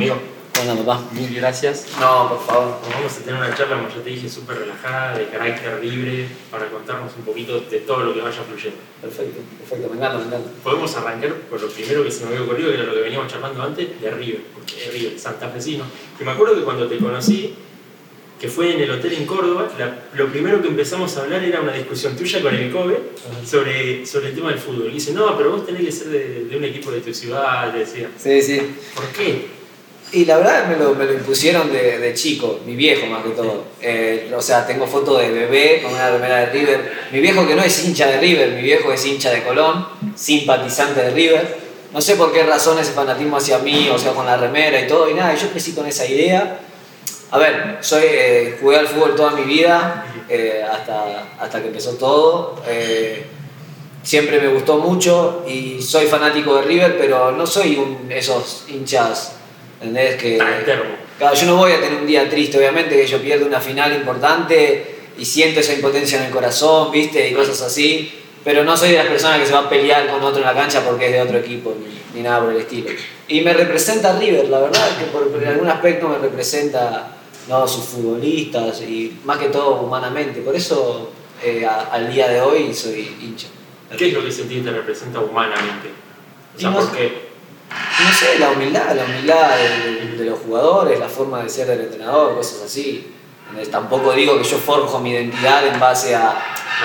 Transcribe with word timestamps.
Amigo, 0.00 0.16
Hola, 0.62 0.74
papá. 0.76 1.04
mil 1.12 1.34
gracias. 1.34 1.88
No, 2.00 2.30
por 2.30 2.46
favor. 2.46 2.78
Vamos 2.90 3.12
a 3.18 3.20
tener 3.20 3.34
una 3.38 3.54
charla, 3.54 3.76
como 3.76 3.90
ya 3.90 4.02
te 4.02 4.08
dije, 4.08 4.30
súper 4.30 4.60
relajada, 4.60 5.18
de 5.18 5.26
carácter 5.28 5.84
libre, 5.84 6.26
para 6.50 6.70
contarnos 6.70 7.12
un 7.18 7.22
poquito 7.24 7.60
de 7.60 7.80
todo 7.80 8.04
lo 8.04 8.14
que 8.14 8.22
vaya 8.22 8.40
fluyendo. 8.42 8.78
Perfecto, 9.02 9.40
perfecto. 9.58 9.90
Me 9.90 9.96
encanta, 9.98 10.16
me 10.20 10.24
encanta. 10.24 10.48
Podemos 10.64 10.96
arrancar 10.96 11.34
por 11.50 11.60
lo 11.60 11.68
primero 11.68 12.02
que 12.02 12.10
se 12.10 12.24
me 12.24 12.30
había 12.30 12.40
ocurrido, 12.44 12.70
que 12.70 12.76
era 12.76 12.84
lo 12.84 12.94
que 12.94 13.00
veníamos 13.02 13.30
charlando 13.30 13.62
antes, 13.62 14.00
de 14.00 14.10
River, 14.10 14.40
porque 14.54 14.82
es 14.86 14.90
River, 14.94 15.18
santafesino. 15.18 15.84
Que 16.16 16.24
me 16.24 16.30
acuerdo 16.30 16.54
que 16.54 16.62
cuando 16.62 16.86
te 16.88 16.96
conocí, 16.96 17.54
que 18.40 18.48
fue 18.48 18.72
en 18.74 18.80
el 18.80 18.90
hotel 18.92 19.12
en 19.12 19.26
Córdoba, 19.26 19.68
la- 19.78 19.98
lo 20.14 20.28
primero 20.28 20.62
que 20.62 20.68
empezamos 20.68 21.14
a 21.18 21.24
hablar 21.24 21.44
era 21.44 21.60
una 21.60 21.74
discusión 21.74 22.16
tuya 22.16 22.40
con 22.40 22.54
el 22.54 22.72
Kobe 22.72 22.98
sobre, 23.44 24.06
sobre 24.06 24.28
el 24.30 24.34
tema 24.34 24.48
del 24.48 24.58
fútbol. 24.58 24.86
Y 24.88 24.94
dice, 24.94 25.12
no, 25.12 25.36
pero 25.36 25.50
vos 25.50 25.66
tenés 25.66 25.84
que 25.84 25.92
ser 25.92 26.06
de, 26.08 26.44
de 26.46 26.56
un 26.56 26.64
equipo 26.64 26.90
de 26.90 27.00
tu 27.02 27.12
ciudad, 27.12 27.70
le 27.70 27.80
decía. 27.80 28.08
Sí, 28.18 28.40
sí. 28.40 28.60
¿Por 28.94 29.04
qué? 29.08 29.59
Y 30.12 30.24
la 30.24 30.38
verdad 30.38 30.66
me 30.66 30.76
lo, 30.76 30.94
me 30.94 31.04
lo 31.04 31.12
impusieron 31.12 31.72
de, 31.72 31.98
de 31.98 32.14
chico, 32.14 32.60
mi 32.66 32.74
viejo 32.74 33.06
más 33.06 33.22
que 33.22 33.30
todo. 33.30 33.64
Eh, 33.80 34.32
o 34.36 34.42
sea, 34.42 34.66
tengo 34.66 34.86
foto 34.86 35.16
de 35.18 35.30
bebé 35.30 35.80
con 35.82 35.92
una 35.94 36.10
remera 36.10 36.38
de 36.38 36.46
River. 36.46 36.92
Mi 37.12 37.20
viejo 37.20 37.46
que 37.46 37.54
no 37.54 37.62
es 37.62 37.84
hincha 37.84 38.08
de 38.08 38.18
River, 38.18 38.50
mi 38.50 38.62
viejo 38.62 38.92
es 38.92 39.06
hincha 39.06 39.30
de 39.30 39.44
Colón, 39.44 39.86
simpatizante 40.16 41.00
de 41.02 41.10
River. 41.10 41.58
No 41.92 42.00
sé 42.00 42.16
por 42.16 42.32
qué 42.32 42.42
razón 42.42 42.78
ese 42.78 42.92
fanatismo 42.92 43.36
hacia 43.36 43.58
mí, 43.58 43.88
o 43.88 43.98
sea, 43.98 44.12
con 44.12 44.26
la 44.26 44.36
remera 44.36 44.80
y 44.80 44.88
todo, 44.88 45.08
y 45.08 45.14
nada, 45.14 45.34
yo 45.34 45.48
crecí 45.50 45.72
con 45.72 45.86
esa 45.86 46.04
idea. 46.06 46.58
A 47.30 47.38
ver, 47.38 47.78
soy, 47.80 48.02
eh, 48.04 48.58
jugué 48.60 48.78
al 48.78 48.88
fútbol 48.88 49.14
toda 49.14 49.30
mi 49.32 49.42
vida, 49.42 50.06
eh, 50.28 50.64
hasta, 50.68 51.36
hasta 51.38 51.60
que 51.60 51.68
empezó 51.68 51.92
todo. 51.92 52.56
Siempre 54.02 54.40
me 54.40 54.48
gustó 54.48 54.78
mucho 54.78 55.44
y 55.46 55.80
soy 55.82 56.06
fanático 56.06 56.56
de 56.56 56.62
River, 56.62 56.96
pero 56.98 57.32
no 57.32 57.46
soy 57.46 57.76
un, 57.76 58.10
esos 58.10 58.64
hinchas, 58.68 59.34
¿entendés? 59.80 60.16
Que. 60.16 60.38
Claro, 61.18 61.34
yo 61.34 61.46
no 61.46 61.56
voy 61.56 61.72
a 61.72 61.80
tener 61.80 62.00
un 62.00 62.06
día 62.06 62.28
triste, 62.30 62.56
obviamente, 62.58 62.96
que 62.96 63.06
yo 63.06 63.20
pierdo 63.20 63.46
una 63.46 63.60
final 63.60 63.94
importante 63.94 64.96
y 65.18 65.24
siento 65.24 65.60
esa 65.60 65.74
impotencia 65.74 66.18
en 66.18 66.24
el 66.26 66.30
corazón, 66.30 66.90
¿viste? 66.90 67.28
Y 67.28 67.34
cosas 67.34 67.60
así. 67.62 68.10
Pero 68.42 68.64
no 68.64 68.74
soy 68.74 68.90
de 68.92 68.96
las 68.96 69.06
personas 69.06 69.38
que 69.38 69.44
se 69.46 69.52
va 69.52 69.58
a 69.60 69.68
pelear 69.68 70.08
con 70.08 70.22
otro 70.22 70.40
en 70.40 70.46
la 70.46 70.54
cancha 70.54 70.82
porque 70.82 71.06
es 71.06 71.12
de 71.12 71.20
otro 71.20 71.36
equipo, 71.38 71.74
ni, 71.78 72.18
ni 72.18 72.22
nada 72.26 72.40
por 72.40 72.52
el 72.54 72.60
estilo. 72.60 72.88
Y 73.28 73.42
me 73.42 73.52
representa 73.52 74.18
River, 74.18 74.48
la 74.48 74.60
verdad, 74.60 74.96
que 74.98 75.04
por, 75.06 75.30
en 75.42 75.46
algún 75.46 75.68
aspecto 75.68 76.08
me 76.08 76.16
representa 76.16 77.16
no, 77.48 77.68
sus 77.68 77.84
futbolistas 77.84 78.80
y 78.80 79.18
más 79.24 79.36
que 79.36 79.48
todo 79.48 79.74
humanamente. 79.82 80.40
Por 80.40 80.56
eso 80.56 81.12
eh, 81.44 81.66
a- 81.66 81.90
al 81.92 82.10
día 82.10 82.28
de 82.28 82.40
hoy 82.40 82.72
soy 82.72 83.14
hincha. 83.20 83.48
¿Qué 83.98 84.08
es 84.08 84.14
lo 84.14 84.24
que 84.24 84.32
sentís 84.32 84.64
te 84.64 84.70
representa 84.70 85.20
humanamente? 85.20 85.90
O 86.56 86.58
sea, 86.58 86.70
no- 86.70 86.78
porque 86.80 87.29
No 88.04 88.12
sé, 88.12 88.38
la 88.38 88.50
humildad, 88.50 88.94
la 88.94 89.04
humildad 89.04 89.50
de, 89.56 90.16
de 90.16 90.24
los 90.24 90.38
jugadores, 90.40 90.98
la 90.98 91.08
forma 91.08 91.42
de 91.42 91.48
ser 91.48 91.66
del 91.66 91.80
entrenador, 91.82 92.34
cosas 92.36 92.62
así. 92.62 93.12
Tampoco 93.70 94.12
digo 94.12 94.38
que 94.38 94.44
yo 94.44 94.56
forjo 94.58 95.00
mi 95.00 95.10
identidad 95.10 95.66
en 95.66 95.78
base 95.80 96.14
a, 96.14 96.30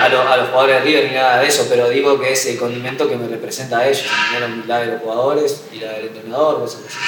a, 0.00 0.08
lo- 0.08 0.28
a 0.28 0.36
los 0.36 0.48
jugadores 0.48 0.76
de 0.78 0.84
River 0.84 1.04
ni 1.08 1.14
nada 1.14 1.38
de 1.40 1.46
eso, 1.48 1.66
pero 1.70 1.88
digo 1.88 2.18
que 2.18 2.32
es 2.32 2.44
el 2.46 2.58
condimento 2.58 3.08
que 3.08 3.16
me 3.16 3.28
representa 3.28 3.78
a 3.78 3.88
ellos, 3.88 4.04
la 4.38 4.46
humildad 4.46 4.80
de 4.80 4.86
los 4.86 5.00
jugadores 5.02 5.62
y 5.72 5.78
la 5.78 5.92
del 5.92 6.06
entrenador, 6.08 6.58
cosas 6.60 6.82
así. 6.88 6.98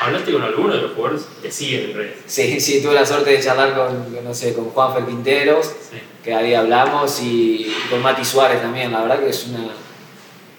¿hablaste 0.00 0.30
con 0.32 0.42
alguno 0.42 0.74
de 0.76 0.82
los 0.82 0.92
jugadores 0.92 1.22
que 1.42 1.50
siguen 1.50 1.90
en 1.90 1.96
redes? 1.96 2.14
Sí, 2.26 2.60
sí, 2.60 2.82
tuve 2.82 2.94
la 2.94 3.04
suerte 3.06 3.30
de 3.30 3.40
charlar 3.42 3.74
con, 3.74 4.22
no 4.24 4.34
sé, 4.34 4.52
con 4.54 4.66
Juan 4.70 5.06
Quinteros, 5.06 5.66
Sí. 5.90 5.98
que 6.22 6.34
ahí 6.34 6.54
hablamos, 6.54 7.20
y, 7.22 7.62
y 7.66 7.86
con 7.90 8.02
Mati 8.02 8.24
Suárez 8.24 8.60
también, 8.60 8.92
la 8.92 9.00
verdad 9.00 9.20
que 9.20 9.30
es 9.30 9.46
una, 9.46 9.70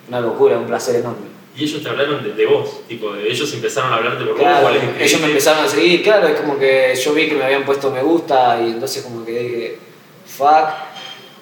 una 0.10 0.20
locura, 0.22 0.58
un 0.58 0.66
placer 0.66 0.96
enorme. 0.98 1.29
Y 1.60 1.64
ellos 1.66 1.84
te 1.84 1.90
hablaron 1.90 2.24
de, 2.24 2.32
de 2.32 2.46
vos, 2.46 2.88
tipo, 2.88 3.12
de 3.12 3.30
ellos 3.30 3.54
empezaron 3.54 3.92
a 3.92 3.98
hablarte 3.98 4.24
por 4.24 4.34
vos, 4.34 4.40
Claro, 4.40 4.62
cuál 4.62 4.76
el 4.78 5.02
ellos 5.02 5.20
me 5.20 5.28
empezaron 5.28 5.66
a 5.66 5.68
seguir, 5.68 6.02
claro, 6.02 6.28
es 6.30 6.40
como 6.40 6.58
que 6.58 6.96
yo 6.96 7.14
vi 7.14 7.28
que 7.28 7.36
me 7.36 7.44
habían 7.44 7.66
puesto 7.66 7.92
me 7.92 8.02
gusta 8.02 8.62
y 8.62 8.72
entonces 8.72 9.04
como 9.04 9.26
que 9.26 9.32
dije, 9.32 9.78
fuck, 10.26 10.70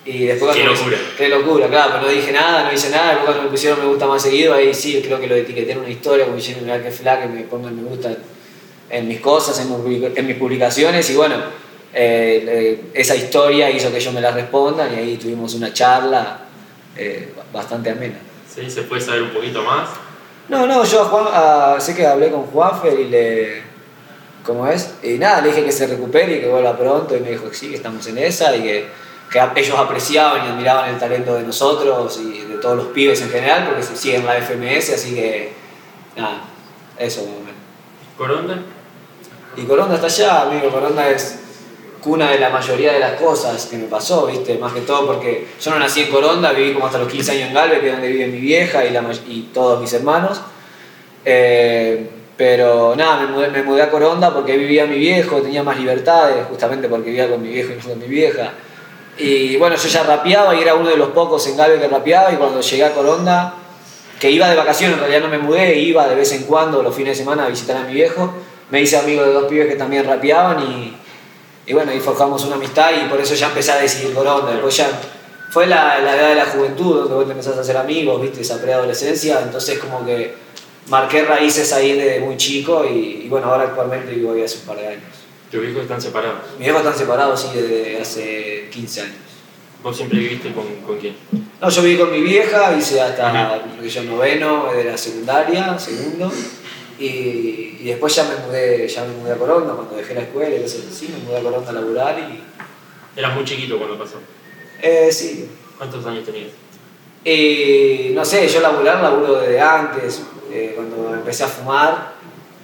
y 0.05 0.25
después 0.25 0.55
Qué 0.55 0.63
me- 0.63 0.69
locura. 0.71 0.97
qué 1.17 1.29
locura, 1.29 1.67
claro, 1.67 1.91
pero 1.95 2.03
no 2.03 2.09
dije 2.09 2.31
nada, 2.31 2.63
no 2.63 2.73
hice 2.73 2.89
nada, 2.89 3.09
después 3.09 3.25
cuando 3.25 3.43
me 3.43 3.49
pusieron 3.49 3.79
me 3.79 3.85
gusta 3.85 4.07
más 4.07 4.23
seguido, 4.23 4.55
ahí 4.55 4.73
sí, 4.73 5.01
creo 5.05 5.19
que 5.19 5.27
lo 5.27 5.35
etiqueté 5.35 5.73
en 5.73 5.79
una 5.79 5.89
historia, 5.89 6.25
como 6.25 6.37
diciendo, 6.37 6.63
mirá 6.65 6.81
que 6.81 6.89
flaca, 6.89 7.23
que 7.23 7.27
me 7.27 7.41
pongan 7.41 7.75
me 7.75 7.83
gusta 7.87 8.17
en, 8.89 9.07
mis 9.07 9.19
cosas, 9.19 9.59
en, 9.59 10.25
mis 10.27 10.35
publicaciones, 10.37 11.07
y 11.11 11.15
bueno, 11.15 11.35
eh, 11.93 12.43
eh, 12.47 12.81
esa 12.95 13.15
historia 13.15 13.69
hizo 13.69 13.91
que 13.91 13.97
ellos 13.97 14.13
me 14.13 14.21
la 14.21 14.31
respondan 14.31 14.93
y 14.93 14.97
ahí 14.97 15.17
tuvimos 15.17 15.53
una 15.53 15.71
charla 15.73 16.39
eh, 16.95 17.33
bastante 17.53 17.91
amena. 17.91 18.17
Sí, 18.53 18.67
se 18.71 18.81
puede 18.83 19.01
saber 19.01 19.21
un 19.21 19.29
poquito 19.29 19.61
más. 19.61 19.89
No, 20.49 20.65
no, 20.65 20.83
yo 20.85 21.01
a 21.01 21.05
Juan, 21.05 21.25
a- 21.31 21.79
sé 21.79 21.95
que 21.95 22.05
hablé 22.07 22.31
con 22.31 22.43
Juanfer 22.47 22.99
y 22.99 23.05
le. 23.09 23.61
¿Cómo 24.45 24.65
es? 24.67 24.93
Y 25.03 25.17
nada, 25.17 25.41
le 25.41 25.49
dije 25.49 25.65
que 25.65 25.71
se 25.73 25.87
recupere 25.87 26.37
y 26.37 26.39
que 26.41 26.47
vuelva 26.47 26.77
pronto. 26.77 27.15
Y 27.15 27.19
me 27.19 27.31
dijo 27.31 27.49
que 27.49 27.55
sí, 27.55 27.69
que 27.69 27.75
estamos 27.75 28.05
en 28.07 28.17
esa 28.17 28.55
y 28.55 28.61
que, 28.63 28.87
que 29.29 29.41
ellos 29.59 29.77
apreciaban 29.77 30.45
y 30.45 30.49
admiraban 30.49 30.89
el 30.89 30.97
talento 30.97 31.35
de 31.35 31.43
nosotros 31.43 32.17
y 32.23 32.43
de 32.43 32.55
todos 32.57 32.77
los 32.77 32.87
pibes 32.87 33.21
en 33.21 33.29
general, 33.29 33.65
porque 33.67 33.83
se 33.83 33.97
siguen 33.97 34.25
la 34.25 34.35
FMS, 34.41 34.93
así 34.93 35.13
que. 35.15 35.51
Nada, 36.15 36.41
eso 36.97 37.21
más 37.23 37.29
o 37.31 37.39
menos. 37.39 37.55
Coronda, 38.17 38.57
Y 39.57 39.63
Coronda 39.63 39.95
está 39.95 40.07
allá, 40.07 40.41
amigo. 40.43 40.71
Coronda 40.71 41.09
es 41.09 41.39
cuna 42.01 42.31
de 42.31 42.39
la 42.39 42.49
mayoría 42.49 42.93
de 42.93 42.99
las 42.99 43.13
cosas 43.13 43.65
que 43.65 43.77
me 43.77 43.87
pasó, 43.87 44.27
¿viste? 44.27 44.57
Más 44.57 44.73
que 44.73 44.81
todo 44.81 45.07
porque 45.07 45.47
yo 45.59 45.71
no 45.71 45.79
nací 45.79 46.01
en 46.01 46.11
Coronda, 46.11 46.51
viví 46.51 46.73
como 46.73 46.85
hasta 46.85 46.99
los 46.99 47.11
15 47.11 47.31
años 47.31 47.47
en 47.49 47.53
Galvez, 47.53 47.79
que 47.79 47.87
es 47.87 47.93
donde 47.93 48.07
vive 48.07 48.27
mi 48.27 48.39
vieja 48.39 48.85
y, 48.85 48.91
la, 48.91 49.03
y 49.27 49.49
todos 49.53 49.81
mis 49.81 49.91
hermanos. 49.93 50.41
Eh, 51.25 52.09
pero 52.37 52.95
nada, 52.95 53.21
me 53.21 53.27
mudé, 53.27 53.49
me 53.49 53.63
mudé 53.63 53.81
a 53.81 53.89
Coronda 53.89 54.33
porque 54.33 54.55
vivía 54.55 54.85
mi 54.85 54.97
viejo, 54.97 55.41
tenía 55.41 55.63
más 55.63 55.77
libertades, 55.79 56.45
justamente 56.47 56.87
porque 56.87 57.09
vivía 57.09 57.29
con 57.29 57.41
mi 57.41 57.49
viejo 57.49 57.73
y 57.73 57.75
no 57.75 57.83
con 57.83 57.99
mi 57.99 58.07
vieja. 58.07 58.53
Y 59.17 59.57
bueno, 59.57 59.75
yo 59.75 59.87
ya 59.87 60.03
rapeaba 60.03 60.55
y 60.55 60.61
era 60.61 60.75
uno 60.75 60.89
de 60.89 60.97
los 60.97 61.09
pocos 61.09 61.45
en 61.47 61.57
Galvez 61.57 61.81
que 61.81 61.87
rapeaba 61.87 62.31
y 62.31 62.35
cuando 62.35 62.61
llegué 62.61 62.85
a 62.85 62.93
Coronda, 62.93 63.55
que 64.19 64.29
iba 64.29 64.47
de 64.49 64.55
vacaciones, 64.55 64.97
en 64.97 64.99
realidad 64.99 65.21
no 65.21 65.29
me 65.29 65.39
mudé, 65.39 65.79
iba 65.79 66.07
de 66.07 66.15
vez 66.15 66.31
en 66.33 66.43
cuando 66.43 66.83
los 66.83 66.93
fines 66.93 67.17
de 67.17 67.23
semana 67.23 67.45
a 67.45 67.49
visitar 67.49 67.77
a 67.77 67.83
mi 67.83 67.93
viejo, 67.93 68.31
me 68.69 68.81
hice 68.81 68.97
amigo 68.97 69.23
de 69.23 69.33
dos 69.33 69.45
pibes 69.45 69.67
que 69.67 69.75
también 69.75 70.05
rapeaban 70.05 70.61
y, 70.61 70.95
y 71.67 71.73
bueno, 71.73 71.91
ahí 71.91 71.99
forjamos 71.99 72.43
una 72.45 72.55
amistad 72.55 72.91
y 72.93 73.09
por 73.09 73.19
eso 73.19 73.35
ya 73.35 73.47
empecé 73.47 73.73
a 73.73 73.77
decidir 73.77 74.13
Coronda. 74.13 74.51
Después 74.51 74.75
ya 74.75 74.89
fue 75.51 75.67
la, 75.67 75.99
la 75.99 76.15
edad 76.15 76.29
de 76.29 76.35
la 76.35 76.45
juventud 76.45 76.95
donde 77.01 77.13
vos 77.13 77.25
te 77.25 77.31
empezás 77.31 77.57
a 77.57 77.61
hacer 77.61 77.75
amigos, 77.75 78.21
viste, 78.21 78.41
esa 78.41 78.61
preadolescencia, 78.61 79.41
entonces 79.41 79.77
como 79.77 80.05
que 80.05 80.33
marqué 80.87 81.23
raíces 81.23 81.73
ahí 81.73 81.93
desde 81.93 82.21
muy 82.21 82.37
chico 82.37 82.85
y, 82.85 83.23
y 83.25 83.29
bueno, 83.29 83.47
ahora 83.47 83.65
actualmente 83.65 84.13
vivo 84.13 84.33
ahí 84.33 84.43
hace 84.43 84.59
un 84.59 84.63
par 84.63 84.77
de 84.77 84.87
años. 84.87 85.03
tus 85.51 85.63
hijos 85.65 85.83
están 85.83 86.01
separados. 86.01 86.39
Mis 86.57 86.67
viejos 86.67 86.81
están 86.81 86.97
separados, 86.97 87.41
sí, 87.41 87.47
desde 87.53 88.01
hace 88.01 88.69
15 88.71 89.01
años. 89.01 89.15
¿Vos 89.83 89.95
siempre 89.95 90.19
viviste 90.19 90.51
con, 90.53 90.65
con 90.85 90.97
quién? 90.97 91.15
No, 91.61 91.69
yo 91.69 91.81
viví 91.81 91.97
con 91.97 92.11
mi 92.11 92.21
vieja, 92.21 92.75
hice 92.77 93.01
hasta 93.01 93.61
yo 93.81 94.03
noveno 94.03 94.71
de 94.73 94.83
la 94.85 94.97
secundaria, 94.97 95.77
segundo, 95.77 96.31
y, 96.99 97.77
y 97.79 97.83
después 97.85 98.15
ya 98.15 98.23
me 98.23 98.35
mudé, 98.47 98.87
ya 98.87 99.03
me 99.03 99.13
mudé 99.15 99.33
a 99.33 99.37
Coronda 99.37 99.73
cuando 99.73 99.95
dejé 99.95 100.13
la 100.15 100.21
escuela 100.21 100.55
y 100.55 100.61
cosas 100.61 100.81
así, 100.91 101.09
me 101.09 101.23
mudé 101.25 101.37
a 101.37 101.41
Coronda 101.41 101.69
a 101.69 101.73
laburar 101.73 102.19
y 102.19 102.43
Eras 103.19 103.33
muy 103.33 103.45
chiquito 103.45 103.77
cuando 103.77 103.97
pasó. 103.97 104.19
eh, 104.81 105.09
sí. 105.11 105.49
¿Cuántos 105.77 106.05
años 106.05 106.23
tenías? 106.25 106.51
Y 107.23 108.11
no 108.13 108.23
sé, 108.23 108.47
yo 108.47 108.61
laburar 108.61 109.01
laburo 109.01 109.39
desde 109.39 109.59
antes, 109.59 110.21
eh, 110.51 110.73
cuando 110.75 111.13
empecé 111.13 111.43
a 111.43 111.47
fumar 111.47 112.13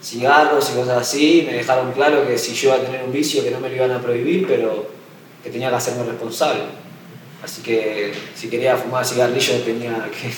cigarros 0.01 0.69
y 0.71 0.73
cosas 0.75 0.97
así, 1.01 1.43
me 1.45 1.53
dejaron 1.53 1.91
claro 1.91 2.25
que 2.27 2.37
si 2.37 2.53
yo 2.53 2.69
iba 2.69 2.77
a 2.77 2.85
tener 2.85 3.03
un 3.03 3.11
vicio 3.11 3.43
que 3.43 3.51
no 3.51 3.59
me 3.59 3.69
lo 3.69 3.75
iban 3.75 3.91
a 3.91 4.01
prohibir, 4.01 4.47
pero 4.47 4.87
que 5.43 5.49
tenía 5.49 5.69
que 5.69 5.75
hacerme 5.75 6.03
responsable. 6.03 6.61
Así 7.43 7.61
que 7.61 8.13
si 8.35 8.49
quería 8.49 8.77
fumar 8.77 9.05
cigarrillos 9.05 9.65
tenía 9.65 10.09
que, 10.11 10.31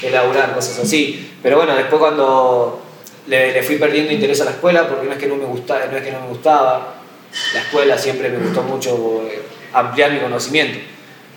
que 0.00 0.10
laburar, 0.12 0.54
cosas 0.54 0.78
así. 0.80 1.32
Pero 1.42 1.56
bueno, 1.56 1.74
después 1.74 1.98
cuando 1.98 2.82
le, 3.26 3.52
le 3.52 3.62
fui 3.62 3.76
perdiendo 3.76 4.12
interés 4.12 4.40
a 4.40 4.44
la 4.44 4.52
escuela, 4.52 4.88
porque 4.88 5.06
no 5.06 5.12
es 5.12 5.18
que 5.18 5.26
no 5.26 5.36
me 5.36 5.44
gustaba, 5.44 5.86
no 5.86 5.96
es 5.96 6.02
que 6.02 6.12
no 6.12 6.20
me 6.20 6.28
gustaba, 6.28 6.96
la 7.54 7.60
escuela 7.60 7.98
siempre 7.98 8.28
me 8.28 8.38
gustó 8.38 8.62
mucho 8.62 9.22
eh, 9.30 9.42
ampliar 9.72 10.12
mi 10.12 10.18
conocimiento. 10.18 10.78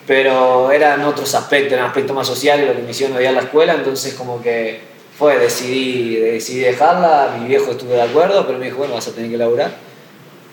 Pero 0.07 0.71
eran 0.71 1.03
otros 1.03 1.36
aspectos, 1.36 1.74
eran 1.74 1.86
aspectos 1.86 2.15
más 2.15 2.25
sociales 2.25 2.68
lo 2.68 2.75
que 2.75 2.81
me 2.81 2.91
hicieron 2.91 3.15
odiar 3.15 3.33
la 3.33 3.41
escuela, 3.41 3.74
entonces 3.75 4.13
como 4.15 4.41
que 4.41 4.80
fue, 5.18 5.38
decidí, 5.38 6.15
decidí 6.15 6.62
dejarla, 6.62 7.38
mi 7.39 7.47
viejo 7.47 7.71
estuvo 7.71 7.91
de 7.91 8.01
acuerdo, 8.01 8.45
pero 8.47 8.57
me 8.57 8.65
dijo, 8.65 8.77
bueno, 8.77 8.95
vas 8.95 9.07
a 9.07 9.12
tener 9.12 9.30
que 9.30 9.38
laburar. 9.38 9.71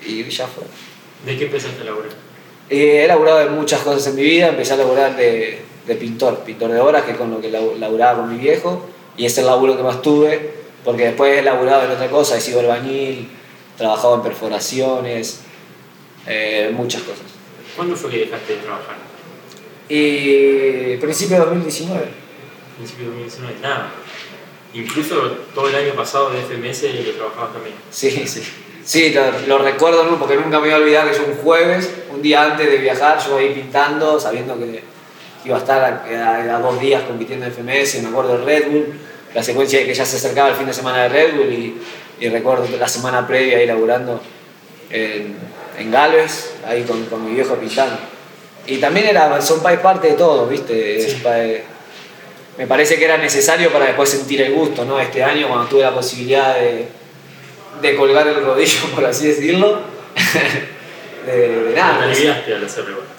Y 0.05 0.25
ya 0.25 0.47
fue. 0.47 0.65
¿De 1.25 1.39
qué 1.39 1.45
empezaste 1.45 1.81
a 1.83 1.85
laburar? 1.85 2.11
Eh, 2.69 3.05
he 3.05 3.07
laburado 3.07 3.43
en 3.43 3.55
muchas 3.55 3.81
cosas 3.81 4.07
en 4.09 4.17
mi 4.17 4.23
vida, 4.23 4.49
empecé 4.49 4.75
a 4.75 4.77
laburar 4.77 5.17
de, 5.17 5.61
de 5.87 5.95
pintor, 5.95 6.41
pintor 6.41 6.73
de 6.73 6.81
obras, 6.81 7.05
que 7.05 7.13
es 7.13 7.17
con 7.17 7.31
lo 7.31 7.41
que 7.41 7.51
laburaba 7.51 8.19
con 8.19 8.33
mi 8.33 8.39
viejo, 8.39 8.87
y 9.17 9.25
es 9.25 9.39
el 9.39 9.47
laburo 9.47 9.77
que 9.77 9.83
más 9.83 10.03
tuve, 10.03 10.66
porque 10.87 11.07
después 11.07 11.37
he 11.37 11.43
laburado 11.43 11.85
en 11.85 11.91
otra 11.91 12.09
cosa, 12.09 12.37
he 12.37 12.41
sido 12.41 12.61
albañil, 12.61 13.29
trabajado 13.77 14.15
en 14.15 14.23
perforaciones, 14.23 15.41
eh, 16.29 16.71
muchas 16.73 17.03
cosas. 17.03 17.27
¿Cuándo 17.75 17.97
fue 17.97 18.09
que 18.09 18.19
dejaste 18.21 18.55
de 18.55 18.59
trabajar? 18.61 18.95
Y 19.89 20.97
principio 20.99 21.39
de 21.39 21.45
2019. 21.47 22.07
Principio 22.77 23.05
de 23.05 23.11
2019, 23.11 23.55
nada. 23.61 23.91
incluso 24.75 25.17
todo 25.53 25.69
el 25.69 25.75
año 25.75 25.93
pasado 25.95 26.31
de 26.31 26.41
FMS 26.43 26.81
que 26.83 27.15
trabajabas 27.17 27.53
también. 27.53 27.75
Sí, 27.91 28.11
sí. 28.27 28.43
Sí, 28.85 29.13
lo, 29.49 29.59
recuerdo 29.59 30.05
¿no? 30.05 30.21
porque 30.21 30.37
nunca 30.37 30.61
me 30.61 30.67
voy 30.67 30.71
a 30.71 30.77
olvidar 30.77 31.11
que 31.11 31.17
es 31.17 31.19
un 31.21 31.35
jueves, 31.35 31.93
un 32.13 32.23
día 32.23 32.45
antes 32.45 32.71
de 32.71 32.77
viajar, 32.77 33.19
yo 33.27 33.39
ahí 33.39 33.53
pintando, 33.53 34.21
sabiendo 34.21 34.57
que 34.57 34.85
iba 35.45 35.57
a 35.57 35.59
estar 35.59 36.05
a, 36.09 36.59
dos 36.61 36.81
días 36.81 37.03
compitiendo 37.03 37.47
en 37.47 37.53
FMS, 37.53 38.03
me 38.03 38.11
acuerdo 38.11 38.39
de 38.39 38.45
Red 38.45 38.71
Bull, 38.71 39.01
la 39.37 39.43
secuencia 39.43 39.81
de 39.81 39.85
que 39.85 39.93
ya 39.93 40.07
se 40.07 40.17
acercaba 40.17 40.49
el 40.49 40.55
fin 40.55 40.67
de 40.67 40.73
semana 40.73 41.03
de 41.03 41.09
Red 41.11 41.35
Bull 41.37 41.53
y, 41.53 41.77
y 42.21 42.29
recuerdo 42.31 42.67
la 42.79 42.89
semana 42.89 43.27
previa 43.27 43.59
ahí 43.59 43.67
laburando 43.67 44.19
en, 44.89 45.37
en 45.79 45.91
Galvez, 45.91 46.55
ahí 46.67 46.85
con, 46.85 47.05
con, 47.05 47.23
mi 47.23 47.35
viejo 47.35 47.55
pintando. 47.57 47.99
Y 48.67 48.79
también 48.79 49.09
era, 49.09 49.43
son 49.43 49.63
parte 49.63 50.09
de 50.09 50.15
todo, 50.15 50.47
¿viste? 50.47 51.07
me 52.57 52.67
parece 52.67 52.97
que 52.97 53.05
era 53.05 53.19
necesario 53.19 53.71
para 53.71 53.85
después 53.85 54.09
sentir 54.09 54.41
el 54.41 54.55
gusto, 54.55 54.87
¿no? 54.87 54.99
Este 54.99 55.23
año 55.23 55.49
cuando 55.49 55.67
tuve 55.67 55.83
la 55.83 55.93
posibilidad 55.93 56.55
de, 56.55 56.89
de 57.83 57.95
colgar 57.95 58.27
el 58.27 58.43
rodillo, 58.43 58.87
por 58.95 59.05
así 59.05 59.27
decirlo, 59.27 59.83
de, 61.27 61.75
nada. 61.77 62.11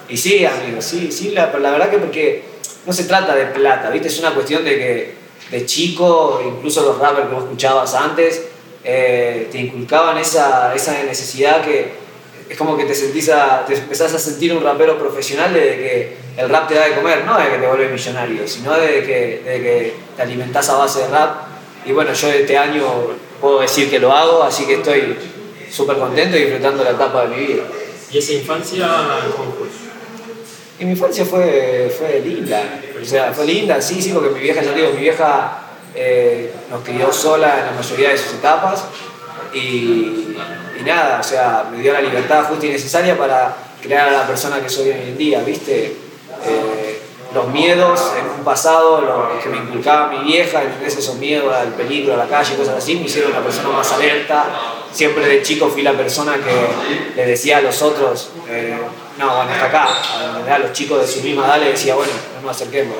Y 0.08 0.16
sí, 0.16 0.44
amigo, 0.44 0.82
sí, 0.82 1.12
sí, 1.12 1.30
la, 1.30 1.56
la 1.60 1.70
verdad 1.70 1.90
que 1.90 1.98
porque 1.98 2.42
no 2.84 2.92
se 2.92 3.04
trata 3.04 3.36
de 3.36 3.46
plata, 3.46 3.88
¿viste? 3.90 4.08
Es 4.08 4.18
una 4.18 4.34
cuestión 4.34 4.64
de 4.64 4.76
que 4.76 5.17
de 5.50 5.66
chico, 5.66 6.40
incluso 6.44 6.82
los 6.82 6.98
rappers 6.98 7.28
que 7.28 7.34
vos 7.34 7.44
escuchabas 7.44 7.94
antes, 7.94 8.42
eh, 8.84 9.48
te 9.50 9.58
inculcaban 9.58 10.18
esa, 10.18 10.74
esa 10.74 11.02
necesidad 11.02 11.62
que 11.62 12.08
es 12.48 12.56
como 12.56 12.76
que 12.76 12.84
te 12.84 12.94
sentís 12.94 13.28
a, 13.28 13.64
te 13.66 13.74
empezás 13.74 14.14
a 14.14 14.18
sentir 14.18 14.52
un 14.54 14.62
rapero 14.62 14.98
profesional 14.98 15.52
desde 15.52 15.76
que 15.76 16.16
el 16.36 16.48
rap 16.48 16.68
te 16.68 16.74
da 16.74 16.86
de 16.86 16.94
comer, 16.94 17.24
no 17.24 17.38
de 17.38 17.50
que 17.50 17.58
te 17.58 17.66
vuelves 17.66 17.92
millonario, 17.92 18.48
sino 18.48 18.72
desde 18.74 19.04
que, 19.04 19.42
de 19.44 19.62
que 19.62 19.94
te 20.16 20.22
alimentás 20.22 20.68
a 20.70 20.76
base 20.76 21.00
de 21.00 21.08
rap. 21.08 21.48
Y 21.84 21.92
bueno, 21.92 22.12
yo 22.12 22.28
este 22.28 22.56
año 22.56 22.84
puedo 23.40 23.60
decir 23.60 23.90
que 23.90 23.98
lo 23.98 24.12
hago, 24.12 24.42
así 24.42 24.64
que 24.66 24.74
estoy 24.74 25.16
súper 25.70 25.98
contento 25.98 26.36
y 26.36 26.44
disfrutando 26.44 26.84
la 26.84 26.90
etapa 26.90 27.26
de 27.26 27.36
mi 27.36 27.46
vida. 27.46 27.64
¿Y 28.10 28.18
esa 28.18 28.32
infancia 28.32 28.88
cómo 29.36 29.52
fue? 29.52 29.87
Y 30.78 30.84
mi 30.84 30.92
infancia 30.92 31.24
fue, 31.24 31.92
fue 31.96 32.20
linda, 32.20 32.62
o 33.00 33.04
sea, 33.04 33.32
fue 33.32 33.46
linda, 33.46 33.82
sí, 33.82 34.00
sí, 34.00 34.12
porque 34.12 34.30
mi 34.30 34.38
vieja, 34.38 34.62
ya 34.62 34.72
digo, 34.72 34.92
mi 34.92 35.00
vieja 35.00 35.58
eh, 35.94 36.52
nos 36.70 36.82
crió 36.82 37.12
sola 37.12 37.58
en 37.58 37.66
la 37.66 37.72
mayoría 37.72 38.10
de 38.10 38.18
sus 38.18 38.34
etapas 38.34 38.84
y, 39.52 40.36
nada, 40.86 41.18
o 41.18 41.22
sea, 41.22 41.68
me 41.70 41.82
dio 41.82 41.92
la 41.92 42.00
libertad 42.00 42.44
justa 42.44 42.66
y 42.66 42.70
necesaria 42.70 43.18
para 43.18 43.56
crear 43.82 44.08
a 44.08 44.12
la 44.12 44.26
persona 44.26 44.60
que 44.60 44.68
soy 44.68 44.90
hoy 44.90 45.00
en 45.08 45.18
día, 45.18 45.40
¿viste? 45.40 45.96
Eh, 46.46 47.02
los 47.34 47.48
miedos 47.48 48.12
en 48.18 48.38
un 48.38 48.44
pasado, 48.44 49.00
los 49.02 49.42
que 49.42 49.50
me 49.50 49.58
inculcaba 49.58 50.08
mi 50.08 50.24
vieja, 50.24 50.62
esos 50.86 51.16
miedos 51.16 51.52
al 51.54 51.74
peligro, 51.74 52.14
a 52.14 52.16
la 52.16 52.26
calle, 52.26 52.56
cosas 52.56 52.76
así, 52.76 52.94
me 52.96 53.06
hicieron 53.06 53.32
una 53.32 53.42
persona 53.42 53.68
más 53.70 53.92
alerta. 53.92 54.46
Siempre 54.92 55.26
de 55.26 55.42
chico 55.42 55.68
fui 55.68 55.82
la 55.82 55.92
persona 55.92 56.36
que 56.36 57.16
le 57.16 57.26
decía 57.26 57.58
a 57.58 57.60
los 57.60 57.82
otros, 57.82 58.30
eh, 58.48 58.78
no, 59.18 59.36
bueno, 59.36 59.50
hasta 59.50 59.66
acá. 59.66 59.88
A 60.54 60.58
los 60.60 60.72
chicos 60.72 61.00
de 61.00 61.06
su 61.06 61.20
misma 61.22 61.46
edad 61.46 61.60
le 61.60 61.70
decía, 61.70 61.96
bueno, 61.96 62.12
no 62.36 62.46
nos 62.46 62.56
acerquemos. 62.56 62.96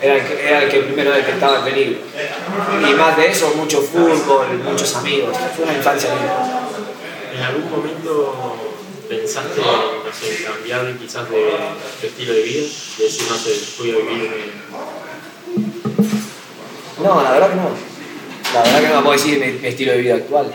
Era 0.00 0.14
el, 0.14 0.24
que, 0.24 0.48
era 0.48 0.62
el 0.62 0.70
que 0.70 0.80
primero 0.80 1.10
detectaba 1.10 1.58
el 1.58 1.64
peligro. 1.64 1.98
Y 2.88 2.94
más 2.94 3.16
de 3.16 3.26
eso, 3.26 3.52
mucho 3.56 3.82
fútbol, 3.82 4.46
muchos 4.64 4.94
amigos. 4.94 5.36
Fue 5.56 5.64
una 5.64 5.74
infancia 5.74 6.14
linda. 6.14 6.68
¿En 7.34 7.42
algún 7.42 7.68
momento 7.68 8.56
pensaste, 9.08 9.60
no 9.60 10.12
sé, 10.12 10.44
cambiar 10.44 10.96
quizás 10.98 11.28
de, 11.30 11.56
estilo 12.02 12.32
de 12.32 12.42
vida? 12.42 12.62
De 12.98 13.04
decir, 13.04 13.26
no 13.28 13.36
sé, 13.36 13.60
voy 13.78 13.90
a 13.90 13.96
vivir 13.96 14.52
No, 17.02 17.22
la 17.22 17.32
verdad 17.32 17.50
que 17.50 17.56
no. 17.56 17.70
La 18.54 18.62
verdad 18.62 18.80
que 18.80 18.94
no 18.94 19.02
puedo 19.02 19.12
decir 19.12 19.60
mi 19.60 19.68
estilo 19.68 19.92
de 19.92 19.98
vida 19.98 20.14
actual. 20.14 20.54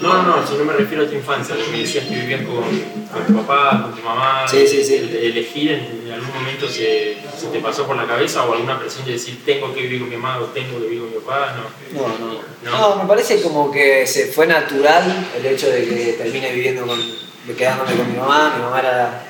No, 0.00 0.22
no, 0.22 0.46
si 0.46 0.54
no 0.56 0.64
me 0.64 0.74
refiero 0.74 1.04
a 1.04 1.06
tu 1.06 1.14
infancia, 1.14 1.54
lo 1.54 1.64
que 1.64 1.70
me 1.70 1.78
decías 1.78 2.04
que 2.04 2.14
vivías 2.14 2.42
con, 2.42 2.64
con 3.12 3.26
tu 3.26 3.34
papá, 3.42 3.82
con 3.82 3.94
tu 3.94 4.02
mamá. 4.02 4.46
Sí, 4.46 4.66
sí, 4.66 4.84
sí. 4.84 4.96
elegir 4.96 5.72
en, 5.72 6.12
algún 6.12 6.34
momento 6.34 6.68
se, 6.68 7.16
se, 7.36 7.46
te 7.52 7.60
pasó 7.60 7.86
por 7.86 7.96
la 7.96 8.06
cabeza 8.06 8.44
o 8.44 8.52
alguna 8.52 8.78
presión 8.78 9.06
de 9.06 9.12
decir 9.12 9.42
tengo 9.44 9.72
que 9.72 9.82
vivir 9.82 10.00
con 10.00 10.10
mi 10.10 10.16
mamá 10.16 10.38
o 10.38 10.44
tengo 10.46 10.78
que 10.80 10.84
vivir 10.86 11.00
con 11.00 11.10
mi 11.10 11.16
papá, 11.16 11.56
no. 11.56 12.00
No, 12.00 12.18
no. 12.18 12.70
No, 12.70 13.02
me 13.02 13.08
parece 13.08 13.40
como 13.40 13.70
que 13.70 14.06
se 14.06 14.26
fue 14.26 14.46
natural 14.46 15.28
el 15.36 15.46
hecho 15.46 15.68
de 15.70 15.84
que 15.84 16.12
termine 16.18 16.52
viviendo 16.52 16.86
con, 16.86 16.98
de 16.98 17.54
quedándome 17.54 17.96
con 17.96 18.12
mi 18.12 18.18
mamá. 18.18 18.52
Mi 18.56 18.62
mamá 18.62 18.80
era, 18.80 19.26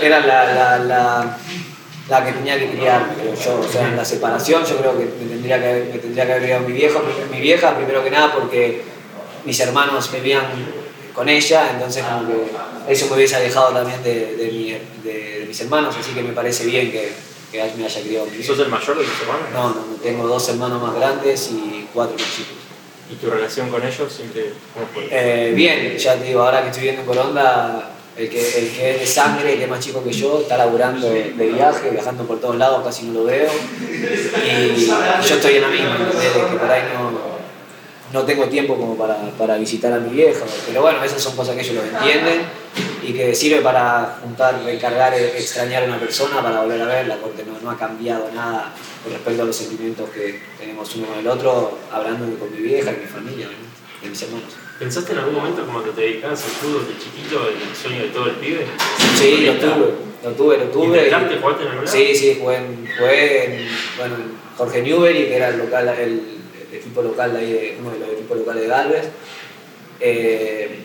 era 0.00 0.20
la, 0.20 0.54
la, 0.54 0.78
la 0.78 1.38
la 2.08 2.22
que 2.22 2.32
tenía 2.32 2.58
que 2.58 2.70
criar 2.70 3.14
yo, 3.42 3.60
o 3.60 3.68
sea, 3.68 3.88
en 3.88 3.96
la 3.96 4.04
separación 4.04 4.62
yo 4.66 4.76
creo 4.76 4.98
que 4.98 5.04
me 5.04 5.30
tendría 5.30 5.58
que, 5.58 5.90
me 5.90 5.98
tendría 5.98 6.26
que 6.26 6.32
haber 6.32 6.44
criado 6.44 6.68
mi 6.68 6.72
viejo, 6.74 7.02
mi 7.30 7.40
vieja, 7.40 7.74
primero 7.74 8.04
que 8.04 8.10
nada 8.10 8.34
porque 8.34 8.82
mis 9.44 9.60
hermanos 9.60 10.10
vivían 10.12 10.46
con 11.14 11.28
ella, 11.28 11.70
entonces 11.72 12.04
como 12.04 12.26
que 12.26 12.92
eso 12.92 13.06
me 13.06 13.16
hubiese 13.16 13.36
alejado 13.36 13.72
también 13.72 14.02
de, 14.02 14.36
de, 15.02 15.44
mis 15.46 15.60
hermanos, 15.60 15.94
así 15.98 16.12
que 16.12 16.22
me 16.22 16.32
parece 16.32 16.66
bien 16.66 16.90
que, 16.90 17.12
que 17.52 17.62
me 17.76 17.84
haya 17.84 18.02
criado. 18.02 18.26
¿Sos 18.44 18.58
el 18.58 18.68
mayor 18.68 18.98
de 18.98 19.04
tus 19.04 19.20
hermanos? 19.22 19.46
No, 19.52 19.68
no, 19.68 19.96
tengo 20.02 20.26
dos 20.26 20.48
hermanos 20.48 20.82
más 20.82 20.94
grandes 20.96 21.50
y 21.52 21.88
cuatro 21.92 22.16
más 22.18 22.34
chicos. 22.34 22.54
¿Y 23.10 23.14
tu 23.16 23.30
relación 23.30 23.68
con 23.68 23.86
ellos 23.86 24.12
siempre 24.12 24.52
cómo 24.72 24.86
fue? 24.92 25.08
Eh, 25.10 25.52
bien, 25.54 25.96
ya 25.96 26.16
te 26.16 26.24
digo, 26.24 26.42
ahora 26.42 26.62
que 26.62 26.68
estoy 26.68 26.82
viviendo 26.82 27.02
en 27.02 27.16
Coronda, 27.16 27.90
el 28.16 28.28
que, 28.28 28.58
el 28.58 28.70
que 28.70 28.90
es 28.92 29.00
de 29.00 29.06
sangre, 29.06 29.56
que 29.56 29.64
es 29.64 29.70
más 29.70 29.80
chico 29.80 30.02
que 30.02 30.12
yo, 30.12 30.40
está 30.40 30.56
laburando 30.56 31.08
de, 31.08 31.30
viaje, 31.32 31.90
viajando 31.90 32.24
por 32.26 32.40
todos 32.40 32.56
lados, 32.56 32.82
casi 32.82 33.06
no 33.06 33.20
lo 33.20 33.24
veo. 33.24 33.50
Y, 33.82 34.86
yo 34.86 35.34
estoy 35.36 35.56
en 35.56 35.62
la 35.62 35.68
misma, 35.68 35.98
que 36.50 36.56
por 36.56 36.70
ahí 36.70 36.82
no, 36.94 37.33
no 38.14 38.22
tengo 38.22 38.44
tiempo 38.44 38.76
como 38.76 38.96
para, 38.96 39.16
para, 39.36 39.56
visitar 39.56 39.92
a 39.92 39.98
mi 39.98 40.14
vieja, 40.14 40.44
pero 40.68 40.82
bueno, 40.82 41.02
esas 41.02 41.20
son 41.20 41.34
cosas 41.34 41.56
que 41.56 41.62
ellos 41.62 41.74
lo 41.74 41.82
entienden 41.82 42.42
y 43.02 43.12
que 43.12 43.34
sirve 43.34 43.60
para 43.60 44.18
juntar, 44.22 44.62
recargar, 44.64 45.12
extrañar 45.14 45.82
a 45.82 45.86
una 45.86 45.98
persona 45.98 46.40
para 46.40 46.60
volver 46.60 46.80
a 46.80 46.86
verla, 46.86 47.18
porque 47.20 47.42
no, 47.42 47.58
no 47.60 47.70
ha 47.72 47.76
cambiado 47.76 48.30
nada 48.32 48.72
con 49.02 49.12
respecto 49.12 49.42
a 49.42 49.46
los 49.46 49.56
sentimientos 49.56 50.08
que 50.10 50.40
tenemos 50.56 50.94
uno 50.94 51.08
con 51.08 51.18
el 51.18 51.26
otro, 51.26 51.76
hablando 51.92 52.38
con 52.38 52.52
mi 52.52 52.58
vieja 52.58 52.92
y 52.92 53.00
mi 53.00 53.06
familia, 53.06 53.48
de 54.00 54.08
mis 54.08 54.22
hermanos. 54.22 54.52
¿Pensaste 54.78 55.12
en 55.12 55.18
algún 55.18 55.34
momento 55.34 55.64
cuando 55.64 55.90
te 55.90 56.00
dedicabas 56.00 56.44
al 56.44 56.50
fútbol 56.50 56.86
de 56.86 56.96
chiquito, 56.96 57.48
el 57.48 57.76
sueño 57.76 58.02
de 58.02 58.08
todo 58.10 58.26
el 58.26 58.36
pibe? 58.36 58.64
Sí, 59.18 59.44
lo 59.44 59.54
tuve, 59.54 59.94
lo 60.22 60.30
tuve, 60.30 60.58
lo 60.58 60.64
tuve. 60.66 60.86
¿Intentaste, 60.86 61.38
jugaste 61.38 61.64
en 61.64 61.78
el 61.78 61.88
Sí, 61.88 62.14
sí, 62.14 62.38
jugué 62.40 62.56
en, 62.58 62.88
jugué 62.96 63.44
en, 63.44 63.68
bueno, 63.98 64.14
Jorge 64.56 64.82
Newbery, 64.82 65.24
que 65.26 65.36
era 65.36 65.48
el 65.48 65.58
local, 65.58 65.88
el 65.88 66.43
equipo 66.94 67.02
local 67.02 67.32
de 67.32 67.38
ahí, 67.38 67.78
uno 67.80 67.90
de 67.90 67.98
los 67.98 68.08
equipos 68.10 68.38
locales 68.38 68.62
de 68.62 68.68
Galvez. 68.68 69.08
Eh, 70.00 70.78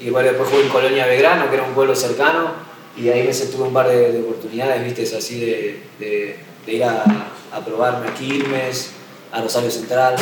y 0.00 0.10
bueno, 0.10 0.28
después 0.28 0.50
jugué 0.50 0.64
en 0.64 0.68
Colonia 0.68 1.06
Belgrano, 1.06 1.48
que 1.48 1.56
era 1.56 1.64
un 1.64 1.74
pueblo 1.74 1.94
cercano, 1.94 2.52
y 2.96 3.08
ahí 3.08 3.26
me 3.26 3.32
tuve 3.32 3.68
un 3.68 3.72
par 3.72 3.88
de, 3.88 4.20
oportunidades, 4.20 4.84
viste, 4.84 5.16
así 5.16 5.40
de, 5.40 5.82
de, 5.98 6.72
ir 6.72 6.84
a, 6.84 7.04
a, 7.52 7.64
probarme 7.64 8.08
a 8.08 8.14
Quilmes, 8.14 8.92
a 9.32 9.40
Rosario 9.40 9.70
Central. 9.70 10.16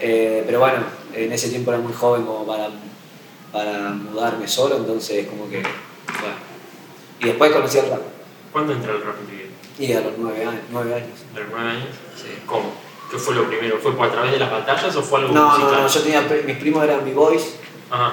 Eh, 0.00 0.44
pero 0.46 0.60
bueno, 0.60 0.84
en 1.12 1.32
ese 1.32 1.48
tiempo 1.48 1.72
era 1.72 1.80
muy 1.80 1.92
joven 1.92 2.24
como 2.24 2.46
para, 2.46 2.68
para 3.52 3.90
mudarme 3.90 4.46
solo, 4.46 4.76
entonces 4.76 5.26
como 5.26 5.48
que, 5.50 5.58
bueno. 5.58 6.36
Y 7.20 7.26
después 7.26 7.50
conocí 7.50 7.78
al 7.78 7.90
rap. 7.90 8.02
¿Cuándo 8.52 8.72
entró 8.72 8.94
el 8.94 9.02
rap 9.02 9.16
en 9.20 9.26
tu 9.26 9.32
vida? 9.32 9.48
Y 9.78 9.92
a 9.92 10.00
los 10.00 10.12
nueve 10.18 10.44
años. 10.44 10.62
Nueve 10.70 10.94
años. 10.94 11.18
¿A 11.34 11.40
los 11.40 11.48
nueve 11.50 11.70
años? 11.70 11.88
Sí. 12.16 12.28
¿Cómo? 12.46 12.87
¿Qué 13.10 13.16
fue 13.16 13.34
lo 13.34 13.48
primero? 13.48 13.78
¿Fue 13.78 13.92
a 14.06 14.10
través 14.10 14.32
de 14.32 14.38
las 14.38 14.50
batallas 14.50 14.94
o 14.94 15.02
fue 15.02 15.20
algo 15.20 15.32
no, 15.32 15.48
musical? 15.48 15.72
No, 15.72 15.82
no, 15.82 15.88
yo 15.88 16.00
tenía, 16.02 16.20
mis 16.46 16.56
primos 16.58 16.84
eran 16.84 17.04
B-Boys, 17.04 17.54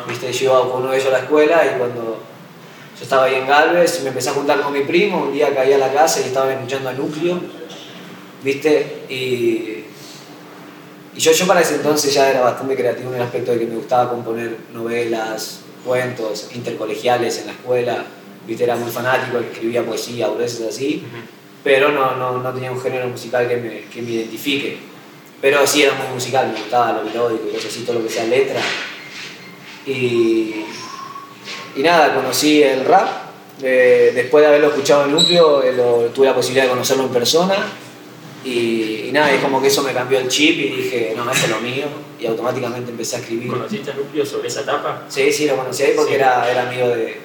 ¿viste? 0.07 0.31
yo 0.31 0.45
iba 0.45 0.71
con 0.71 0.83
uno 0.83 0.91
de 0.91 0.97
ellos 0.97 1.09
a 1.09 1.11
la 1.11 1.19
escuela 1.19 1.65
y 1.65 1.77
cuando 1.77 2.19
yo 2.97 3.03
estaba 3.03 3.25
ahí 3.25 3.35
en 3.35 3.47
Galvez 3.47 4.01
me 4.03 4.09
empecé 4.09 4.29
a 4.29 4.33
juntar 4.33 4.61
con 4.61 4.71
mi 4.71 4.81
primo, 4.81 5.23
un 5.23 5.33
día 5.33 5.53
caí 5.53 5.73
a 5.73 5.77
la 5.77 5.91
casa 5.91 6.21
y 6.21 6.23
estaba 6.23 6.53
escuchando 6.53 6.89
a 6.89 6.93
Núcleo, 6.93 7.39
¿viste? 8.41 9.03
Y, 9.09 9.83
y 11.13 11.19
yo, 11.19 11.33
yo 11.33 11.45
para 11.45 11.59
ese 11.59 11.75
entonces 11.75 12.13
ya 12.13 12.29
era 12.29 12.41
bastante 12.41 12.75
creativo 12.77 13.09
en 13.09 13.17
el 13.17 13.23
aspecto 13.23 13.51
de 13.51 13.59
que 13.59 13.65
me 13.65 13.75
gustaba 13.75 14.09
componer 14.09 14.57
novelas, 14.73 15.59
cuentos, 15.83 16.51
intercolegiales 16.55 17.39
en 17.39 17.47
la 17.47 17.51
escuela, 17.51 18.05
¿viste? 18.47 18.63
Era 18.63 18.77
muy 18.77 18.91
fanático, 18.91 19.39
escribía 19.39 19.85
poesía, 19.85 20.29
veces 20.29 20.65
así 20.69 21.05
pero 21.65 21.91
no, 21.91 22.15
no, 22.15 22.37
no, 22.37 22.53
tenía 22.53 22.71
un 22.71 22.79
género 22.79 23.07
musical 23.07 23.47
que 23.47 23.57
me, 23.57 23.81
que 23.85 23.99
me, 24.03 24.11
identifique. 24.11 24.77
Pero 25.41 25.65
sí 25.65 25.81
era 25.81 25.95
muy 25.95 26.13
musical, 26.13 26.51
me 26.53 26.59
gustaba 26.59 26.93
lo 26.93 27.03
melódico 27.03 27.49
y 27.49 27.53
cosas 27.53 27.71
así, 27.71 27.79
todo 27.83 27.97
lo 27.97 28.03
que 28.05 28.13
sea 28.13 28.25
letra. 28.25 28.61
Y, 29.87 30.63
y 31.75 31.81
nada, 31.81 32.13
conocí 32.13 32.61
el 32.61 32.85
rap. 32.85 33.09
Eh, 33.63 34.11
después 34.13 34.43
de 34.43 34.47
haberlo 34.47 34.67
escuchado 34.67 35.05
en 35.05 35.13
Núcleo, 35.13 35.63
eh, 35.63 36.11
tuve 36.13 36.27
la 36.27 36.35
posibilidad 36.35 36.65
de 36.65 36.69
conocerlo 36.69 37.05
en 37.05 37.09
persona. 37.09 37.55
Y, 38.43 39.07
y, 39.07 39.09
nada, 39.11 39.31
es 39.31 39.41
como 39.41 39.59
que 39.59 39.69
eso 39.69 39.81
me 39.81 39.91
cambió 39.91 40.19
el 40.19 40.27
chip 40.27 40.59
y 40.59 40.69
dije, 40.69 41.13
no, 41.17 41.23
esto 41.31 41.47
es 41.47 41.51
lo 41.51 41.61
mío. 41.61 41.85
Y 42.19 42.27
automáticamente 42.27 42.91
empecé 42.91 43.15
a 43.15 43.19
escribir. 43.21 43.49
¿Conociste 43.49 43.89
a 43.89 43.95
Núcleo 43.95 44.23
sobre 44.23 44.49
esa 44.49 44.61
etapa? 44.61 45.05
Sí, 45.09 45.31
sí, 45.33 45.47
lo 45.47 45.55
conocí 45.55 45.81
ahí 45.81 45.93
porque 45.95 46.13
era, 46.13 46.47
era 46.47 46.69
amigo 46.69 46.89
de, 46.89 47.24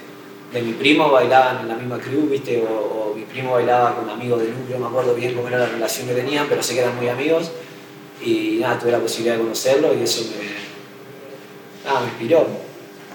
de 0.53 0.63
mi 0.63 0.73
primo, 0.73 1.11
bailaban 1.11 1.61
en 1.61 1.69
la 1.69 1.75
misma 1.77 1.99
crew, 1.99 2.29
¿viste? 2.29 2.63
O, 2.69 3.13
mi 3.15 3.23
primo 3.25 3.53
bailaba 3.53 3.97
con 3.97 4.09
amigos 4.09 4.41
del 4.43 4.57
núcleo, 4.57 4.79
no 4.79 4.85
me 4.89 4.91
acuerdo 4.91 5.15
bien 5.15 5.35
cómo 5.35 5.49
era 5.49 5.59
la 5.59 5.67
relación 5.67 6.09
que 6.09 6.15
tenían, 6.15 6.47
pero 6.49 6.63
sé 6.63 6.75
que 6.75 6.81
eran 6.81 6.97
muy 6.97 7.09
amigos. 7.09 7.51
Y 8.23 8.59
nada, 8.61 8.79
tuve 8.79 8.93
la 8.93 8.99
posibilidad 8.99 9.37
de 9.37 9.41
conocerlo 9.43 9.95
y 9.95 10.03
eso 10.03 10.25
me, 10.31 11.89
nada, 11.89 12.01
me 12.01 12.07
inspiró. 12.09 12.47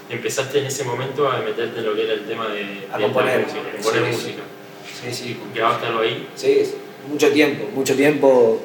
Empezaste 0.10 0.60
en 0.60 0.66
ese 0.68 0.84
momento 0.84 1.28
a 1.30 1.40
meterte 1.40 1.80
en 1.80 1.86
lo 1.86 1.96
que 1.96 2.04
era 2.04 2.14
el 2.14 2.26
tema 2.26 2.48
de, 2.48 2.88
A 2.92 2.98
de 2.98 3.04
componer. 3.04 3.42
música, 3.42 3.62
componer 3.82 4.06
Sí, 4.06 4.12
sí. 4.12 4.26
música. 4.28 4.44
Sí, 5.02 5.14
sí. 5.14 5.40
¿Grabaste 5.54 5.88
algo 5.88 6.00
ahí? 6.02 6.28
Sí, 6.36 6.74
mucho 7.10 7.32
tiempo, 7.32 7.66
mucho 7.74 7.96
tiempo 7.96 8.62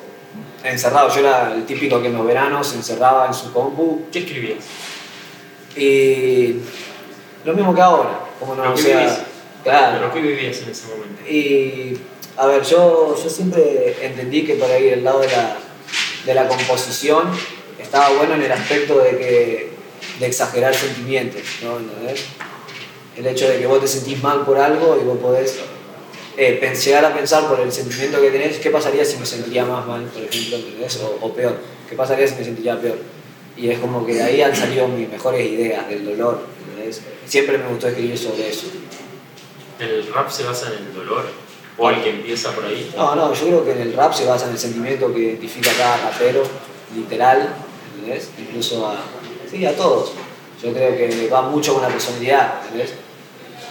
encerrado. 0.62 1.08
Yo 1.14 1.20
era 1.20 1.54
el 1.54 1.64
típico 1.64 2.00
que 2.00 2.08
en 2.08 2.16
los 2.16 2.26
veranos 2.26 2.66
se 2.68 2.76
encerraba 2.76 3.26
en 3.26 3.34
su 3.34 3.52
compu 3.52 4.02
¿Qué 4.12 4.20
escribías? 4.20 4.64
y 5.76 6.56
lo 7.44 7.54
mismo 7.54 7.74
que 7.74 7.80
ahora, 7.80 8.20
como 8.40 8.54
no, 8.56 8.62
¿Pero 8.62 8.74
o 8.74 8.78
sea, 8.78 8.98
vivís? 8.98 9.18
claro. 9.62 9.98
¿Pero 9.98 10.14
qué 10.14 10.20
vivías 10.20 10.58
en 10.62 10.70
ese 10.70 10.86
momento? 10.88 11.30
Y 11.30 11.98
a 12.36 12.46
ver, 12.46 12.62
yo, 12.62 13.14
yo 13.22 13.30
siempre 13.30 13.96
entendí 14.00 14.44
que 14.44 14.54
por 14.54 14.70
ahí 14.70 14.88
el 14.88 15.04
lado 15.04 15.20
de 15.20 15.28
la, 15.28 15.56
de 16.24 16.34
la 16.34 16.48
composición 16.48 17.30
estaba 17.78 18.08
bueno 18.16 18.34
en 18.34 18.42
el 18.42 18.52
aspecto 18.52 18.98
de, 18.98 19.10
que, 19.10 19.70
de 20.18 20.26
exagerar 20.26 20.74
sentimientos, 20.74 21.42
¿no? 21.62 21.78
¿Entendés? 21.78 22.24
El 23.16 23.26
hecho 23.26 23.48
de 23.48 23.58
que 23.58 23.66
vos 23.66 23.80
te 23.80 23.88
sentís 23.88 24.22
mal 24.22 24.44
por 24.44 24.58
algo 24.58 24.98
y 25.00 25.04
vos 25.04 25.18
podés 25.18 25.58
eh, 26.36 26.74
llegar 26.84 27.04
a 27.04 27.14
pensar 27.14 27.46
por 27.48 27.60
el 27.60 27.70
sentimiento 27.70 28.20
que 28.20 28.30
tenés, 28.30 28.58
¿qué 28.58 28.70
pasaría 28.70 29.04
si 29.04 29.18
me 29.18 29.26
sentiría 29.26 29.64
más 29.66 29.84
mal, 29.86 30.04
por 30.04 30.22
ejemplo, 30.22 30.56
¿entendés? 30.56 30.98
O, 31.02 31.26
o 31.26 31.34
peor, 31.34 31.58
¿qué 31.88 31.96
pasaría 31.96 32.26
si 32.26 32.36
me 32.36 32.44
sentiría 32.44 32.80
peor? 32.80 32.98
Y 33.56 33.68
es 33.68 33.78
como 33.78 34.06
que 34.06 34.14
de 34.14 34.22
ahí 34.22 34.40
han 34.40 34.56
salido 34.56 34.88
mis 34.88 35.08
mejores 35.08 35.46
ideas 35.46 35.86
del 35.88 36.06
dolor, 36.06 36.40
¿entendés? 36.98 37.02
Siempre 37.26 37.58
me 37.58 37.68
gustó 37.68 37.88
escribir 37.88 38.18
sobre 38.18 38.48
eso. 38.48 38.66
¿El 39.78 40.12
rap 40.12 40.30
se 40.30 40.44
basa 40.44 40.68
en 40.68 40.86
el 40.86 40.94
dolor? 40.94 41.24
¿O 41.78 41.88
el 41.88 42.02
que 42.02 42.10
empieza 42.10 42.50
por 42.52 42.64
ahí? 42.64 42.92
No, 42.96 43.14
no, 43.14 43.32
yo 43.32 43.46
creo 43.46 43.64
que 43.64 43.72
en 43.72 43.80
el 43.80 43.94
rap 43.94 44.12
se 44.12 44.26
basa 44.26 44.46
en 44.46 44.52
el 44.52 44.58
sentimiento 44.58 45.12
que 45.12 45.20
identifica 45.20 45.70
a 45.70 45.74
cada 45.74 46.10
rapero, 46.10 46.42
literal, 46.94 47.54
¿entendés? 47.94 48.28
Incluso 48.38 48.86
a, 48.86 48.96
sí, 49.50 49.64
a 49.64 49.74
todos. 49.74 50.12
Yo 50.62 50.72
creo 50.74 50.94
que 50.94 51.28
va 51.28 51.42
mucho 51.42 51.72
con 51.72 51.82
la 51.82 51.88
personalidad, 51.88 52.60
¿entendés? 52.64 52.92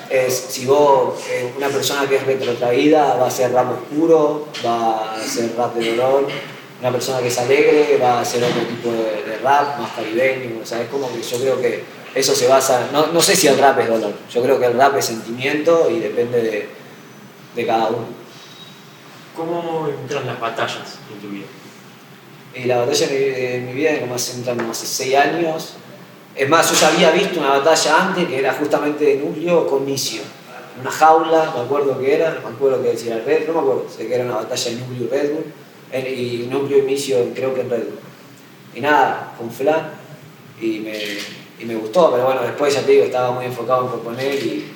Es, 0.09 0.33
si 0.33 0.65
vos, 0.65 1.19
eh, 1.29 1.53
una 1.55 1.67
persona 1.67 2.09
que 2.09 2.15
es 2.15 2.25
retrotraída, 2.25 3.15
va 3.15 3.25
a 3.25 3.27
hacer 3.27 3.51
rap 3.51 3.71
oscuro, 3.73 4.47
va 4.65 5.11
a 5.11 5.15
hacer 5.15 5.53
rap 5.55 5.75
de 5.75 5.95
dolor. 5.95 6.27
Una 6.79 6.91
persona 6.91 7.19
que 7.19 7.27
es 7.27 7.37
alegre 7.37 7.99
va 8.01 8.17
a 8.17 8.21
hacer 8.21 8.43
otro 8.43 8.61
tipo 8.63 8.89
de, 8.89 9.29
de 9.29 9.37
rap, 9.43 9.77
más 9.77 9.91
caribeño, 9.91 10.61
o 10.63 10.65
sea, 10.65 10.81
es 10.81 10.87
como 10.87 11.11
que 11.13 11.21
yo 11.21 11.37
creo 11.37 11.61
que 11.61 11.83
eso 12.15 12.33
se 12.33 12.47
basa, 12.47 12.87
no, 12.91 13.07
no 13.07 13.21
sé 13.21 13.35
si 13.35 13.47
el 13.47 13.57
rap 13.57 13.79
es 13.79 13.87
dolor, 13.87 14.13
yo 14.31 14.41
creo 14.41 14.59
que 14.59 14.65
el 14.65 14.73
rap 14.73 14.97
es 14.97 15.05
sentimiento 15.05 15.89
y 15.89 15.99
depende 15.99 16.41
de, 16.41 16.69
de 17.55 17.65
cada 17.65 17.87
uno. 17.87 18.19
¿Cómo 19.35 19.87
entran 19.87 20.25
las 20.25 20.39
batallas 20.39 20.99
en 21.13 21.21
tu 21.21 21.29
vida? 21.29 21.45
Y 22.53 22.65
la 22.65 22.79
batalla 22.79 23.07
de 23.07 23.63
mi, 23.65 23.73
vida, 23.73 23.99
como 23.99 24.15
hace, 24.15 24.37
entran 24.37 24.57
como 24.57 24.71
hace 24.71 24.85
seis 24.85 25.15
años. 25.15 25.75
Es 26.35 26.49
más, 26.49 26.69
yo 26.71 26.77
ya 26.77 26.87
había 26.89 27.11
visto 27.11 27.39
una 27.39 27.59
batalla 27.59 28.01
antes 28.01 28.27
que 28.27 28.37
era 28.37 28.53
justamente 28.53 29.05
de 29.05 29.15
núcleo 29.17 29.67
con 29.67 29.85
Nicio. 29.85 30.21
Una 30.81 30.91
jaula, 30.91 31.53
me 31.55 31.61
acuerdo 31.61 31.99
que 31.99 32.15
era, 32.15 32.33
no 32.33 32.49
me 32.49 32.55
acuerdo 32.55 32.81
que 32.81 32.89
decía 32.89 33.21
Red, 33.25 33.47
no 33.47 33.53
me 33.53 33.59
acuerdo, 33.59 33.87
sé 33.89 34.07
que 34.07 34.15
era 34.15 34.23
una 34.23 34.35
batalla 34.35 34.71
de 34.71 34.77
núcleo 34.77 35.03
y 35.03 35.07
Red 35.07 35.31
Bull, 35.31 35.45
y 35.93 36.47
núcleo 36.49 36.79
y 36.79 36.81
Nicio 36.83 37.33
creo 37.33 37.53
que 37.53 37.61
en 37.61 37.69
Red 37.69 37.83
Bull. 37.83 37.99
Y 38.75 38.81
nada, 38.81 39.33
con 39.37 39.51
Flan, 39.51 39.91
y 40.61 40.79
me, 40.79 40.93
y 41.59 41.65
me 41.65 41.75
gustó, 41.75 42.11
pero 42.11 42.25
bueno, 42.25 42.41
después 42.41 42.73
ya 42.73 42.81
te 42.81 42.91
digo, 42.93 43.03
estaba 43.05 43.31
muy 43.31 43.45
enfocado 43.45 43.83
en 43.85 43.89
proponer 43.89 44.35
y, 44.35 44.71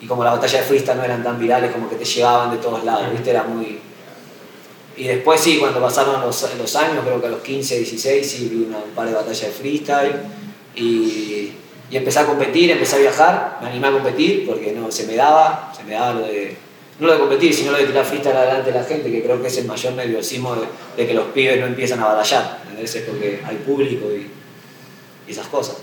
y 0.00 0.06
como 0.06 0.22
la 0.24 0.32
batalla 0.32 0.58
de 0.60 0.64
freestyle 0.64 0.96
no 0.98 1.04
eran 1.04 1.22
tan 1.22 1.38
virales, 1.38 1.70
como 1.72 1.88
que 1.88 1.96
te 1.96 2.04
llevaban 2.04 2.50
de 2.50 2.58
todos 2.58 2.84
lados, 2.84 3.10
¿viste? 3.12 3.30
Era 3.30 3.44
muy, 3.44 3.78
y 4.96 5.04
después 5.04 5.40
sí, 5.40 5.58
cuando 5.58 5.80
pasaron 5.80 6.20
los, 6.20 6.46
los 6.58 6.76
años, 6.76 7.02
creo 7.04 7.20
que 7.20 7.26
a 7.26 7.30
los 7.30 7.40
15, 7.40 7.78
16, 7.78 8.30
sí 8.30 8.48
vi 8.52 8.64
una- 8.64 8.78
un 8.78 8.90
par 8.94 9.06
de 9.08 9.14
batallas 9.14 9.40
de 9.42 9.50
freestyle 9.50 10.12
y, 10.76 11.52
y 11.90 11.96
empecé 11.96 12.18
a 12.20 12.26
competir, 12.26 12.70
empecé 12.70 12.96
a 12.96 12.98
viajar, 12.98 13.58
me 13.62 13.68
animé 13.68 13.88
a 13.88 13.92
competir 13.92 14.46
porque 14.46 14.72
no, 14.72 14.90
se 14.90 15.06
me 15.06 15.16
daba, 15.16 15.72
se 15.76 15.84
me 15.84 15.94
daba 15.94 16.14
lo 16.14 16.26
de, 16.26 16.56
no 16.98 17.06
lo 17.06 17.14
de 17.14 17.18
competir, 17.18 17.54
sino 17.54 17.72
lo 17.72 17.78
de 17.78 17.84
tirar 17.86 18.04
freestyle 18.04 18.36
adelante 18.36 18.72
de 18.72 18.78
la 18.78 18.84
gente, 18.84 19.10
que 19.10 19.22
creo 19.22 19.40
que 19.40 19.48
es 19.48 19.56
el 19.58 19.64
mayor 19.66 19.94
nerviosismo 19.94 20.54
de, 20.56 20.62
de 20.98 21.06
que 21.06 21.14
los 21.14 21.26
pibes 21.28 21.58
no 21.60 21.66
empiezan 21.66 22.00
a 22.00 22.06
batallar, 22.06 22.58
¿entendés? 22.64 22.94
Es 22.94 23.02
porque 23.02 23.40
hay 23.46 23.56
público 23.56 24.06
y, 24.12 24.28
y 25.26 25.30
esas 25.32 25.46
cosas. 25.46 25.76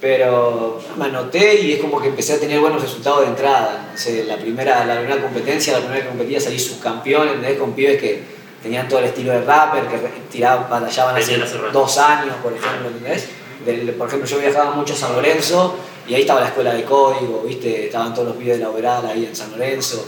Pero 0.00 0.78
me 0.96 1.06
anoté 1.06 1.60
y 1.62 1.72
es 1.72 1.80
como 1.80 2.00
que 2.00 2.08
empecé 2.08 2.34
a 2.34 2.38
tener 2.40 2.60
buenos 2.60 2.82
resultados 2.82 3.22
de 3.22 3.26
entrada. 3.28 3.94
La, 4.28 4.36
primera, 4.36 4.84
la 4.84 4.98
primera 4.98 5.22
competencia, 5.22 5.72
la 5.72 5.78
primera 5.80 6.02
que 6.02 6.08
competía 6.08 6.38
salí 6.40 6.58
subcampeón, 6.58 7.28
¿entendés? 7.28 7.58
Con 7.58 7.72
pibes 7.72 7.98
que 8.00 8.22
tenían 8.62 8.88
todo 8.88 8.98
el 8.98 9.06
estilo 9.06 9.32
de 9.32 9.40
rapper, 9.42 9.86
que 9.86 9.96
tiraban, 10.30 10.68
batallaban 10.68 11.16
hace 11.16 11.38
dos 11.72 11.98
años, 11.98 12.34
por 12.42 12.52
ejemplo, 12.52 12.88
¿entendés? 12.88 13.26
Del- 13.64 13.94
por 13.94 14.08
ejemplo, 14.08 14.28
yo 14.28 14.38
viajaba 14.38 14.72
mucho 14.72 14.92
a 14.92 14.96
San 14.96 15.14
Lorenzo 15.14 15.76
y 16.06 16.14
ahí 16.14 16.20
estaba 16.20 16.40
la 16.40 16.48
escuela 16.48 16.74
de 16.74 16.84
código, 16.84 17.42
¿viste? 17.46 17.86
Estaban 17.86 18.12
todos 18.12 18.28
los 18.28 18.36
pibes 18.36 18.58
de 18.58 18.64
la 18.64 18.70
Oberal 18.70 19.06
ahí 19.06 19.24
en 19.24 19.34
San 19.34 19.50
Lorenzo. 19.52 20.06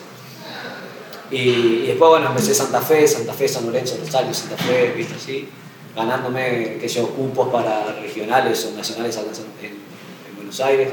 Y, 1.30 1.38
y 1.38 1.86
después, 1.88 2.08
bueno, 2.10 2.26
empecé 2.28 2.54
Santa 2.54 2.80
Fe, 2.80 3.06
Santa 3.06 3.32
Fe, 3.34 3.48
San 3.48 3.66
Lorenzo, 3.66 3.96
Rosario, 4.04 4.32
Santa 4.32 4.56
Fe, 4.56 4.92
¿viste? 4.96 5.14
Así, 5.14 5.48
ganándome, 5.96 6.78
que 6.80 6.88
yo, 6.88 7.08
cupos 7.10 7.48
para 7.52 7.92
regionales 8.00 8.64
o 8.66 8.76
nacionales 8.76 9.16
acá 9.16 9.28
en, 9.28 9.34
San- 9.34 9.44
en- 9.62 9.66
en 10.28 10.36
Buenos 10.36 10.60
Aires. 10.60 10.90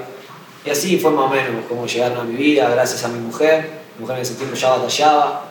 Y 0.66 0.70
así 0.70 0.98
fue 0.98 1.12
más 1.12 1.25
o 1.25 1.30
menos 1.30 1.66
como 1.70 1.86
llegaron 1.86 2.18
a 2.20 2.24
mi 2.24 2.36
vida, 2.36 2.70
gracias 2.70 3.04
a 3.04 3.08
mi 3.10 3.20
mujer. 3.20 3.70
Mi 3.98 4.02
mujer 4.02 4.18
en 4.18 4.22
ese 4.24 4.34
tiempo 4.36 4.56
ya 4.56 4.70
batallaba, 4.72 5.44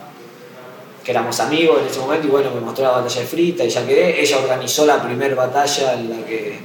que 1.05 1.11
éramos 1.11 1.39
amigos 1.41 1.81
en 1.83 1.89
ese 1.89 2.01
momento, 2.01 2.27
y 2.27 2.31
bueno, 2.31 2.51
me 2.51 2.61
mostró 2.61 2.85
la 2.85 2.91
batalla 2.93 3.21
de 3.21 3.27
Frita 3.27 3.65
y 3.65 3.69
ya 3.69 3.87
quedé. 3.87 4.21
Ella 4.21 4.39
organizó 4.39 4.87
la 4.87 5.03
primera 5.03 5.35
batalla 5.35 5.95
en 5.95 6.11
la 6.11 6.27
que, 6.27 6.59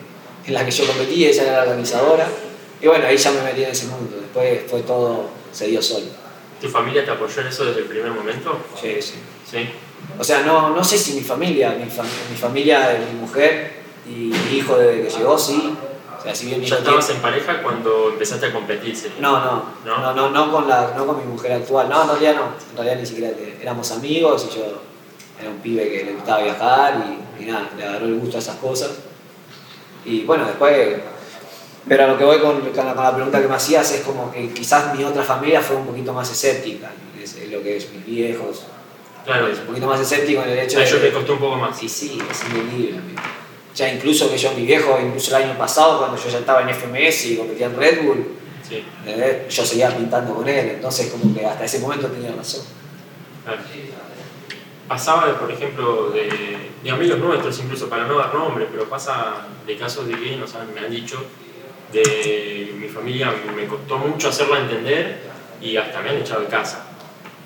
en 0.47 0.53
la 0.53 0.65
que 0.65 0.71
yo 0.71 0.85
competí, 0.87 1.25
ella 1.25 1.43
era 1.43 1.55
la 1.57 1.61
organizadora. 1.63 2.27
Y 2.81 2.87
bueno, 2.87 3.05
ahí 3.05 3.17
ya 3.17 3.31
me 3.31 3.41
metí 3.43 3.63
en 3.63 3.71
ese 3.71 3.85
mundo. 3.87 4.17
Después 4.19 4.61
fue 4.69 4.81
todo, 4.81 5.25
se 5.51 5.67
dio 5.67 5.81
solo. 5.81 6.05
¿Tu 6.61 6.67
familia 6.69 7.05
te 7.05 7.11
apoyó 7.11 7.41
en 7.41 7.47
eso 7.47 7.65
desde 7.65 7.81
el 7.81 7.85
primer 7.87 8.11
momento? 8.11 8.57
Sí, 8.81 9.01
sí. 9.01 9.15
Sí. 9.49 9.69
O 10.17 10.23
sea, 10.23 10.41
no, 10.41 10.71
no 10.75 10.83
sé 10.83 10.97
si 10.97 11.13
mi 11.13 11.21
familia, 11.21 11.71
mi, 11.71 11.85
fam- 11.85 12.05
mi 12.29 12.35
familia 12.37 12.89
de 12.89 12.99
mi 12.99 13.19
mujer 13.19 13.73
y 14.07 14.33
mi 14.51 14.57
hijo 14.57 14.77
desde 14.77 15.03
que 15.03 15.09
llegó, 15.17 15.37
sí. 15.37 15.75
O 16.17 16.21
sea, 16.21 16.35
si 16.35 16.47
bien 16.47 16.61
¿Ya 16.61 16.75
estabas 16.77 17.09
en 17.11 17.17
pareja 17.17 17.61
cuando 17.63 18.09
empezaste 18.09 18.47
a 18.47 18.51
competir? 18.53 18.93
No, 19.19 19.39
no, 19.39 19.63
¿No? 19.85 20.13
no, 20.13 20.29
no, 20.29 20.51
con 20.51 20.67
la, 20.67 20.93
no 20.97 21.05
con 21.07 21.17
mi 21.17 21.23
mujer 21.23 21.53
actual. 21.53 21.87
No, 21.87 22.01
en 22.03 22.09
realidad 22.09 22.35
no. 22.35 22.41
En 22.71 22.75
realidad 22.75 22.97
ni 22.99 23.05
siquiera 23.05 23.31
éramos 23.61 23.89
amigos 23.93 24.47
y 24.51 24.55
yo 24.57 24.65
era 25.39 25.49
un 25.49 25.59
pibe 25.59 25.89
que 25.89 26.03
le 26.03 26.13
gustaba 26.13 26.43
viajar 26.43 27.05
y, 27.39 27.43
y 27.43 27.45
nada, 27.45 27.69
le 27.77 27.83
agarró 27.85 28.05
el 28.07 28.19
gusto 28.19 28.35
a 28.35 28.39
esas 28.41 28.57
cosas. 28.57 28.89
Y 30.03 30.23
bueno, 30.23 30.45
después, 30.45 30.97
pero 31.87 32.03
a 32.03 32.07
lo 32.07 32.17
que 32.17 32.25
voy 32.25 32.39
con, 32.39 32.59
con 32.61 32.85
la, 32.85 32.93
con 32.93 33.03
la 33.05 33.13
pregunta 33.15 33.41
que 33.41 33.47
me 33.47 33.55
hacías 33.55 33.89
es 33.93 34.01
como 34.01 34.29
que 34.31 34.49
quizás 34.51 34.93
mi 34.97 35.03
otra 35.05 35.23
familia 35.23 35.61
fue 35.61 35.77
un 35.77 35.85
poquito 35.85 36.11
más 36.13 36.29
escéptica, 36.29 36.91
es, 37.21 37.35
es 37.35 37.49
lo 37.49 37.63
que 37.63 37.77
es 37.77 37.89
mis 37.93 38.05
viejos. 38.05 38.63
Claro, 39.29 39.47
Es 39.47 39.59
un 39.59 39.65
poquito 39.67 39.85
más 39.85 39.99
escéptico 39.99 40.41
en 40.41 40.49
el 40.49 40.57
hecho 40.59 40.77
a 40.77 40.81
de... 40.81 40.87
ellos 40.87 41.01
les 41.03 41.13
costó 41.13 41.33
un 41.33 41.39
poco 41.39 41.55
más. 41.57 41.77
Sí, 41.77 41.87
sí, 41.87 42.17
es 42.31 42.41
entendible. 42.45 42.97
amigo. 42.97 43.21
Ya 43.75 43.93
incluso 43.93 44.27
que 44.31 44.37
yo, 44.39 44.51
mi 44.53 44.65
viejo, 44.65 44.97
incluso 44.99 45.37
el 45.37 45.43
año 45.43 45.55
pasado, 45.55 45.99
cuando 45.99 46.17
yo 46.17 46.29
ya 46.29 46.39
estaba 46.39 46.63
en 46.63 46.69
FMS 46.73 47.25
y 47.27 47.37
competía 47.37 47.67
en 47.67 47.75
Red 47.77 48.03
Bull, 48.05 48.25
Sí, 48.67 48.83
¿entendés? 49.05 49.55
yo 49.55 49.63
seguía 49.65 49.95
pintando 49.95 50.33
con 50.33 50.49
él, 50.49 50.69
entonces 50.71 51.11
como 51.11 51.31
que 51.35 51.45
hasta 51.45 51.63
ese 51.63 51.77
momento 51.79 52.07
tenía 52.07 52.31
razón. 52.31 52.63
claro. 53.45 53.59
Pasaba, 54.87 55.39
por 55.39 55.51
ejemplo, 55.51 56.09
de, 56.09 56.71
de 56.83 56.89
amigos 56.91 57.19
nuestros, 57.19 57.59
incluso 57.59 57.87
para 57.87 58.05
no 58.07 58.17
dar 58.17 58.33
nombres, 58.33 58.67
pero 58.71 58.89
pasa 58.89 59.45
de 59.67 59.77
casos 59.77 60.07
de 60.07 60.15
que 60.19 60.35
nos 60.37 60.55
han, 60.55 60.73
me 60.73 60.79
han 60.79 60.89
dicho 60.89 61.23
de 61.93 62.73
mi 62.75 62.87
familia 62.87 63.31
me 63.55 63.65
costó 63.67 63.97
mucho 63.99 64.29
hacerla 64.29 64.59
entender 64.59 65.19
y 65.61 65.77
hasta 65.77 66.01
me 66.01 66.09
han 66.09 66.17
echado 66.17 66.41
de 66.41 66.47
casa. 66.47 66.87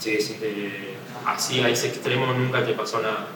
Sí, 0.04 0.20
sí. 0.20 0.38
Eh, 0.42 0.96
así 1.26 1.62
a 1.62 1.70
ese 1.70 1.88
extremo 1.88 2.26
nunca 2.34 2.66
te 2.66 2.74
pasó 2.74 3.02
nada. 3.02 3.28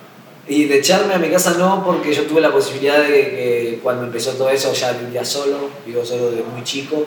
Y 0.49 0.65
de 0.65 0.79
echarme 0.79 1.13
a 1.13 1.17
mi 1.17 1.29
casa 1.29 1.55
no, 1.57 1.83
porque 1.85 2.13
yo 2.13 2.23
tuve 2.23 2.41
la 2.41 2.51
posibilidad 2.51 2.99
de 2.99 3.07
que 3.09 3.79
cuando 3.81 4.03
empezó 4.05 4.31
todo 4.33 4.49
eso 4.49 4.73
ya 4.73 4.91
vivía 4.93 5.23
solo, 5.23 5.69
vivo 5.85 6.03
solo 6.03 6.31
desde 6.31 6.43
muy 6.43 6.63
chico. 6.63 7.05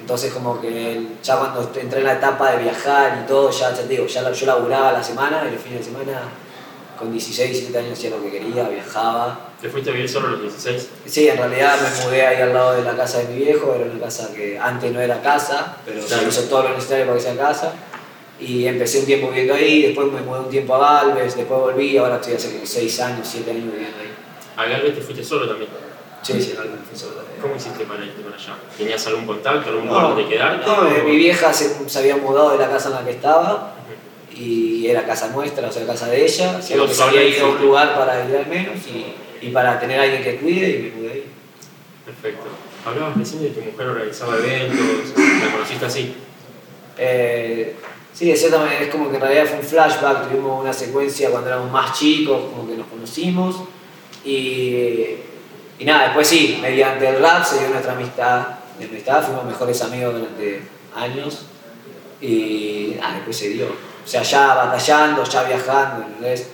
Entonces 0.00 0.32
como 0.32 0.60
que 0.60 1.06
ya 1.22 1.36
cuando 1.36 1.70
entré 1.80 1.98
en 2.00 2.04
la 2.06 2.14
etapa 2.14 2.52
de 2.52 2.62
viajar 2.64 3.22
y 3.24 3.28
todo, 3.28 3.50
ya, 3.50 3.70
ya 3.70 3.82
te 3.82 3.88
digo, 3.88 4.06
ya 4.06 4.30
yo 4.30 4.46
laburaba 4.46 4.92
la 4.92 5.02
semana 5.02 5.44
y 5.48 5.52
los 5.54 5.62
fines 5.62 5.80
de 5.80 5.84
semana 5.92 6.22
con 6.98 7.12
16, 7.12 7.50
17 7.50 7.78
años 7.78 7.98
hacía 7.98 8.10
lo 8.10 8.22
que 8.22 8.30
quería, 8.30 8.68
viajaba. 8.68 9.50
¿Te 9.60 9.68
fuiste 9.68 9.90
a 9.90 9.92
vivir 9.92 10.08
solo 10.08 10.28
a 10.28 10.30
los 10.32 10.42
16? 10.42 10.88
Sí, 11.06 11.28
en 11.28 11.36
realidad 11.36 11.76
me 11.80 12.04
mudé 12.04 12.26
ahí 12.26 12.40
al 12.42 12.54
lado 12.54 12.72
de 12.74 12.82
la 12.82 12.96
casa 12.96 13.18
de 13.18 13.28
mi 13.34 13.44
viejo, 13.44 13.74
era 13.74 13.84
una 13.84 14.00
casa 14.00 14.32
que 14.34 14.58
antes 14.58 14.92
no 14.92 15.00
era 15.00 15.20
casa, 15.20 15.76
pero 15.84 16.00
Claro. 16.04 16.22
se 16.22 16.28
hizo 16.28 16.48
todo 16.48 16.62
lo 16.64 16.74
necesario 16.74 17.04
para 17.06 17.16
que 17.18 17.22
sea 17.24 17.36
casa. 17.36 17.72
Y 18.38 18.66
empecé 18.66 18.98
un 19.00 19.06
tiempo 19.06 19.28
viviendo 19.28 19.54
ahí, 19.54 19.82
después 19.82 20.12
me 20.12 20.20
mudé 20.20 20.40
un 20.40 20.50
tiempo 20.50 20.74
a 20.74 21.04
Galvez, 21.04 21.34
después 21.36 21.58
volví, 21.60 21.96
ahora 21.96 22.16
estoy 22.16 22.34
hace 22.34 22.52
como 22.52 22.66
6 22.66 23.00
años, 23.00 23.26
7 23.30 23.50
años 23.50 23.64
viviendo 23.72 23.96
ahí. 23.98 24.10
A 24.56 24.64
Galvez 24.68 24.94
te 24.94 25.00
fuiste 25.00 25.24
solo 25.24 25.48
también. 25.48 25.70
Sí, 26.22 26.34
sí, 26.42 26.52
Galvez 26.56 26.80
fue 26.88 26.98
solo 26.98 27.12
también. 27.14 27.40
¿Cómo 27.40 27.56
hiciste 27.56 27.84
para 27.84 28.04
irte 28.04 28.20
para 28.22 28.36
allá? 28.36 28.54
¿Tenías 28.76 29.06
algún 29.06 29.26
contacto, 29.26 29.70
algún 29.70 29.86
No, 29.86 29.92
lugar 29.92 30.08
donde 30.16 30.26
quedarte? 30.28 30.66
no, 30.66 30.88
eh, 30.88 31.00
o- 31.02 31.08
mi 31.08 31.16
vieja 31.16 31.52
se, 31.52 31.88
se 31.88 31.98
había 31.98 32.16
mudado 32.16 32.50
de 32.52 32.58
la 32.58 32.68
casa 32.68 32.88
en 32.88 32.94
la 32.96 33.04
que 33.04 33.10
estaba 33.12 33.74
y 34.34 34.86
era 34.88 35.06
casa 35.06 35.28
nuestra, 35.28 35.68
o 35.68 35.72
sea, 35.72 35.86
casa 35.86 36.08
de 36.08 36.22
ella. 36.24 36.60
Quedó 36.66 36.86
que 36.86 36.92
se 36.94 37.02
había 37.02 37.22
ido 37.24 37.46
a 37.46 37.48
un 37.50 37.60
lugar 37.62 37.96
para 37.96 38.28
ir 38.28 38.36
al 38.36 38.46
menos 38.48 38.74
y, 38.86 39.46
y 39.46 39.50
para 39.50 39.78
tener 39.80 39.98
a 39.98 40.02
alguien 40.02 40.22
que 40.22 40.36
cuide 40.36 40.68
y 40.70 40.82
me 40.82 40.88
pude 40.90 41.16
ir. 41.18 41.24
Perfecto. 42.04 42.44
Hablabas 42.84 43.16
recién 43.16 43.42
de 43.42 43.48
que 43.48 43.54
tu 43.62 43.70
mujer 43.70 43.86
organizaba 43.88 44.36
eventos, 44.36 44.78
¿la 45.16 45.52
conociste 45.52 45.86
así? 45.86 46.14
Eh, 46.98 47.74
sí, 48.16 48.28
de 48.30 48.36
cierta 48.36 48.58
manera 48.58 48.80
es 48.80 48.88
como 48.90 49.10
que 49.10 49.16
en 49.16 49.20
realidad 49.20 49.44
fue 49.44 49.58
un 49.58 49.64
flashback, 49.64 50.28
tuvimos 50.28 50.62
una 50.62 50.72
secuencia 50.72 51.30
cuando 51.30 51.50
éramos 51.50 51.70
más 51.70 51.98
chicos, 51.98 52.40
como 52.50 52.66
que 52.66 52.74
nos 52.74 52.86
conocimos 52.86 53.56
y, 54.24 55.16
y 55.78 55.84
nada, 55.84 56.04
después 56.04 56.26
sí, 56.26 56.58
mediante 56.62 57.06
el 57.08 57.20
rap 57.20 57.44
se 57.44 57.58
dio 57.58 57.68
nuestra 57.68 57.92
amistad, 57.92 58.46
nuestra 58.78 58.88
amistad, 58.88 59.22
fuimos 59.22 59.44
mejores 59.44 59.82
amigos 59.82 60.14
durante 60.14 60.62
años 60.94 61.42
y 62.22 62.96
nada, 62.98 63.16
después 63.16 63.36
se 63.36 63.50
dio. 63.50 63.66
O 63.66 64.08
sea, 64.08 64.22
ya 64.22 64.54
batallando, 64.54 65.22
ya 65.22 65.42
viajando, 65.42 66.06
¿entendés? 66.06 66.48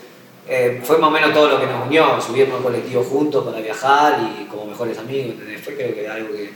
Eh, 0.49 0.81
fue 0.83 0.99
más 0.99 1.09
o 1.09 1.12
menos 1.12 1.33
todo 1.33 1.49
lo 1.49 1.61
que 1.61 1.66
nos 1.66 1.87
unió, 1.87 2.21
subirnos 2.21 2.57
al 2.57 2.62
colectivo 2.64 3.04
juntos 3.04 3.45
para 3.45 3.61
viajar 3.61 4.19
y 4.21 4.47
como 4.47 4.66
mejores 4.66 4.99
amigos, 4.99 5.35
¿entendés? 5.35 5.61
Fue 5.61 5.76
creo 5.76 5.95
que 5.95 6.09
algo 6.09 6.33
que, 6.33 6.50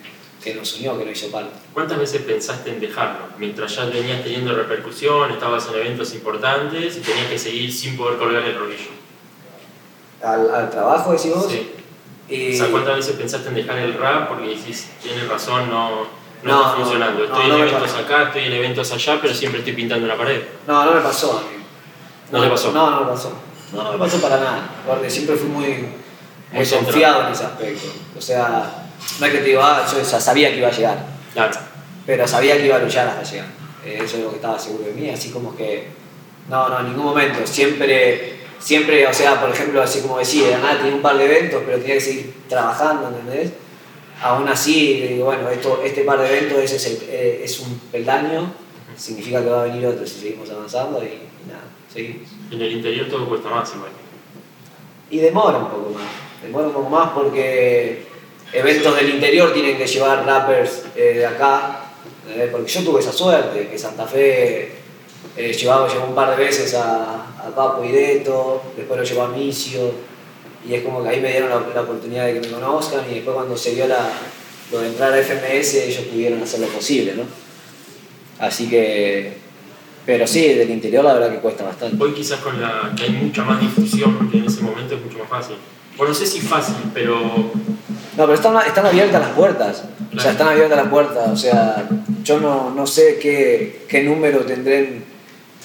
que 0.46 0.54
nos 0.54 0.74
unió, 0.76 0.96
que 0.96 1.04
nos 1.04 1.18
hizo 1.18 1.32
parte. 1.32 1.50
¿Cuántas 1.74 1.98
veces 1.98 2.22
pensaste 2.22 2.70
en 2.70 2.78
dejarlo? 2.80 3.26
Mientras 3.36 3.74
ya 3.74 3.84
venías 3.86 4.22
teniendo 4.22 4.54
repercusión, 4.54 5.30
estabas 5.32 5.66
en 5.68 5.74
eventos 5.80 6.14
importantes 6.14 6.96
y 6.96 7.00
tenías 7.00 7.26
que 7.26 7.36
seguir 7.38 7.72
sin 7.72 7.96
poder 7.96 8.16
colgar 8.16 8.42
el 8.44 8.56
rodillo. 8.56 8.90
¿Al, 10.22 10.54
al 10.54 10.70
trabajo 10.70 11.12
decís 11.12 11.34
vos? 11.34 11.48
Sí. 11.50 11.72
Y- 12.28 12.54
O 12.54 12.58
sea, 12.58 12.70
¿cuántas 12.70 12.96
veces 12.96 13.16
pensaste 13.16 13.48
en 13.48 13.54
dejar 13.56 13.78
el 13.78 13.94
rap 13.94 14.28
porque 14.28 14.48
decís, 14.48 14.88
tienes 15.02 15.28
razón, 15.28 15.68
no, 15.68 15.90
no, 15.90 16.06
No, 16.44 16.60
está 16.62 16.76
funcionando? 16.76 17.18
no, 17.18 17.24
Estoy 17.24 17.48
no 17.48 17.54
en 17.56 17.60
eventos 17.68 17.94
acá, 17.94 18.22
estoy 18.28 18.44
en 18.44 18.52
eventos 18.52 18.92
allá, 18.92 19.18
pero 19.20 19.34
siempre 19.34 19.58
estoy 19.60 19.74
pintando 19.74 20.04
una 20.06 20.16
pared. 20.16 20.42
No, 20.68 20.84
no 20.84 20.92
me 20.94 21.00
pasó. 21.00 21.42
¿No 22.30 22.40
te 22.40 22.48
pasó? 22.48 22.70
No, 22.72 22.90
no 22.90 23.00
me 23.00 23.06
pasó. 23.06 23.32
No, 23.72 23.82
no 23.82 23.92
me 23.92 23.98
pasó 23.98 24.20
para 24.20 24.36
nada. 24.38 24.70
Porque 24.86 25.10
siempre 25.10 25.34
fui 25.34 25.48
muy, 25.48 25.66
muy 26.52 26.66
confiado 26.68 27.26
en 27.26 27.32
ese 27.32 27.44
aspecto. 27.44 27.88
O 28.16 28.20
sea, 28.20 28.85
no 29.20 29.26
es 29.26 29.32
que 29.32 29.38
te 29.38 29.44
digo, 29.44 29.60
ah, 29.62 29.86
yo 29.90 29.98
ya 30.02 30.20
sabía 30.20 30.50
que 30.50 30.58
iba 30.58 30.68
a 30.68 30.72
llegar, 30.72 31.06
Claro. 31.32 31.58
pero 32.06 32.26
sabía 32.26 32.56
que 32.56 32.66
iba 32.66 32.76
a 32.76 32.80
luchar 32.80 33.08
hasta 33.08 33.22
llegar. 33.22 33.46
Eh, 33.84 34.00
Eso 34.02 34.16
es 34.16 34.22
lo 34.24 34.30
que 34.30 34.36
estaba 34.36 34.58
seguro 34.58 34.84
de 34.84 34.92
mí, 34.92 35.08
así 35.10 35.30
como 35.30 35.56
que, 35.56 35.88
no, 36.48 36.68
no, 36.68 36.80
en 36.80 36.86
ningún 36.88 37.04
momento. 37.06 37.46
Siempre, 37.46 38.40
siempre, 38.58 39.06
o 39.06 39.12
sea, 39.14 39.40
por 39.40 39.50
ejemplo, 39.50 39.82
así 39.82 40.00
como 40.00 40.18
decía, 40.18 40.48
de 40.48 40.56
nada, 40.58 40.78
tenía 40.78 40.94
un 40.94 41.02
par 41.02 41.16
de 41.16 41.24
eventos, 41.24 41.62
pero 41.64 41.78
tenía 41.78 41.94
que 41.94 42.00
seguir 42.00 42.34
trabajando, 42.48 43.08
¿entendés? 43.08 43.52
Aún 44.22 44.48
así, 44.48 45.02
digo, 45.08 45.26
bueno, 45.26 45.48
esto, 45.50 45.82
este 45.84 46.02
par 46.02 46.18
de 46.20 46.26
eventos 46.38 46.58
ese 46.58 46.76
es, 46.76 46.86
el- 46.86 46.98
eh, 47.08 47.40
es 47.44 47.60
un 47.60 47.78
peldaño, 47.92 48.52
significa 48.96 49.42
que 49.42 49.50
va 49.50 49.60
a 49.60 49.64
venir 49.64 49.86
otro 49.86 50.06
si 50.06 50.20
seguimos 50.20 50.48
avanzando 50.50 51.02
y, 51.02 51.06
y 51.06 51.48
nada, 51.48 51.64
seguimos. 51.92 52.28
En 52.50 52.60
el 52.62 52.72
interior 52.72 53.08
todo 53.08 53.28
cuesta 53.28 53.50
más 53.50 53.70
igual. 53.74 53.90
Y 55.10 55.18
demora 55.18 55.58
un 55.58 55.68
poco 55.68 55.90
más, 55.90 56.06
demora 56.42 56.66
un 56.68 56.72
poco 56.72 56.88
más 56.90 57.10
porque 57.10 58.06
eventos 58.52 58.96
del 58.96 59.10
interior 59.10 59.52
tienen 59.52 59.76
que 59.76 59.86
llevar 59.86 60.24
rappers 60.24 60.84
eh, 60.94 61.14
de 61.14 61.26
acá, 61.26 61.92
¿entendés? 62.24 62.50
porque 62.50 62.70
yo 62.70 62.82
tuve 62.82 63.00
esa 63.00 63.12
suerte, 63.12 63.68
que 63.68 63.78
Santa 63.78 64.06
Fe 64.06 64.72
eh, 65.36 65.52
llevaba, 65.52 65.88
llevó 65.88 66.06
un 66.06 66.14
par 66.14 66.36
de 66.36 66.44
veces 66.44 66.74
a, 66.74 67.26
a 67.38 67.54
Papo 67.54 67.84
y 67.84 67.92
Deto, 67.92 68.62
después 68.76 68.98
lo 68.98 69.04
llevó 69.04 69.22
a 69.22 69.28
Micio, 69.28 69.92
y 70.68 70.74
es 70.74 70.82
como 70.82 71.02
que 71.02 71.10
ahí 71.10 71.20
me 71.20 71.30
dieron 71.30 71.50
la, 71.50 71.62
la 71.74 71.82
oportunidad 71.82 72.26
de 72.26 72.34
que 72.34 72.48
me 72.48 72.54
conozcan, 72.54 73.02
y 73.10 73.14
después 73.14 73.34
cuando 73.34 73.56
se 73.56 73.74
dio 73.74 73.86
la, 73.86 74.08
lo 74.72 74.80
de 74.80 74.88
entrar 74.88 75.12
a 75.12 75.22
FMS, 75.22 75.74
ellos 75.74 76.04
pudieron 76.04 76.42
hacer 76.42 76.60
lo 76.60 76.66
posible, 76.68 77.14
¿no? 77.14 77.22
Así 78.38 78.68
que, 78.68 79.38
pero 80.04 80.26
sí, 80.26 80.54
del 80.54 80.70
interior 80.70 81.04
la 81.04 81.14
verdad 81.14 81.30
que 81.30 81.38
cuesta 81.38 81.64
bastante. 81.64 82.02
Hoy 82.02 82.12
quizás 82.12 82.40
con 82.40 82.60
la 82.60 82.92
que 82.96 83.04
hay 83.04 83.10
mucha 83.10 83.44
más 83.44 83.60
difusión, 83.60 84.16
porque 84.16 84.38
en 84.38 84.46
ese 84.46 84.62
momento 84.62 84.94
es 84.94 85.02
mucho 85.02 85.18
más 85.18 85.28
fácil. 85.28 85.56
Bueno, 85.96 86.12
no 86.12 86.18
sé 86.18 86.26
si 86.26 86.40
fácil, 86.40 86.74
pero 86.94 87.18
No, 87.20 88.24
pero 88.24 88.34
están, 88.34 88.56
están 88.66 88.86
abiertas 88.86 89.20
las 89.20 89.30
puertas. 89.30 89.84
O 90.16 90.20
sea, 90.20 90.32
están 90.32 90.48
abiertas 90.48 90.76
las 90.78 90.88
puertas. 90.88 91.28
O 91.30 91.36
sea, 91.36 91.88
yo 92.22 92.40
no, 92.40 92.70
no 92.74 92.86
sé 92.86 93.18
qué, 93.20 93.84
qué 93.88 94.02
número 94.02 94.40
tendré 94.40 95.02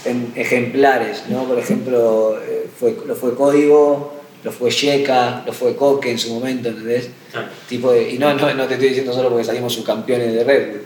en, 0.05 0.31
ejemplares, 0.35 1.23
¿no? 1.29 1.43
Por 1.45 1.59
ejemplo, 1.59 2.37
eh, 2.41 2.67
fue, 2.79 2.95
lo 3.05 3.15
fue 3.15 3.35
Código, 3.35 4.13
lo 4.43 4.51
fue 4.51 4.71
Yeka, 4.71 5.43
lo 5.45 5.53
fue 5.53 5.75
Coque 5.75 6.11
en 6.11 6.19
su 6.19 6.33
momento, 6.33 6.69
¿entendés? 6.69 7.09
claro, 7.31 7.47
Tipo 7.69 7.91
de- 7.91 8.11
y 8.11 8.17
no, 8.17 8.33
no, 8.33 8.53
no 8.53 8.65
te 8.67 8.73
estoy 8.73 8.89
diciendo 8.89 9.13
solo 9.13 9.29
porque 9.29 9.43
salimos 9.45 9.73
subcampeones 9.73 10.33
de 10.33 10.43
Red 10.43 10.67
Bull, 10.71 10.81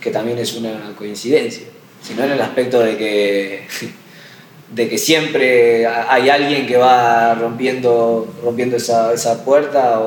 que 0.00 0.10
también 0.10 0.38
es 0.38 0.54
una 0.54 0.92
coincidencia, 0.96 1.66
sino 2.02 2.24
en 2.24 2.32
el 2.32 2.40
aspecto 2.42 2.80
de 2.80 2.96
que, 2.96 3.66
de 4.74 4.88
que 4.88 4.98
siempre 4.98 5.86
hay 5.86 6.28
alguien 6.28 6.66
que 6.66 6.76
va 6.76 7.34
rompiendo, 7.34 8.26
rompiendo 8.42 8.76
esa, 8.76 9.12
esa 9.12 9.44
puerta. 9.44 10.00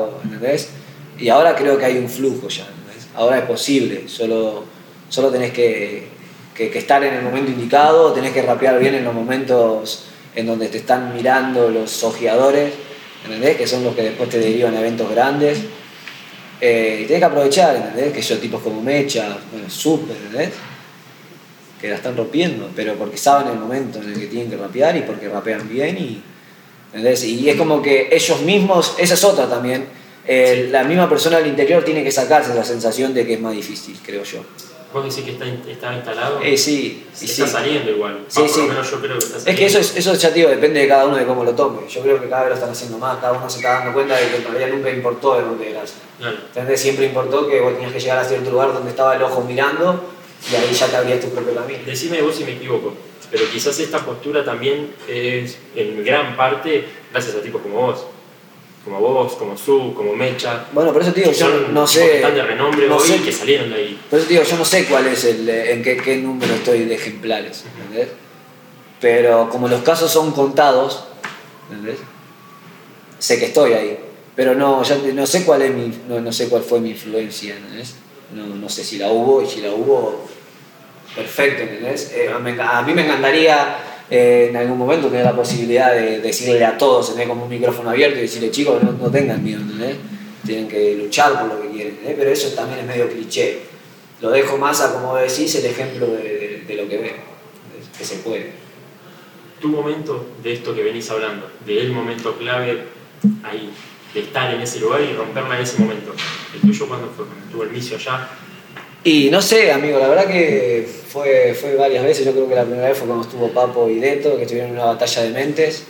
Y 1.19 1.29
ahora 1.29 1.55
creo 1.55 1.77
que 1.77 1.85
hay 1.85 1.97
un 1.97 2.09
flujo 2.09 2.47
ya. 2.47 2.67
Ahora 3.15 3.39
es 3.39 3.45
posible, 3.45 4.07
solo, 4.07 4.63
solo 5.09 5.29
tenés 5.29 5.51
que, 5.51 6.07
que- 6.55 6.69
que 6.69 6.79
estar 6.79 7.03
en 7.03 7.13
el 7.15 7.21
momento 7.23 7.51
indicado, 7.51 8.13
tenés 8.13 8.31
que 8.33 8.41
rapear 8.41 8.79
bien 8.79 8.95
en 8.95 9.03
los 9.03 9.13
momentos 9.13 10.05
en 10.35 10.45
donde 10.47 10.67
te 10.69 10.77
están 10.77 11.13
mirando 11.13 11.69
los 11.69 12.03
ojeadores, 12.03 12.71
¿entendés? 13.25 13.57
Que 13.57 13.67
son 13.67 13.83
los 13.83 13.93
que 13.95 14.03
después 14.03 14.29
te 14.29 14.39
derivan 14.39 14.75
a 14.75 14.79
eventos 14.79 15.09
grandes. 15.11 15.59
Eh, 16.61 17.01
y 17.03 17.05
tenés 17.07 17.19
que 17.19 17.25
aprovechar. 17.25 17.93
Que 18.13 18.21
son 18.23 18.39
tipos 18.39 18.61
como 18.61 18.81
Mecha, 18.81 19.37
Super. 19.67 20.15
Que 21.81 21.89
la 21.89 21.95
están 21.95 22.15
rompiendo, 22.15 22.69
pero 22.75 22.93
porque 22.93 23.17
saben 23.17 23.51
el 23.51 23.57
momento 23.57 23.99
en 23.99 24.13
el 24.13 24.19
que 24.19 24.27
tienen 24.27 24.51
que 24.51 24.57
rapear 24.57 24.95
y 24.97 25.01
porque 25.01 25.27
rapean 25.27 25.67
bien 25.67 25.97
y, 25.97 26.21
¿entendés? 26.87 27.23
Y 27.23 27.49
es 27.49 27.55
como 27.55 27.81
que 27.81 28.07
ellos 28.11 28.41
mismos, 28.41 28.93
esa 28.99 29.15
es 29.15 29.23
otra 29.23 29.49
también, 29.49 29.87
eh, 30.27 30.67
la 30.71 30.83
misma 30.83 31.09
persona 31.09 31.37
del 31.39 31.47
interior 31.47 31.83
tiene 31.83 32.03
que 32.03 32.11
sacarse 32.11 32.53
la 32.53 32.63
sensación 32.63 33.13
de 33.15 33.25
que 33.25 33.33
es 33.33 33.41
más 33.41 33.53
difícil, 33.53 33.97
creo 34.05 34.23
yo. 34.23 34.43
vos 34.93 35.03
decís 35.03 35.23
que 35.23 35.31
está, 35.31 35.45
está 35.45 35.95
instalado. 35.95 36.39
Eh, 36.43 36.55
sí, 36.55 37.07
y 37.19 37.25
está 37.25 37.45
sí. 37.47 37.51
saliendo 37.51 37.89
igual. 37.89 38.25
Sí, 38.27 38.41
Va, 38.41 38.45
por 38.45 38.53
sí. 38.55 38.61
lo 38.61 38.67
menos 38.67 38.91
yo 38.91 39.01
creo 39.01 39.17
que 39.17 39.25
está 39.25 39.49
Es 39.49 39.57
que 39.57 39.65
eso, 39.65 39.79
es, 39.79 39.97
eso 39.97 40.13
ya 40.13 40.29
digo, 40.29 40.49
depende 40.49 40.81
de 40.81 40.87
cada 40.87 41.07
uno 41.07 41.17
de 41.17 41.25
cómo 41.25 41.43
lo 41.43 41.55
tome. 41.55 41.87
Yo 41.89 42.01
creo 42.01 42.21
que 42.21 42.29
cada 42.29 42.41
vez 42.43 42.49
lo 42.49 42.55
están 42.55 42.69
haciendo 42.69 42.99
más, 42.99 43.17
cada 43.17 43.33
uno 43.33 43.49
se 43.49 43.57
está 43.57 43.79
dando 43.79 43.93
cuenta 43.93 44.15
de 44.17 44.27
que 44.27 44.47
realidad 44.47 44.69
nunca 44.77 44.91
importó 44.91 45.35
de 45.37 45.41
dónde 45.41 45.71
eras. 45.71 45.93
Claro. 46.19 46.37
¿Entendés? 46.45 46.79
Siempre 46.79 47.05
importó 47.07 47.47
que 47.47 47.59
vos 47.59 47.73
tenías 47.73 47.91
que 47.93 47.99
llegar 47.99 48.19
a 48.19 48.23
cierto 48.23 48.51
lugar 48.51 48.73
donde 48.73 48.91
estaba 48.91 49.15
el 49.15 49.23
ojo 49.23 49.41
mirando 49.41 50.03
y 50.51 50.55
ahí 50.55 50.73
ya 50.73 50.87
te 50.87 50.95
abrías 50.95 51.19
tu 51.19 51.29
propio 51.29 51.53
camino. 51.53 51.79
Decime 51.85 52.21
vos 52.21 52.35
si 52.35 52.43
me 52.43 52.53
equivoco, 52.53 52.93
pero 53.29 53.43
quizás 53.51 53.77
esta 53.79 53.99
postura 54.05 54.43
también 54.43 54.93
es 55.07 55.57
en 55.75 56.03
gran 56.03 56.35
parte 56.37 56.85
gracias 57.11 57.35
a 57.35 57.41
tipos 57.41 57.61
como 57.61 57.75
vos. 57.75 58.05
Como 58.83 58.99
vos, 58.99 59.33
como 59.33 59.55
Su, 59.55 59.93
como 59.93 60.15
Mecha. 60.15 60.65
Bueno, 60.73 60.91
por 60.91 61.03
eso 61.03 61.13
te 61.13 61.19
digo, 61.19 61.31
yo 61.31 61.67
no 61.71 61.85
sé. 61.85 61.99
que 62.01 62.15
están 62.15 62.33
de 62.33 62.41
renombre 62.41 62.87
no 62.87 62.97
hoy 62.97 63.07
sé- 63.07 63.21
que 63.21 63.31
salieron 63.31 63.69
de 63.69 63.75
ahí. 63.75 64.01
Por 64.09 64.17
eso 64.17 64.27
te 64.27 64.33
digo, 64.33 64.43
yo 64.45 64.57
no 64.57 64.65
sé 64.65 64.85
cuál 64.85 65.05
es 65.05 65.23
el, 65.25 65.47
eh, 65.47 65.73
en 65.73 65.83
qué, 65.83 65.97
qué 65.97 66.17
número 66.17 66.51
estoy 66.55 66.85
de 66.85 66.95
ejemplares, 66.95 67.63
¿entendés? 67.79 68.09
Pero 68.99 69.49
como 69.51 69.67
los 69.67 69.81
casos 69.83 70.11
son 70.11 70.31
contados, 70.31 71.03
¿entendés? 71.69 71.99
Sé 73.19 73.37
que 73.37 73.45
estoy 73.45 73.73
ahí, 73.73 73.99
pero 74.35 74.55
no, 74.55 74.81
ya 74.81 74.97
no 75.13 75.27
sé 75.27 75.43
cuál 75.45 75.61
es 75.61 75.71
mi, 75.75 75.91
no, 76.09 76.19
no 76.19 76.31
sé 76.31 76.49
cuál 76.49 76.63
fue 76.63 76.79
mi 76.79 76.89
influencia, 76.89 77.55
¿entendés? 77.55 77.93
No, 78.35 78.45
no 78.55 78.69
sé 78.69 78.83
si 78.83 78.97
la 78.97 79.09
hubo 79.11 79.41
y 79.41 79.47
si 79.47 79.61
la 79.61 79.71
hubo, 79.71 80.25
perfecto, 81.15 81.63
¿entendés? 81.63 82.11
Eh, 82.15 82.29
a 82.29 82.81
mí 82.81 82.93
me 82.93 83.03
encantaría 83.05 83.77
eh, 84.09 84.47
en 84.49 84.55
algún 84.57 84.77
momento 84.77 85.07
tener 85.09 85.25
la 85.25 85.35
posibilidad 85.35 85.93
de 85.93 86.19
decirle 86.21 86.63
a 86.65 86.77
todos, 86.77 87.11
tener 87.13 87.27
como 87.27 87.43
un 87.43 87.49
micrófono 87.49 87.89
abierto 87.89 88.19
y 88.19 88.21
decirle, 88.23 88.51
chicos, 88.51 88.81
no, 88.83 89.09
tengan 89.11 89.43
miedo, 89.43 89.61
¿entendés? 89.61 89.97
Tienen 90.45 90.67
que 90.67 90.95
luchar 90.95 91.39
por 91.39 91.53
lo 91.55 91.61
que 91.61 91.69
quieren, 91.69 91.93
¿entendés? 91.93 92.15
Pero 92.17 92.29
eso 92.31 92.49
también 92.55 92.79
es 92.79 92.85
medio 92.85 93.09
cliché. 93.09 93.59
Lo 94.21 94.29
dejo 94.29 94.57
más 94.57 94.81
a, 94.81 94.93
como 94.93 95.15
decís, 95.15 95.53
el 95.55 95.65
ejemplo 95.65 96.07
de, 96.07 96.23
de- 96.23 96.63
de 96.67 96.75
lo 96.75 96.87
que 96.87 96.95
¿entendés? 96.95 97.13
que 97.97 98.05
se 98.05 98.15
puede. 98.17 98.51
Tu 99.59 99.67
momento 99.67 100.25
de 100.41 100.53
esto 100.53 100.73
que 100.73 100.83
venís 100.83 101.09
hablando, 101.11 101.49
de 101.65 101.81
el 101.81 101.91
momento 101.91 102.35
clave 102.37 102.83
ahí, 103.43 103.71
de 104.13 104.19
estar 104.21 104.53
en 104.53 104.61
ese 104.61 104.79
lugar 104.79 105.01
y 105.01 105.13
romperla 105.13 105.55
en 105.55 105.61
ese 105.63 105.79
momento. 105.79 106.13
¿El 106.53 106.61
tuyo 106.61 106.87
cuándo 106.87 107.11
fue? 107.15 107.25
Cuando 107.25 107.45
estuvo 107.45 107.63
el 107.63 107.69
misio 107.69 107.97
allá. 107.97 108.27
Y 109.03 109.29
no 109.31 109.41
sé, 109.41 109.71
amigo, 109.71 109.97
la 109.97 110.09
verdad 110.09 110.27
que 110.27 110.87
fue, 111.07 111.57
fue 111.59 111.75
varias 111.75 112.03
veces. 112.03 112.25
Yo 112.25 112.33
creo 112.33 112.47
que 112.47 112.55
la 112.55 112.63
primera 112.65 112.89
vez 112.89 112.97
fue 112.97 113.07
cuando 113.07 113.25
estuvo 113.25 113.49
Papo 113.49 113.89
y 113.89 113.99
Deto, 113.99 114.35
que 114.37 114.43
estuvieron 114.43 114.71
en 114.71 114.77
una 114.77 114.85
batalla 114.85 115.23
de 115.23 115.29
mentes, 115.31 115.85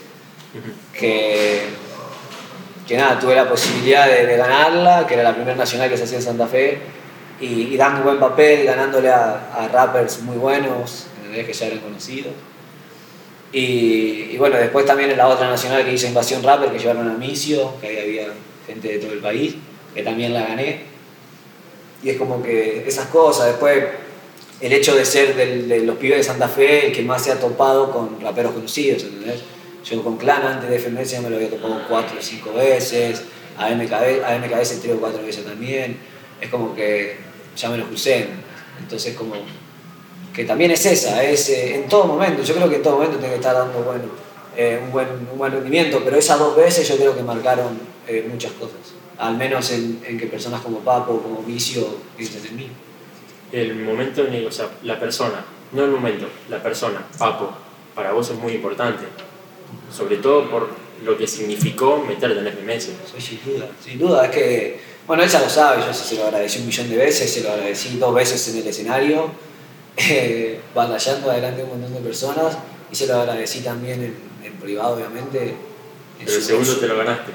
que, 0.98 1.62
que 2.88 2.98
nada, 2.98 3.20
tuve 3.20 3.36
la 3.36 3.50
posibilidad 3.50 4.08
de, 4.08 4.26
de 4.28 4.38
ganarla, 4.38 5.06
que 5.08 5.16
era 5.16 5.24
la 5.24 5.36
primera 5.36 5.58
nacional 5.58 5.90
que 5.90 5.98
se 5.98 6.04
hacía 6.04 6.18
en 6.20 6.24
Santa 6.24 6.48
Fe, 6.48 6.78
y, 7.42 7.74
y 7.74 7.78
dando 7.78 8.04
buen 8.04 8.20
papel, 8.20 8.66
ganándole 8.66 9.10
a, 9.10 9.52
a 9.56 9.68
rappers 9.68 10.22
muy 10.22 10.38
buenos, 10.38 11.08
que 11.34 11.54
ya 11.54 11.66
eran 11.68 11.80
conocidos. 11.80 12.34
Y, 13.54 14.38
bueno, 14.38 14.58
después 14.58 14.86
también 14.86 15.12
en 15.12 15.18
la 15.18 15.28
otra 15.28 15.50
nacional 15.50 15.84
que 15.84 15.94
hizo 15.94 16.08
Invasión 16.08 16.42
Rapper, 16.42 16.72
que 16.72 16.80
llevaron 16.80 17.10
a 17.10 17.14
Micio, 17.14 17.74
que 17.82 17.88
ahí 17.88 17.98
había 17.98 18.28
gente 18.66 18.88
de 18.88 19.00
todo 19.00 19.12
el 19.12 19.20
país, 19.20 19.56
que 19.94 20.04
también 20.04 20.34
la 20.34 20.44
gané. 20.44 20.82
Y 22.04 22.10
es 22.10 22.18
como 22.18 22.42
que 22.42 22.88
esas 22.88 23.08
cosas, 23.08 23.48
después 23.48 23.84
el 24.62 24.74
hecho 24.74 24.96
de 24.96 25.06
ser 25.06 25.36
de 25.36 25.80
los 25.82 25.98
pibes 25.98 26.18
de 26.20 26.24
Santa 26.24 26.48
Fe 26.48 26.88
el 26.88 26.94
que 26.94 27.02
más 27.02 27.24
se 27.24 27.32
ha 27.32 27.40
topado 27.40 27.92
con 27.92 28.22
raperos 28.22 28.54
conocidos, 28.54 29.04
¿entendés? 29.04 29.42
Yo 29.84 30.04
con 30.04 30.18
Clan 30.18 30.44
antes 30.44 30.70
de 30.70 31.06
ya 31.06 31.22
me 31.22 31.30
lo 31.30 31.38
había 31.38 31.50
topado 31.50 31.82
cuatro 31.90 32.20
o 32.20 32.22
cinco 32.22 32.54
veces, 32.54 33.24
a, 33.58 33.70
MKB, 33.70 34.24
a 34.24 34.38
MKS 34.38 34.80
tres 34.82 34.94
o 34.94 35.00
cuatro 35.00 35.24
veces 35.24 35.44
también. 35.44 35.98
Es 36.40 36.50
como 36.50 36.76
que 36.76 37.18
ya 37.58 37.70
me 37.70 37.78
lo 37.78 37.88
crucé. 37.88 38.28
Entonces 38.80 39.16
como 39.16 39.34
que 40.34 40.46
también 40.46 40.72
es 40.72 40.86
esa, 40.86 41.24
es 41.24 41.50
eh, 41.50 41.76
en 41.76 41.90
todo 41.90 42.06
momento, 42.06 42.42
yo 42.44 42.56
creo 42.56 42.70
que 42.70 42.78
en 42.78 42.82
todo 42.82 42.96
momento 42.96 43.18
tiene 43.18 43.34
que 43.34 43.40
estar 43.40 43.54
dando 43.56 43.84
bueno, 43.84 44.04
eh, 44.56 44.80
un, 44.84 44.92
buen, 44.92 45.08
un 45.32 45.38
buen 45.38 45.52
rendimiento, 45.52 46.02
pero 46.04 46.18
esas 46.18 46.40
dos 46.40 46.56
veces 46.56 46.88
yo 46.88 46.96
creo 46.96 47.16
que 47.16 47.24
marcaron 47.24 47.80
eh, 48.08 48.28
muchas 48.30 48.52
cosas, 48.54 48.78
al 49.18 49.38
menos 49.38 49.72
en, 49.72 50.02
en, 50.06 50.18
que 50.18 50.28
personas 50.28 50.62
como 50.62 50.80
Papo, 50.80 51.22
como 51.22 51.44
Vicio, 51.44 51.86
piensen 52.16 52.46
en 52.48 52.56
mí. 52.56 52.70
El 53.52 53.76
momento, 53.76 54.26
en 54.26 54.34
el, 54.34 54.48
o 54.48 54.52
sea, 54.52 54.70
la 54.84 55.00
persona, 55.00 55.44
no 55.74 55.84
el 55.84 55.92
momento, 55.92 56.28
la 56.50 56.64
persona, 56.64 57.06
Papo, 57.18 57.52
para 57.94 58.14
vos 58.14 58.30
es 58.30 58.38
muy 58.38 58.54
importante, 58.54 59.04
sobre 59.94 60.18
todo 60.18 60.50
por 60.50 60.70
lo 61.04 61.18
que 61.18 61.28
significó 61.28 61.98
meterte 62.08 62.40
en 62.40 62.48
FMS. 62.48 62.90
Sí, 63.18 63.22
sin 63.22 63.54
duda, 63.54 63.70
sin 63.84 64.00
duda, 64.00 64.26
es 64.26 64.32
que, 64.32 64.80
bueno, 65.08 65.24
él 65.24 65.30
ya 65.30 65.42
lo 65.42 65.50
sabe, 65.50 65.84
yo 65.86 65.94
se 65.94 66.16
lo 66.16 66.26
agradecí 66.26 66.60
un 66.60 66.68
millón 66.68 66.90
de 66.90 66.98
veces, 66.98 67.32
se 67.32 67.42
lo 67.42 67.52
agradecí 67.52 67.98
dos 67.98 68.14
veces 68.14 68.48
en 68.50 68.62
el 68.62 68.68
escenario, 68.68 69.32
eh, 69.98 70.60
batallando 70.76 71.32
adelante 71.32 71.58
de 71.58 71.64
un 71.64 71.70
montón 71.70 71.94
de 71.94 72.00
personas 72.00 72.58
y 72.92 72.96
se 72.96 73.08
lo 73.08 73.20
agradecí 73.20 73.62
también 73.62 74.02
en, 74.04 74.16
en 74.46 74.54
privado, 74.54 74.96
obviamente. 74.96 75.56
Pero 76.20 76.38
el 76.38 76.44
segundo 76.44 76.76
te 76.78 76.88
lo 76.88 76.98
ganaste. 76.98 77.32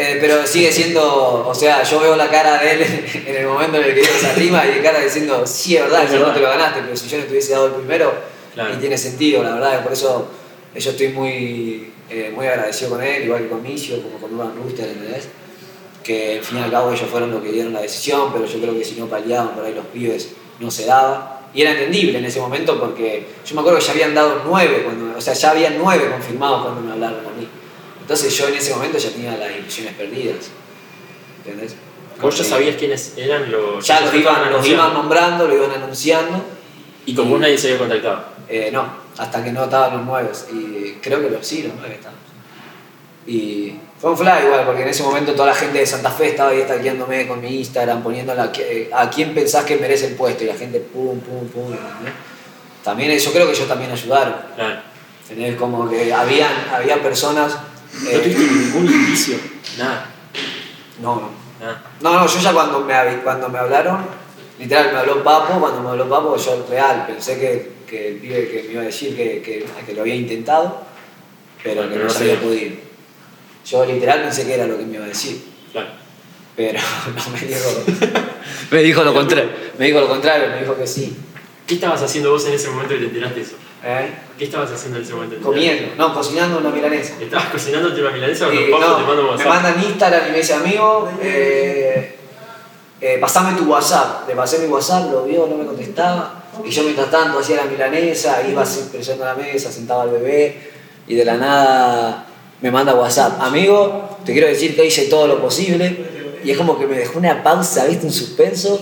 Eh, 0.00 0.18
pero 0.20 0.46
sigue 0.46 0.70
siendo, 0.70 1.48
o 1.48 1.52
sea, 1.52 1.82
yo 1.82 1.98
veo 1.98 2.14
la 2.14 2.30
cara 2.30 2.62
de 2.62 2.70
él 2.70 2.82
en 3.26 3.34
el 3.34 3.46
momento 3.46 3.78
en 3.78 3.84
el 3.84 3.94
que 3.94 4.02
hizo 4.02 4.14
esa 4.14 4.32
rima 4.34 4.64
y 4.64 4.74
de 4.74 4.80
cara 4.80 5.00
diciendo, 5.00 5.44
sí, 5.44 5.76
es 5.76 5.82
verdad, 5.82 6.02
el 6.04 6.08
segundo 6.08 6.32
te 6.32 6.40
lo 6.40 6.48
ganaste, 6.48 6.82
pero 6.82 6.96
si 6.96 7.08
yo 7.08 7.18
no 7.18 7.24
te 7.24 7.30
hubiese 7.30 7.52
dado 7.52 7.66
el 7.66 7.72
primero, 7.72 8.14
claro. 8.54 8.74
y 8.74 8.76
tiene 8.76 8.96
sentido, 8.96 9.42
la 9.42 9.54
verdad, 9.54 9.82
por 9.82 9.92
eso 9.92 10.28
yo 10.76 10.90
estoy 10.90 11.08
muy, 11.08 11.92
eh, 12.10 12.30
muy 12.32 12.46
agradecido 12.46 12.90
con 12.90 13.02
él, 13.02 13.24
igual 13.24 13.42
que 13.42 13.48
con 13.48 13.60
Micio, 13.60 14.00
como 14.00 14.18
con 14.18 14.34
Urban 14.34 14.54
Rooster, 14.62 14.88
¿entendés? 14.88 15.28
Que 16.04 16.38
al 16.38 16.44
fin 16.44 16.58
y 16.58 16.62
al 16.62 16.70
cabo 16.70 16.92
ellos 16.92 17.08
fueron 17.10 17.32
los 17.32 17.42
que 17.42 17.50
dieron 17.50 17.72
la 17.72 17.80
decisión, 17.80 18.32
pero 18.32 18.46
yo 18.46 18.60
creo 18.60 18.78
que 18.78 18.84
si 18.84 18.94
no 18.94 19.08
paliaban 19.08 19.56
por 19.56 19.64
ahí 19.64 19.74
los 19.74 19.86
pibes 19.86 20.28
no 20.60 20.70
se 20.70 20.86
daba. 20.86 21.37
Y 21.54 21.62
era 21.62 21.72
entendible 21.72 22.18
en 22.18 22.24
ese 22.24 22.40
momento 22.40 22.78
porque 22.78 23.26
yo 23.44 23.54
me 23.54 23.60
acuerdo 23.60 23.78
que 23.78 23.84
ya 23.86 23.92
habían 23.92 24.14
dado 24.14 24.42
nueve, 24.44 24.82
cuando, 24.84 25.16
o 25.16 25.20
sea, 25.20 25.32
ya 25.32 25.50
habían 25.50 25.78
nueve 25.78 26.10
confirmados 26.10 26.62
cuando 26.62 26.82
me 26.82 26.92
hablaron 26.92 27.20
a 27.20 27.30
mí. 27.30 27.48
Entonces 28.00 28.36
yo 28.36 28.48
en 28.48 28.54
ese 28.54 28.74
momento 28.74 28.98
ya 28.98 29.10
tenía 29.10 29.36
las 29.36 29.56
ilusiones 29.56 29.94
perdidas. 29.94 30.50
¿Entendés? 31.44 31.74
¿Vos 32.20 32.36
ya 32.36 32.44
sabías 32.44 32.76
quiénes 32.76 33.14
eran 33.16 33.50
los.? 33.50 33.86
Ya 33.86 34.00
los 34.00 34.12
iban, 34.14 34.50
los 34.52 34.66
iban 34.66 34.92
nombrando, 34.92 35.46
lo 35.46 35.54
iban 35.54 35.70
anunciando. 35.70 36.44
¿Y 37.06 37.14
con 37.14 37.30
vos 37.30 37.40
nadie 37.40 37.56
se 37.56 37.68
había 37.68 37.78
contactado? 37.78 38.24
Eh, 38.48 38.70
no, 38.72 38.86
hasta 39.16 39.42
que 39.42 39.52
no 39.52 39.64
estaban 39.64 39.96
los 39.96 40.06
nuevos. 40.06 40.46
Y 40.52 40.94
creo 41.00 41.20
que 41.20 41.30
los 41.30 41.46
sí, 41.46 41.62
los 41.62 41.72
nueve 41.78 41.94
estaban. 41.94 42.18
Y 43.26 43.74
fue 44.00 44.10
un 44.10 44.16
fly 44.16 44.44
igual, 44.44 44.64
porque 44.64 44.82
en 44.82 44.88
ese 44.88 45.02
momento 45.02 45.32
toda 45.32 45.48
la 45.48 45.54
gente 45.54 45.78
de 45.78 45.86
Santa 45.86 46.10
Fe 46.10 46.28
estaba 46.28 46.50
ahí 46.50 46.62
stalkeándome 46.62 47.26
con 47.26 47.40
mi 47.40 47.58
Instagram, 47.58 48.02
poniendo 48.02 48.32
a 48.32 49.10
quién 49.10 49.34
pensás 49.34 49.64
que 49.64 49.76
merece 49.76 50.06
el 50.06 50.14
puesto, 50.14 50.44
y 50.44 50.46
la 50.46 50.54
gente 50.54 50.78
pum, 50.78 51.18
pum, 51.18 51.48
pum. 51.48 51.70
¿no? 51.70 52.28
También, 52.84 53.18
yo 53.18 53.32
creo 53.32 53.46
que 53.46 53.52
ellos 53.52 53.66
también 53.66 53.90
ayudaron. 53.90 54.36
Claro. 54.54 54.80
¿Entendés? 55.28 55.56
Como 55.56 55.90
que 55.90 56.12
habían, 56.12 56.52
había 56.72 57.02
personas. 57.02 57.58
¿No 58.02 58.10
eh, 58.10 58.18
tuviste 58.18 58.44
ningún 58.44 58.86
indicio? 58.86 59.36
Nada. 59.76 60.06
No, 61.02 61.16
no. 61.16 61.30
Nada. 61.60 61.82
No, 62.00 62.12
no, 62.20 62.26
yo 62.26 62.40
ya 62.40 62.52
cuando 62.52 62.80
me, 62.80 62.94
cuando 63.24 63.48
me 63.48 63.58
hablaron, 63.58 64.06
literal, 64.60 64.92
me 64.92 64.98
habló 65.00 65.24
Papo, 65.24 65.58
cuando 65.58 65.82
me 65.82 65.88
habló 65.90 66.08
Papo, 66.08 66.36
yo 66.36 66.66
real, 66.70 67.04
pensé 67.06 67.38
que, 67.40 67.72
que 67.86 68.08
el 68.08 68.14
pibe 68.18 68.48
que 68.48 68.62
me 68.68 68.72
iba 68.74 68.82
a 68.82 68.86
decir 68.86 69.16
que, 69.16 69.42
que, 69.42 69.66
que 69.84 69.92
lo 69.92 70.02
había 70.02 70.14
intentado, 70.14 70.82
pero 71.62 71.88
que 71.88 71.96
no, 71.96 72.04
no 72.04 72.10
se 72.10 72.22
había 72.22 72.40
podido. 72.40 72.87
Yo 73.68 73.84
literal 73.84 74.22
pensé 74.22 74.46
que 74.46 74.54
era 74.54 74.66
lo 74.66 74.78
que 74.78 74.84
me 74.84 74.94
iba 74.94 75.04
a 75.04 75.08
decir. 75.08 75.42
Claro. 75.72 75.88
Pero 76.56 76.80
no 77.14 77.30
me 77.30 77.40
dijo. 77.40 77.84
me 78.70 78.82
dijo 78.82 79.04
lo 79.04 79.12
contrario. 79.12 79.50
Me 79.78 79.86
dijo 79.86 80.00
lo 80.00 80.08
contrario, 80.08 80.48
me 80.48 80.60
dijo 80.60 80.76
que 80.76 80.86
sí. 80.86 81.16
¿Qué 81.66 81.74
estabas 81.74 82.02
haciendo 82.02 82.30
vos 82.30 82.46
en 82.46 82.54
ese 82.54 82.70
momento 82.70 82.94
que 82.94 83.00
te 83.00 83.06
enteraste 83.06 83.40
eso? 83.42 83.56
¿Eh? 83.84 84.10
¿Qué 84.38 84.44
estabas 84.44 84.72
haciendo 84.72 84.98
en 84.98 85.04
ese 85.04 85.12
momento? 85.12 85.36
Comiendo, 85.42 85.94
no, 85.96 86.14
cocinando 86.14 86.58
una 86.58 86.70
milanesa. 86.70 87.14
¿Estabas 87.20 87.46
cocinándote 87.50 88.00
una 88.00 88.10
milanesa 88.10 88.48
o 88.48 88.50
eh, 88.50 88.68
no, 88.70 88.96
te 88.96 89.02
mando 89.02 89.28
WhatsApp? 89.30 89.46
Me 89.46 89.52
mandan 89.52 89.84
Instagram 89.84 90.28
y 90.28 90.30
me 90.32 90.38
dice, 90.38 90.54
amigo, 90.54 91.10
eh, 91.20 92.16
eh, 93.02 93.18
pasame 93.20 93.56
tu 93.58 93.64
WhatsApp. 93.70 94.26
Le 94.26 94.34
pasé 94.34 94.60
mi 94.60 94.66
WhatsApp, 94.66 95.12
lo 95.12 95.24
vio, 95.24 95.46
no 95.46 95.56
me 95.56 95.66
contestaba. 95.66 96.42
Y 96.64 96.70
yo 96.70 96.84
mientras 96.84 97.10
tanto 97.10 97.38
hacía 97.38 97.56
la 97.56 97.64
milanesa, 97.64 98.42
iba 98.48 98.64
presionando 98.90 99.26
la 99.26 99.34
mesa, 99.34 99.70
sentaba 99.70 100.04
al 100.04 100.10
bebé 100.10 100.70
y 101.06 101.14
de 101.14 101.24
la 101.24 101.36
nada 101.36 102.27
me 102.60 102.70
manda 102.70 102.94
WhatsApp, 102.94 103.40
amigo, 103.40 104.18
te 104.24 104.32
quiero 104.32 104.48
decir 104.48 104.74
que 104.74 104.84
hice 104.84 105.06
todo 105.06 105.26
lo 105.26 105.40
posible. 105.40 106.18
Y 106.44 106.50
es 106.50 106.56
como 106.56 106.78
que 106.78 106.86
me 106.86 106.96
dejó 106.96 107.18
una 107.18 107.42
pausa, 107.42 107.86
¿viste? 107.86 108.06
Un 108.06 108.12
suspenso. 108.12 108.80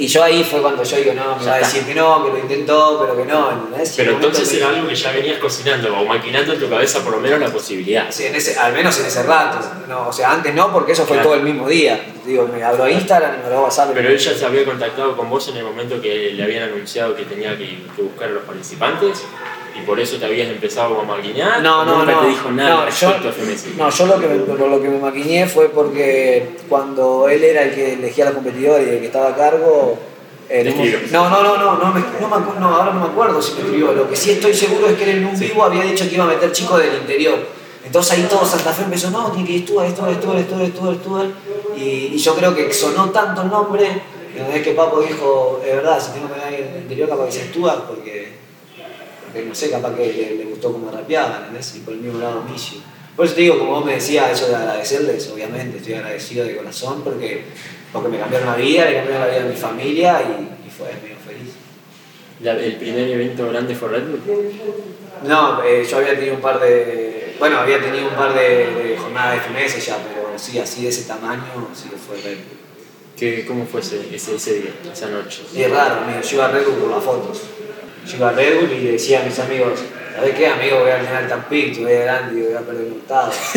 Y 0.00 0.06
yo 0.06 0.22
ahí 0.22 0.44
fue 0.44 0.62
cuando 0.62 0.84
yo 0.84 0.96
digo, 0.96 1.12
no, 1.12 1.36
me 1.36 1.44
va 1.44 1.54
a 1.54 1.58
decir 1.58 1.82
que 1.82 1.92
no, 1.92 2.24
que 2.24 2.30
lo 2.30 2.38
intentó, 2.38 3.00
pero 3.00 3.16
que 3.16 3.24
no. 3.24 3.50
¿entendés? 3.50 3.94
Pero 3.96 4.12
entonces 4.12 4.54
era 4.54 4.68
algo 4.68 4.86
que 4.86 4.94
ya 4.94 5.10
venías 5.10 5.38
cocinando 5.38 5.92
o 5.92 6.04
maquinando 6.04 6.52
en 6.52 6.60
tu 6.60 6.70
cabeza 6.70 7.02
por 7.02 7.14
lo 7.14 7.20
menos 7.20 7.40
la 7.40 7.48
posibilidad. 7.48 8.06
Sí, 8.08 8.26
en 8.26 8.36
ese, 8.36 8.56
al 8.56 8.72
menos 8.72 8.96
en 9.00 9.06
ese 9.06 9.24
rato. 9.24 9.58
No, 9.88 10.08
o 10.08 10.12
sea, 10.12 10.32
antes 10.32 10.54
no, 10.54 10.72
porque 10.72 10.92
eso 10.92 11.04
fue 11.04 11.16
claro. 11.16 11.30
todo 11.30 11.38
el 11.38 11.42
mismo 11.42 11.68
día. 11.68 12.00
Digo, 12.24 12.46
me 12.46 12.62
habló 12.62 12.84
a 12.84 12.90
Instagram 12.92 13.34
y 13.34 13.38
me 13.38 13.44
habló 13.46 13.58
a 13.58 13.62
WhatsApp. 13.62 13.90
Pero 13.92 14.08
ella 14.08 14.38
se 14.38 14.46
había 14.46 14.64
contactado 14.64 15.16
con 15.16 15.28
vos 15.28 15.48
en 15.48 15.56
el 15.56 15.64
momento 15.64 16.00
que 16.00 16.30
le 16.32 16.44
habían 16.44 16.62
anunciado 16.62 17.16
que 17.16 17.24
tenía 17.24 17.58
que, 17.58 17.82
que 17.96 18.02
buscar 18.02 18.28
a 18.28 18.32
los 18.32 18.44
participantes 18.44 19.24
y 19.80 19.86
por 19.86 20.00
eso 20.00 20.16
te 20.16 20.26
habías 20.26 20.48
empezado 20.48 21.00
a 21.00 21.04
maquinear? 21.04 21.62
No, 21.62 21.84
no, 21.84 21.98
nunca 21.98 22.12
no. 22.12 22.20
te 22.20 22.28
dijo 22.28 22.50
nada 22.50 22.76
no, 22.76 22.84
respecto 22.86 23.22
yo, 23.22 23.28
a 23.28 23.32
FMS. 23.32 23.76
No, 23.76 23.90
yo 23.90 24.06
lo 24.06 24.20
que, 24.20 24.26
me, 24.26 24.38
por 24.40 24.68
lo 24.68 24.82
que 24.82 24.88
me 24.88 24.98
maquineé 24.98 25.46
fue 25.46 25.68
porque 25.68 26.50
cuando 26.68 27.28
él 27.28 27.44
era 27.44 27.62
el 27.62 27.74
que 27.74 27.94
elegía 27.94 28.24
a 28.24 28.28
los 28.28 28.36
competidores 28.36 28.86
y 28.86 28.90
el 28.90 29.00
que 29.00 29.06
estaba 29.06 29.28
a 29.28 29.36
cargo. 29.36 29.98
Eh, 30.50 31.08
no, 31.10 31.28
no, 31.28 31.42
no, 31.42 31.58
no, 31.58 31.76
no, 31.76 31.92
me, 31.92 32.00
no, 32.00 32.28
me, 32.28 32.60
no, 32.60 32.68
ahora 32.74 32.94
no 32.94 33.00
me 33.00 33.06
acuerdo 33.06 33.42
si 33.42 33.52
me 33.52 33.60
escribió. 33.60 33.92
Lo 33.92 34.08
que 34.08 34.16
sí 34.16 34.30
estoy 34.30 34.54
seguro 34.54 34.88
es 34.88 34.96
que 34.96 35.04
él 35.04 35.18
en 35.18 35.26
un 35.26 35.36
sí. 35.36 35.48
vivo 35.48 35.62
había 35.62 35.82
dicho 35.82 36.08
que 36.08 36.14
iba 36.14 36.24
a 36.24 36.28
meter 36.28 36.52
chicos 36.52 36.78
del 36.78 36.94
interior. 36.94 37.38
Entonces 37.84 38.12
ahí 38.12 38.26
todo 38.28 38.44
Santa 38.44 38.72
Fe 38.72 38.84
empezó, 38.84 39.10
no, 39.10 39.30
tiene 39.30 39.46
que 39.46 39.54
ir 39.54 39.62
Stuart, 39.62 39.90
Stuart, 39.90 40.18
Stuart, 40.18 40.44
Stuart, 40.46 40.72
Stuart, 40.74 41.00
Stuart. 41.00 41.30
Y, 41.76 42.12
y 42.14 42.18
yo 42.18 42.34
creo 42.34 42.54
que 42.54 42.72
sonó 42.72 43.10
tanto 43.10 43.42
el 43.42 43.48
nombre, 43.48 44.02
que 44.52 44.62
que 44.62 44.72
Papo 44.72 45.00
dijo, 45.00 45.60
es 45.64 45.74
verdad, 45.76 46.00
si 46.00 46.12
tengo 46.12 46.28
que 46.28 46.38
ir 46.38 46.68
al 46.68 46.82
interior 46.82 47.08
capaz 47.08 47.26
que 47.26 47.32
sea 47.32 47.44
Stuart, 47.44 47.84
porque 47.86 48.17
porque 49.28 49.46
no 49.46 49.54
sé, 49.54 49.70
capaz 49.70 49.94
que 49.94 50.12
le, 50.12 50.36
le 50.36 50.44
gustó 50.44 50.72
como 50.72 50.90
rapeaba, 50.90 51.38
¿entendés? 51.40 51.76
Y 51.76 51.80
por 51.80 51.94
el 51.94 52.00
mismo 52.00 52.18
lado 52.18 52.42
Misio. 52.42 52.78
Por 53.14 53.26
eso 53.26 53.34
te 53.34 53.42
digo, 53.42 53.58
como 53.58 53.72
vos 53.72 53.84
me 53.84 53.94
decías, 53.94 54.30
eso 54.30 54.48
de 54.48 54.56
agradecerles, 54.56 55.28
obviamente, 55.28 55.78
estoy 55.78 55.94
agradecido 55.94 56.46
de 56.46 56.56
corazón 56.56 57.02
porque, 57.02 57.44
porque 57.92 58.08
me 58.08 58.18
cambiaron 58.18 58.48
la 58.48 58.56
vida, 58.56 58.84
le 58.86 58.94
cambiaron 58.94 59.26
la 59.26 59.34
vida 59.34 59.44
a 59.44 59.48
mi 59.48 59.56
familia 59.56 60.22
y, 60.22 60.66
y 60.66 60.70
fue 60.70 60.86
medio 61.02 61.16
feliz. 61.26 61.52
¿La, 62.40 62.52
¿El 62.52 62.76
primer 62.76 63.08
evento 63.08 63.48
grande 63.48 63.74
fue 63.74 63.88
Red 63.88 64.04
Bull? 64.04 64.52
No, 65.26 65.62
eh, 65.64 65.84
yo 65.88 65.98
había 65.98 66.14
tenido 66.14 66.36
un 66.36 66.40
par 66.40 66.60
de. 66.60 67.34
Bueno, 67.40 67.58
había 67.58 67.80
tenido 67.80 68.08
un 68.08 68.14
par 68.14 68.32
de, 68.34 68.40
de 68.40 68.96
jornadas 68.96 69.34
de 69.34 69.40
FMS 69.40 69.84
ya, 69.84 69.96
pero 69.96 70.38
sí, 70.38 70.58
así 70.58 70.84
de 70.84 70.88
ese 70.88 71.02
tamaño, 71.02 71.68
sí 71.74 71.88
que 71.88 71.96
fue 71.96 72.16
Red 72.16 72.36
Bull. 72.36 72.58
¿Qué, 73.16 73.44
¿Cómo 73.44 73.66
fue 73.66 73.80
ese, 73.80 74.14
ese, 74.14 74.36
ese 74.36 74.54
día, 74.60 74.70
esa 74.92 75.08
noche? 75.08 75.42
Y 75.52 75.62
es 75.62 75.70
raro, 75.72 76.04
amigo, 76.04 76.20
yo 76.20 76.36
iba 76.36 76.46
a 76.46 76.52
Red 76.52 76.66
Bull 76.66 76.74
por 76.76 76.90
las 76.90 77.02
fotos 77.02 77.42
yo 78.08 78.16
iba 78.16 78.28
a 78.30 78.32
Red 78.32 78.60
Bull 78.60 78.72
y 78.72 78.80
le 78.80 78.92
decía 78.92 79.20
a 79.20 79.24
mis 79.24 79.38
amigos, 79.38 79.80
¿sabes 80.14 80.34
qué, 80.34 80.46
amigo? 80.46 80.80
Voy 80.80 80.90
a 80.90 80.96
ganar 81.02 81.22
el 81.24 81.28
Tampic, 81.28 81.74
te 81.74 81.82
voy 81.82 81.92
a 81.92 82.00
grande 82.00 82.40
y 82.40 82.44
voy 82.44 82.54
a 82.54 82.60
perder 82.60 82.86
el 82.86 82.92
octavo. 82.92 83.32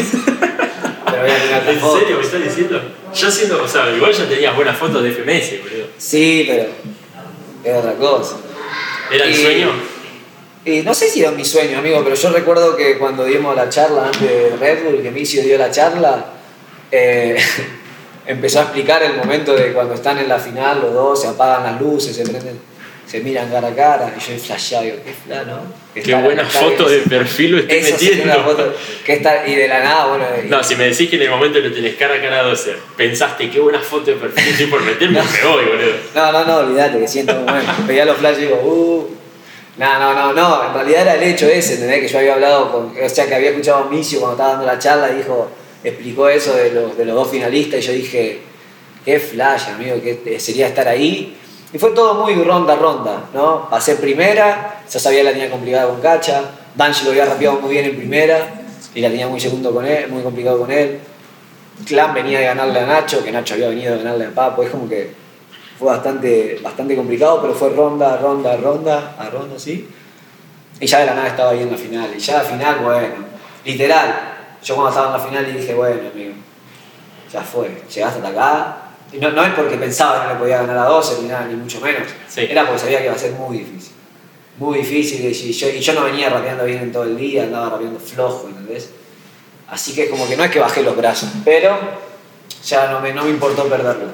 Pero 1.05 1.21
voy 1.23 1.31
a 1.31 1.35
tener 1.63 1.69
¿En 1.75 1.81
serio 1.81 2.17
me 2.17 2.23
estás 2.23 2.43
diciendo? 2.43 2.81
Yo 3.13 3.31
siendo, 3.31 3.63
o 3.63 3.67
sea, 3.67 3.89
igual 3.95 4.11
ya 4.13 4.27
tenías 4.29 4.55
buenas 4.55 4.77
fotos 4.77 5.03
de 5.03 5.11
FMS, 5.11 5.61
boludo. 5.63 5.87
Sí, 5.97 6.45
pero 6.47 6.63
es 7.63 7.77
otra 7.77 7.93
cosa. 7.95 8.37
¿Era 9.11 9.25
el 9.25 9.31
Y- 9.31 9.35
sueño? 9.35 9.71
Y 10.63 10.81
no 10.83 10.93
sé 10.93 11.07
si 11.09 11.21
era 11.21 11.31
mi 11.31 11.43
sueño, 11.43 11.79
amigo, 11.79 12.01
pero 12.03 12.15
yo 12.15 12.29
recuerdo 12.29 12.77
que 12.77 12.97
cuando 12.99 13.25
dimos 13.25 13.55
la 13.55 13.67
charla 13.67 14.05
antes 14.05 14.21
de 14.21 14.55
Red 14.59 14.83
Bull, 14.83 15.01
que 15.01 15.09
Micio 15.11 15.41
dio 15.43 15.57
la 15.57 15.71
charla, 15.71 16.25
eh, 16.91 17.35
empezó 18.27 18.59
a 18.59 18.63
explicar 18.63 19.01
el 19.03 19.15
momento 19.15 19.53
de 19.55 19.73
cuando 19.73 19.95
están 19.95 20.19
en 20.19 20.29
la 20.29 20.37
final, 20.37 20.79
los 20.81 20.93
dos, 20.93 21.21
se 21.21 21.27
apagan 21.27 21.63
las 21.63 21.81
luces, 21.81 22.15
se 22.15 22.23
prenden, 22.23 22.59
se 23.11 23.19
miran 23.19 23.49
cara 23.51 23.67
a 23.67 23.75
cara, 23.75 24.13
y 24.15 24.19
yo 24.31 24.39
flasheaba, 24.39 24.85
digo, 24.85 24.97
qué 25.03 25.11
flano. 25.13 25.59
Qué 25.93 26.15
buena 26.15 26.45
foto 26.45 26.87
de 26.87 26.99
perfil 26.99 27.51
lo 27.51 27.57
estoy 27.59 27.77
Eso 27.79 27.91
metiendo. 27.93 28.23
una 28.23 28.35
foto 28.43 28.73
que 29.05 29.13
está, 29.13 29.45
y 29.45 29.55
de 29.55 29.67
la 29.67 29.83
nada, 29.83 30.05
bueno, 30.07 30.25
y- 30.41 30.47
No, 30.47 30.63
si 30.63 30.77
me 30.77 30.85
decís 30.85 31.09
que 31.09 31.17
en 31.17 31.23
el 31.23 31.29
momento 31.29 31.59
lo 31.59 31.73
tenés 31.73 31.95
cara 31.97 32.15
a 32.15 32.21
cara 32.21 32.39
a 32.39 32.43
12, 32.43 32.73
pensaste 32.95 33.49
qué 33.49 33.59
buena 33.59 33.79
foto 33.79 34.11
de 34.11 34.13
perfil 34.17 34.47
estoy 34.47 34.67
por 34.67 34.81
meterme, 34.81 35.19
No. 35.19 35.25
me 35.25 35.43
voy, 35.49 35.65
boludo. 35.65 35.93
No, 36.15 36.31
no, 36.31 36.45
no, 36.45 36.57
olvídate 36.59 36.99
que 36.99 37.07
siento 37.09 37.33
un 37.35 37.43
momento. 37.45 37.71
Veía 37.85 38.05
los 38.05 38.17
flashes 38.17 38.39
y 38.39 38.41
digo, 38.43 38.55
uh. 38.63 39.17
No, 39.77 39.99
no, 39.99 40.13
no, 40.13 40.33
no. 40.33 40.67
En 40.67 40.73
realidad 40.73 41.01
era 41.01 41.15
el 41.15 41.23
hecho 41.23 41.47
ese, 41.47 41.73
¿entendés? 41.75 42.01
Que 42.01 42.07
yo 42.07 42.19
había 42.19 42.33
hablado 42.35 42.71
con. 42.71 42.93
O 43.03 43.09
sea, 43.09 43.25
que 43.27 43.35
había 43.35 43.49
escuchado 43.49 43.85
a 43.85 43.89
Micio 43.89 44.19
cuando 44.19 44.35
estaba 44.35 44.51
dando 44.53 44.65
la 44.67 44.77
charla 44.79 45.11
y 45.11 45.17
dijo, 45.17 45.49
explicó 45.83 46.29
eso 46.29 46.55
de 46.55 46.71
los, 46.71 46.97
de 46.97 47.05
los 47.05 47.15
dos 47.15 47.29
finalistas 47.31 47.79
y 47.79 47.87
yo 47.87 47.93
dije, 47.93 48.39
qué 49.05 49.19
flash, 49.19 49.69
amigo, 49.69 49.95
que 50.01 50.39
sería 50.39 50.67
estar 50.67 50.87
ahí. 50.87 51.35
Y 51.73 51.77
fue 51.79 51.91
todo 51.91 52.15
muy 52.15 52.33
ronda 52.43 52.75
ronda, 52.75 53.23
¿no? 53.33 53.69
Pasé 53.69 53.95
primera, 53.95 54.83
ya 54.89 54.99
sabía 54.99 55.23
la 55.23 55.31
tenía 55.31 55.49
complicada 55.49 55.87
con 55.87 56.01
Cacha. 56.01 56.41
Banji 56.75 57.05
lo 57.05 57.11
había 57.11 57.25
rapeado 57.25 57.59
muy 57.61 57.71
bien 57.71 57.85
en 57.85 57.95
primera 57.95 58.61
y 58.93 59.01
la 59.01 59.09
tenía 59.09 59.27
muy 59.27 59.39
segundo 59.39 59.73
con 59.73 59.85
él, 59.85 60.09
muy 60.09 60.21
complicado 60.21 60.59
con 60.59 60.71
él. 60.71 60.99
Clan 61.85 62.13
venía 62.13 62.39
de 62.39 62.45
ganarle 62.45 62.79
a 62.79 62.85
Nacho, 62.85 63.23
que 63.23 63.31
Nacho 63.31 63.53
había 63.53 63.69
venido 63.69 63.93
a 63.93 63.97
ganarle 63.97 64.25
a 64.25 64.31
Papo, 64.31 64.63
es 64.63 64.69
como 64.69 64.87
que 64.87 65.13
fue 65.79 65.87
bastante, 65.87 66.59
bastante 66.61 66.95
complicado, 66.95 67.41
pero 67.41 67.55
fue 67.55 67.69
ronda, 67.69 68.17
ronda, 68.17 68.55
ronda, 68.57 69.15
a 69.17 69.29
ronda, 69.29 69.57
sí. 69.57 69.89
Y 70.79 70.85
ya 70.85 70.99
de 70.99 71.05
la 71.07 71.15
nada 71.15 71.27
estaba 71.27 71.51
ahí 71.51 71.61
en 71.61 71.71
la 71.71 71.77
final. 71.77 72.09
Y 72.15 72.19
ya 72.19 72.37
la 72.37 72.43
final, 72.43 72.79
bueno, 72.83 73.15
literal. 73.65 74.57
Yo 74.63 74.75
cuando 74.75 74.89
estaba 74.89 75.07
en 75.07 75.13
la 75.13 75.27
final 75.27 75.49
y 75.49 75.59
dije, 75.59 75.73
bueno, 75.73 76.09
amigo, 76.13 76.33
ya 77.31 77.41
fue, 77.41 77.83
llegaste 77.93 78.19
hasta 78.19 78.27
acá. 78.27 78.77
Y 79.13 79.17
no, 79.17 79.31
no 79.31 79.43
es 79.43 79.53
porque 79.53 79.75
pensaba 79.75 80.21
que 80.21 80.27
no 80.27 80.33
le 80.33 80.39
podía 80.39 80.57
ganar 80.61 80.77
a 80.77 80.85
12 80.85 81.21
ni 81.21 81.27
nada, 81.27 81.45
ni 81.45 81.55
mucho 81.55 81.81
menos. 81.81 82.07
Sí. 82.27 82.47
Era 82.49 82.65
porque 82.65 82.79
sabía 82.79 82.99
que 82.99 83.05
iba 83.05 83.13
a 83.13 83.17
ser 83.17 83.33
muy 83.33 83.57
difícil. 83.57 83.93
Muy 84.57 84.79
difícil. 84.79 85.25
Y 85.25 85.51
yo, 85.51 85.69
y 85.69 85.79
yo 85.79 85.93
no 85.93 86.03
venía 86.03 86.29
rapeando 86.29 86.65
bien 86.65 86.79
en 86.79 86.91
todo 86.91 87.03
el 87.03 87.17
día, 87.17 87.43
andaba 87.43 87.71
rapeando 87.71 87.99
flojo, 87.99 88.47
¿entendés? 88.47 88.89
Así 89.67 89.93
que 89.93 90.03
es 90.03 90.09
como 90.09 90.27
que 90.27 90.35
no 90.35 90.43
es 90.43 90.51
que 90.51 90.59
bajé 90.59 90.83
los 90.83 90.95
brazos, 90.95 91.29
pero 91.45 91.77
ya 92.65 92.91
no 92.91 92.99
me, 92.99 93.13
no 93.13 93.23
me 93.23 93.29
importó 93.29 93.65
perderlo. 93.67 94.11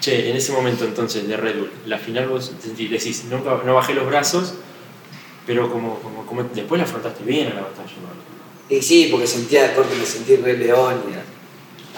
Che, 0.00 0.30
en 0.30 0.36
ese 0.36 0.52
momento 0.52 0.84
entonces 0.84 1.26
de 1.26 1.36
Red 1.36 1.58
Bull, 1.58 1.70
la 1.86 1.98
final 1.98 2.28
vos 2.28 2.52
decís, 2.64 3.24
no, 3.24 3.38
no 3.38 3.74
bajé 3.74 3.94
los 3.94 4.06
brazos, 4.06 4.54
pero 5.46 5.70
como, 5.70 5.98
como, 6.00 6.24
como 6.24 6.42
después 6.44 6.78
la 6.78 6.84
afrontaste 6.84 7.24
bien 7.24 7.48
a 7.48 7.54
la 7.54 7.60
batalla. 7.62 7.92
¿no? 8.02 8.74
Y 8.74 8.82
sí, 8.82 9.08
porque 9.10 9.26
sentía 9.26 9.68
de 9.68 9.74
corte, 9.74 9.94
me 9.96 10.04
sentí 10.04 10.36
re 10.36 10.56
león. 10.56 11.02
y 11.08 11.14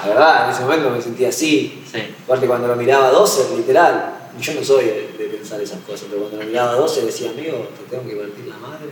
la, 0.03 0.09
verdad, 0.09 0.45
en 0.47 0.51
ese 0.55 0.63
momento 0.63 0.91
me 0.91 1.01
sentía 1.03 1.29
así. 1.29 1.83
Sí. 1.91 2.15
Aparte 2.25 2.47
cuando 2.47 2.69
lo 2.69 2.77
miraba 2.77 3.09
a 3.09 3.11
12, 3.11 3.57
literal, 3.57 4.15
yo 4.41 4.55
no 4.55 4.65
soy 4.65 4.85
de, 4.85 5.15
de 5.19 5.25
pensar 5.27 5.61
esas 5.61 5.81
cosas, 5.81 6.07
pero 6.11 6.23
cuando 6.23 6.39
lo 6.39 6.47
miraba 6.47 6.73
a 6.73 6.75
12 6.77 7.07
decía, 7.07 7.31
amigo, 7.31 7.69
te 7.77 7.91
tengo 7.97 8.09
que 8.09 8.17
partir 8.17 8.47
la 8.47 8.57
madre. 8.57 8.91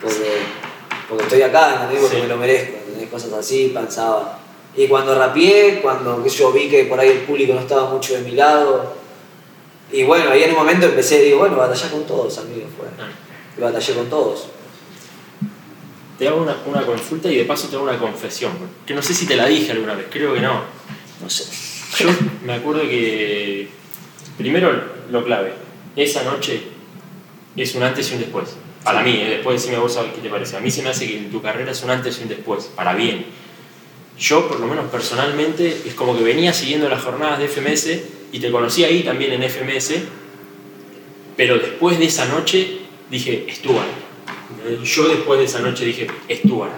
Porque, 0.00 0.38
porque 1.08 1.22
estoy 1.24 1.42
acá, 1.42 1.74
¿entendés? 1.74 2.00
Porque 2.00 2.16
Sí. 2.16 2.22
me 2.22 2.28
lo 2.28 2.36
merezco, 2.36 2.76
¿entendés? 2.78 3.10
Cosas 3.10 3.32
así, 3.32 3.70
pensaba. 3.74 4.38
Y 4.76 4.88
cuando 4.88 5.14
rapié, 5.16 5.80
cuando 5.82 6.26
yo 6.26 6.52
vi 6.52 6.68
que 6.68 6.84
por 6.86 6.98
ahí 6.98 7.08
el 7.10 7.18
público 7.20 7.54
no 7.54 7.60
estaba 7.60 7.88
mucho 7.90 8.14
de 8.14 8.22
mi 8.22 8.32
lado, 8.32 8.94
y 9.92 10.02
bueno, 10.02 10.30
ahí 10.30 10.42
en 10.42 10.50
un 10.50 10.56
momento 10.56 10.86
empecé, 10.86 11.20
digo, 11.20 11.38
bueno, 11.38 11.56
batallé 11.56 11.88
con 11.90 12.04
todos, 12.04 12.36
amigo, 12.38 12.66
fue. 12.76 12.86
Y 13.56 13.60
batallé 13.60 13.94
con 13.94 14.10
todos. 14.10 14.46
Te 16.18 16.28
hago 16.28 16.42
una, 16.42 16.56
una 16.66 16.82
consulta 16.82 17.30
y 17.30 17.36
de 17.36 17.44
paso 17.44 17.68
te 17.68 17.76
hago 17.76 17.84
una 17.84 17.98
confesión, 17.98 18.52
que 18.86 18.94
no 18.94 19.02
sé 19.02 19.14
si 19.14 19.26
te 19.26 19.36
la 19.36 19.46
dije 19.46 19.72
alguna 19.72 19.94
vez, 19.94 20.06
creo 20.10 20.34
que 20.34 20.40
no. 20.40 20.62
No 21.20 21.30
sé. 21.30 21.44
Yo 21.98 22.08
me 22.44 22.54
acuerdo 22.54 22.82
que, 22.82 23.68
primero 24.36 24.72
lo 25.10 25.24
clave, 25.24 25.52
esa 25.96 26.24
noche 26.24 26.60
es 27.56 27.74
un 27.74 27.82
antes 27.82 28.10
y 28.10 28.14
un 28.14 28.20
después. 28.20 28.56
Para 28.82 29.02
mí, 29.02 29.12
¿eh? 29.12 29.30
después 29.30 29.62
decime 29.62 29.78
vos 29.78 29.96
a 29.96 30.02
ver 30.02 30.12
qué 30.12 30.20
te 30.20 30.28
parece. 30.28 30.56
A 30.56 30.60
mí 30.60 30.70
se 30.70 30.82
me 30.82 30.90
hace 30.90 31.06
que 31.06 31.16
en 31.16 31.30
tu 31.30 31.40
carrera 31.40 31.72
es 31.72 31.82
un 31.82 31.90
antes 31.90 32.18
y 32.18 32.22
un 32.22 32.28
después, 32.28 32.64
para 32.74 32.94
bien. 32.94 33.26
Yo, 34.18 34.46
por 34.46 34.60
lo 34.60 34.66
menos 34.66 34.90
personalmente, 34.90 35.82
es 35.86 35.94
como 35.94 36.16
que 36.16 36.22
venía 36.22 36.52
siguiendo 36.52 36.88
las 36.88 37.02
jornadas 37.02 37.38
de 37.38 37.48
FMS 37.48 37.88
y 38.32 38.40
te 38.40 38.50
conocí 38.50 38.84
ahí 38.84 39.02
también 39.02 39.32
en 39.32 39.48
FMS, 39.48 39.94
pero 41.36 41.58
después 41.58 41.98
de 41.98 42.06
esa 42.06 42.26
noche 42.26 42.78
dije, 43.10 43.46
Stuart. 43.50 44.03
Eh, 44.66 44.78
Yo 44.82 45.08
después 45.08 45.38
de 45.38 45.44
esa 45.46 45.60
noche 45.60 45.84
dije, 45.84 46.06
Stuart. 46.30 46.70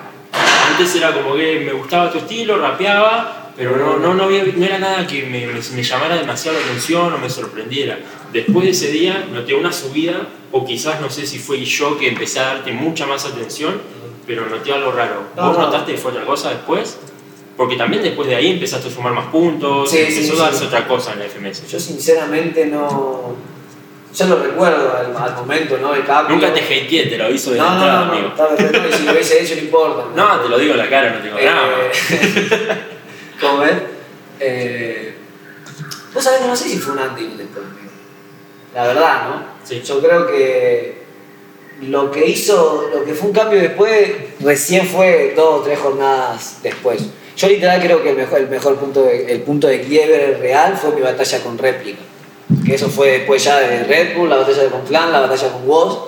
Antes 0.70 0.94
era 0.96 1.12
como 1.12 1.34
que 1.36 1.60
me 1.60 1.72
gustaba 1.72 2.10
tu 2.10 2.18
estilo, 2.18 2.58
rapeaba, 2.58 3.52
pero 3.56 3.76
no, 3.76 3.96
no, 3.98 4.14
no, 4.14 4.24
había- 4.24 4.44
no 4.44 4.64
era 4.64 4.78
nada 4.78 5.06
que 5.06 5.22
me, 5.22 5.46
me- 5.46 5.60
me 5.74 5.82
llamara 5.82 6.16
demasiado 6.16 6.58
la 6.58 6.64
atención 6.64 7.12
o 7.12 7.18
me 7.18 7.30
sorprendiera. 7.30 7.98
Después 8.32 8.64
de 8.64 8.70
ese 8.72 8.90
día 8.90 9.26
noté 9.32 9.54
una 9.54 9.72
subida, 9.72 10.28
o 10.52 10.64
quizás 10.66 11.00
no 11.00 11.08
sé 11.10 11.26
si 11.26 11.38
fue 11.38 11.64
yo 11.64 11.96
que 11.98 12.08
empecé 12.08 12.40
a 12.40 12.44
darte 12.54 12.72
mucha 12.72 13.06
más 13.06 13.24
atención, 13.24 13.80
pero 14.26 14.46
noté 14.46 14.72
algo 14.72 14.90
raro. 14.92 15.22
¿Vos 15.36 15.56
no. 15.56 15.64
notaste 15.66 15.92
que 15.92 15.98
fue 15.98 16.10
otra 16.10 16.24
cosa 16.26 16.50
después? 16.50 16.98
Porque 17.56 17.76
también 17.76 18.02
después 18.02 18.28
de 18.28 18.34
ahí 18.36 18.48
empezaste 18.50 18.88
a 18.88 18.90
sumar 18.90 19.12
más 19.14 19.26
puntos, 19.28 19.90
Sí, 19.90 19.98
empezó 19.98 20.34
sí, 20.34 20.40
a 20.40 20.44
darse 20.44 20.58
sí. 20.60 20.64
otra 20.66 20.86
cosa 20.86 21.12
en 21.14 21.20
la 21.20 21.24
FMS. 21.26 21.66
Yo 21.70 21.80
sinceramente 21.80 22.66
no. 22.66 23.34
Yo 24.16 24.26
lo 24.26 24.42
recuerdo 24.42 24.96
al, 24.96 25.14
al 25.16 25.34
momento, 25.36 25.76
¿no? 25.78 25.94
El 25.94 26.04
cambio. 26.06 26.36
Nunca 26.36 26.52
te 26.54 26.60
hateé, 26.60 27.06
te 27.06 27.18
lo 27.18 27.30
hizo 27.30 27.50
de 27.50 27.58
No, 27.58 27.64
no, 27.66 27.72
entrada, 27.74 28.00
no, 28.00 28.06
no, 28.06 28.12
amigo. 28.12 28.34
perfecto, 28.34 28.88
y 28.88 28.92
si 28.92 29.02
lo 29.04 29.12
hubiese 29.12 29.42
hecho 29.42 29.54
no 29.56 29.60
importa. 29.60 30.04
No, 30.14 30.40
te 30.40 30.48
lo 30.48 30.58
digo 30.58 30.72
en 30.72 30.78
la 30.78 30.88
cara, 30.88 31.10
no 31.12 31.20
tengo 31.20 31.36
nada. 31.38 31.68
Eh, 32.10 32.82
¿Cómo 33.40 33.62
es? 33.64 33.72
Eh, 34.40 35.16
Vos 36.14 36.24
sabés 36.24 36.40
que 36.40 36.46
no 36.46 36.56
sé 36.56 36.68
si 36.70 36.78
fue 36.78 36.94
un 36.94 36.98
antes 37.00 37.22
y 37.22 37.26
un 37.26 37.36
después, 37.36 37.64
amigo. 37.66 37.90
La 38.74 38.86
verdad, 38.86 39.28
¿no? 39.28 39.42
Sí. 39.64 39.82
Yo 39.84 40.00
creo 40.00 40.26
que 40.26 41.02
lo 41.82 42.10
que 42.10 42.26
hizo, 42.26 42.88
lo 42.94 43.04
que 43.04 43.12
fue 43.12 43.28
un 43.28 43.34
cambio 43.34 43.60
después, 43.60 44.10
recién 44.40 44.86
fue 44.86 45.34
dos 45.36 45.60
o 45.60 45.62
tres 45.62 45.78
jornadas 45.78 46.60
después. 46.62 47.02
Yo 47.36 47.48
literal 47.48 47.82
creo 47.82 48.02
que 48.02 48.10
el 48.10 48.16
mejor, 48.16 48.40
el 48.40 48.48
mejor 48.48 48.76
punto, 48.76 49.02
de, 49.02 49.30
el 49.30 49.42
punto 49.42 49.66
de 49.66 49.82
quiebre 49.82 50.38
real 50.38 50.74
fue 50.74 50.92
mi 50.92 51.02
batalla 51.02 51.42
con 51.42 51.58
réplica. 51.58 51.98
Que 52.64 52.74
eso 52.74 52.88
fue 52.88 53.08
después 53.12 53.42
ya 53.44 53.58
de 53.60 53.84
Red 53.84 54.16
Bull, 54.16 54.28
la 54.28 54.36
batalla 54.36 54.70
con 54.70 54.82
Clan, 54.82 55.10
la 55.12 55.20
batalla 55.20 55.52
con 55.52 55.68
Woz, 55.68 55.98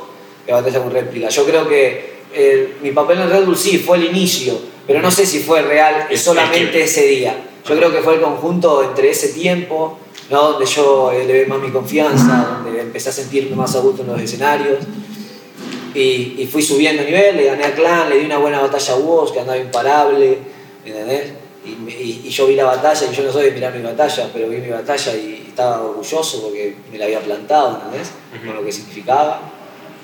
la 0.47 0.55
batalla 0.57 0.81
con 0.81 0.91
réplica. 0.93 1.29
Yo 1.29 1.45
creo 1.45 1.69
que 1.69 2.19
eh, 2.33 2.75
mi 2.83 2.93
papel 2.93 3.19
en 3.21 3.31
Red 3.31 3.45
Bull 3.45 3.57
sí 3.57 3.79
fue 3.79 3.97
el 3.99 4.05
inicio, 4.05 4.55
pero 4.87 5.01
no 5.03 5.11
sé 5.11 5.27
si 5.27 5.41
fue 5.41 5.63
real 5.63 6.07
Es- 6.11 6.23
solamente 6.23 6.83
es 6.83 6.91
ese 6.97 7.07
día. 7.09 7.37
Yo 7.69 7.77
creo 7.77 7.91
que 7.93 7.99
fue 8.03 8.15
el 8.15 8.21
conjunto 8.21 8.83
entre 8.85 9.11
ese 9.11 9.29
tiempo, 9.29 9.99
¿no? 10.31 10.53
donde 10.53 10.65
yo 10.67 11.11
elevé 11.13 11.45
más 11.47 11.59
mi 11.59 11.71
confianza, 11.71 12.61
donde 12.65 12.81
empecé 12.81 13.09
a 13.11 13.13
sentirme 13.13 13.57
más 13.57 13.75
a 13.77 13.81
gusto 13.81 14.03
en 14.03 14.09
los 14.09 14.21
escenarios. 14.21 14.79
Y, 15.95 16.37
y 16.39 16.49
fui 16.51 16.63
subiendo 16.63 17.03
nivel, 17.03 17.37
le 17.37 17.45
gané 17.47 17.65
a 17.65 17.75
Clan, 17.75 18.09
le 18.09 18.19
di 18.21 18.27
una 18.27 18.39
buena 18.39 18.61
batalla 18.61 18.93
a 18.93 18.97
Woz, 18.97 19.33
que 19.33 19.41
andaba 19.41 19.59
imparable, 19.59 20.39
¿entendés? 20.85 21.33
Y, 21.73 21.77
me- 21.83 21.93
y- 21.93 22.23
y 22.25 22.31
yo 22.31 22.47
vi 22.47 22.55
la 22.55 22.65
batalla, 22.65 23.07
y 23.11 23.15
yo 23.15 23.23
no 23.25 23.33
soy 23.33 23.47
de 23.47 23.51
mirar 23.53 23.75
mi 23.75 23.83
batalla, 23.83 24.31
pero 24.33 24.49
vi 24.49 24.59
mi 24.59 24.69
batalla 24.71 25.15
y 25.15 25.47
estaba 25.49 25.83
orgulloso 25.83 26.43
porque 26.43 26.77
me 26.91 26.99
la 26.99 27.05
había 27.07 27.21
plantado, 27.21 27.81
¿entendés? 27.83 28.11
Ujú. 28.37 28.47
Con 28.47 28.57
lo 28.57 28.65
que 28.65 28.73
significaba. 28.73 29.41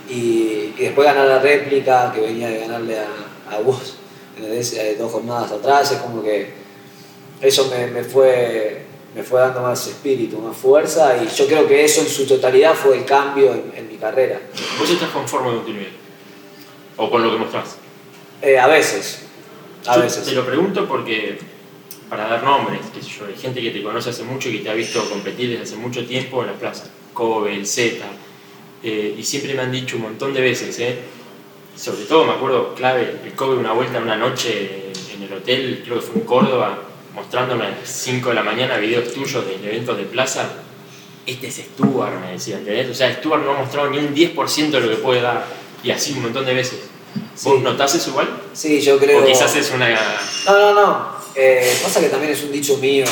Y, 0.09 0.73
y 0.77 0.81
después 0.81 1.07
ganar 1.07 1.27
la 1.27 1.39
réplica, 1.39 2.13
que 2.15 2.21
venía 2.21 2.49
de 2.49 2.59
ganarle 2.61 2.99
a, 2.99 3.07
a 3.51 3.59
Woz, 3.61 3.95
¿entendés? 4.37 4.75
Eh, 4.75 4.97
Dos 4.99 5.11
jornadas 5.13 5.53
atrás, 5.53 5.91
es 5.93 5.99
como 5.99 6.23
que 6.23 6.53
eso 7.41 7.69
me, 7.71 7.87
me 7.89 8.03
fue, 8.05 8.83
me 9.15 9.23
fue 9.23 9.41
dando 9.41 9.63
más 9.63 9.87
espíritu, 9.87 10.39
más 10.39 10.57
fuerza, 10.57 11.17
y 11.17 11.27
yo 11.35 11.47
creo 11.47 11.67
que 11.67 11.85
eso 11.85 12.01
en 12.03 12.09
su 12.09 12.27
totalidad 12.27 12.75
fue 12.75 12.99
el 12.99 13.05
cambio 13.05 13.53
en, 13.55 13.73
en 13.77 13.89
mi 13.89 13.97
carrera. 13.97 14.41
¿Vos 14.79 14.91
estás 14.91 15.11
conforme 15.11 15.49
con 15.49 15.65
tu 15.65 15.73
nivel? 15.73 15.93
¿O 16.97 17.11
con 17.11 17.23
lo 17.23 17.31
que 17.33 17.39
mostrás? 17.39 17.77
Eh, 18.43 18.59
a 18.59 18.67
veces, 18.67 19.21
a 19.87 19.97
Yo 19.97 20.03
veces. 20.03 20.25
Te 20.25 20.33
lo 20.33 20.45
pregunto 20.45 20.87
porque, 20.87 21.39
para 22.15 22.29
dar 22.29 22.45
nombres, 22.45 22.81
sé 22.95 23.11
yo, 23.11 23.27
hay 23.27 23.35
gente 23.35 23.61
que 23.61 23.73
te 23.73 23.83
conoce 23.83 24.11
hace 24.11 24.23
mucho 24.23 24.49
y 24.49 24.59
que 24.59 24.59
te 24.61 24.71
ha 24.71 24.75
visto 24.75 25.05
competir 25.11 25.51
desde 25.51 25.65
hace 25.65 25.75
mucho 25.75 26.07
tiempo 26.07 26.43
en 26.43 26.47
la 26.47 26.53
plaza. 26.53 26.85
Kobe, 27.13 27.57
el 27.57 27.67
Z. 27.67 28.07
eh, 28.85 29.17
y 29.19 29.23
siempre 29.25 29.53
me 29.55 29.63
han 29.63 29.73
dicho 29.73 29.97
un 29.97 30.03
montón 30.03 30.33
de 30.33 30.41
veces, 30.41 30.79
¿eh? 30.79 30.99
sobre 31.75 32.05
todo 32.05 32.25
me 32.25 32.35
acuerdo 32.35 32.73
clave, 32.77 33.17
el 33.25 33.33
Kobe 33.33 33.57
una 33.57 33.73
vuelta 33.73 33.99
una 33.99 34.17
noche 34.17 34.93
en 35.13 35.23
el 35.25 35.33
hotel, 35.33 35.83
creo 35.85 35.97
que 35.97 36.07
fue 36.07 36.21
en 36.21 36.27
Córdoba, 36.27 36.79
mostrándome 37.17 37.65
a 37.67 37.71
las 37.71 37.89
5 37.89 38.29
de 38.29 38.35
la 38.37 38.45
mañana 38.45 38.77
videos 38.77 39.13
tuyos 39.13 39.45
de 39.45 39.57
eventos 39.69 39.97
de 39.97 40.05
plaza. 40.05 40.53
Este 41.27 41.49
es 41.49 41.57
Stuart, 41.57 42.21
me 42.21 42.33
decía, 42.33 42.59
¿entendés? 42.59 42.91
O 42.91 42.95
sea, 42.95 43.13
Stuart 43.13 43.43
no 43.43 43.55
ha 43.55 43.59
mostrado 43.59 43.91
ni 43.91 43.99
un 43.99 44.15
10% 44.15 44.71
de 44.71 44.81
lo 44.81 44.89
que 44.89 44.97
puede 44.97 45.21
dar. 45.21 45.45
Y 45.83 45.91
así 45.91 46.13
un 46.13 46.23
montón 46.23 46.47
de 46.47 46.55
veces. 46.55 46.91
¿Vos 47.15 47.41
Sí. 47.57 47.61
notás 47.63 47.95
eso 47.95 48.11
igual? 48.11 48.29
Sí, 48.53 48.81
yo 48.81 48.99
creo... 48.99 49.23
O 49.23 49.27
quizás 49.27 49.55
es 49.57 49.71
una... 49.71 49.89
No, 50.47 50.59
no, 50.59 50.75
no. 50.75 51.15
Eh, 51.35 51.77
pasa 51.83 52.01
que 52.01 52.09
también 52.09 52.33
es 52.33 52.43
un 52.43 52.53
dicho 52.53 52.77
mío. 52.79 53.05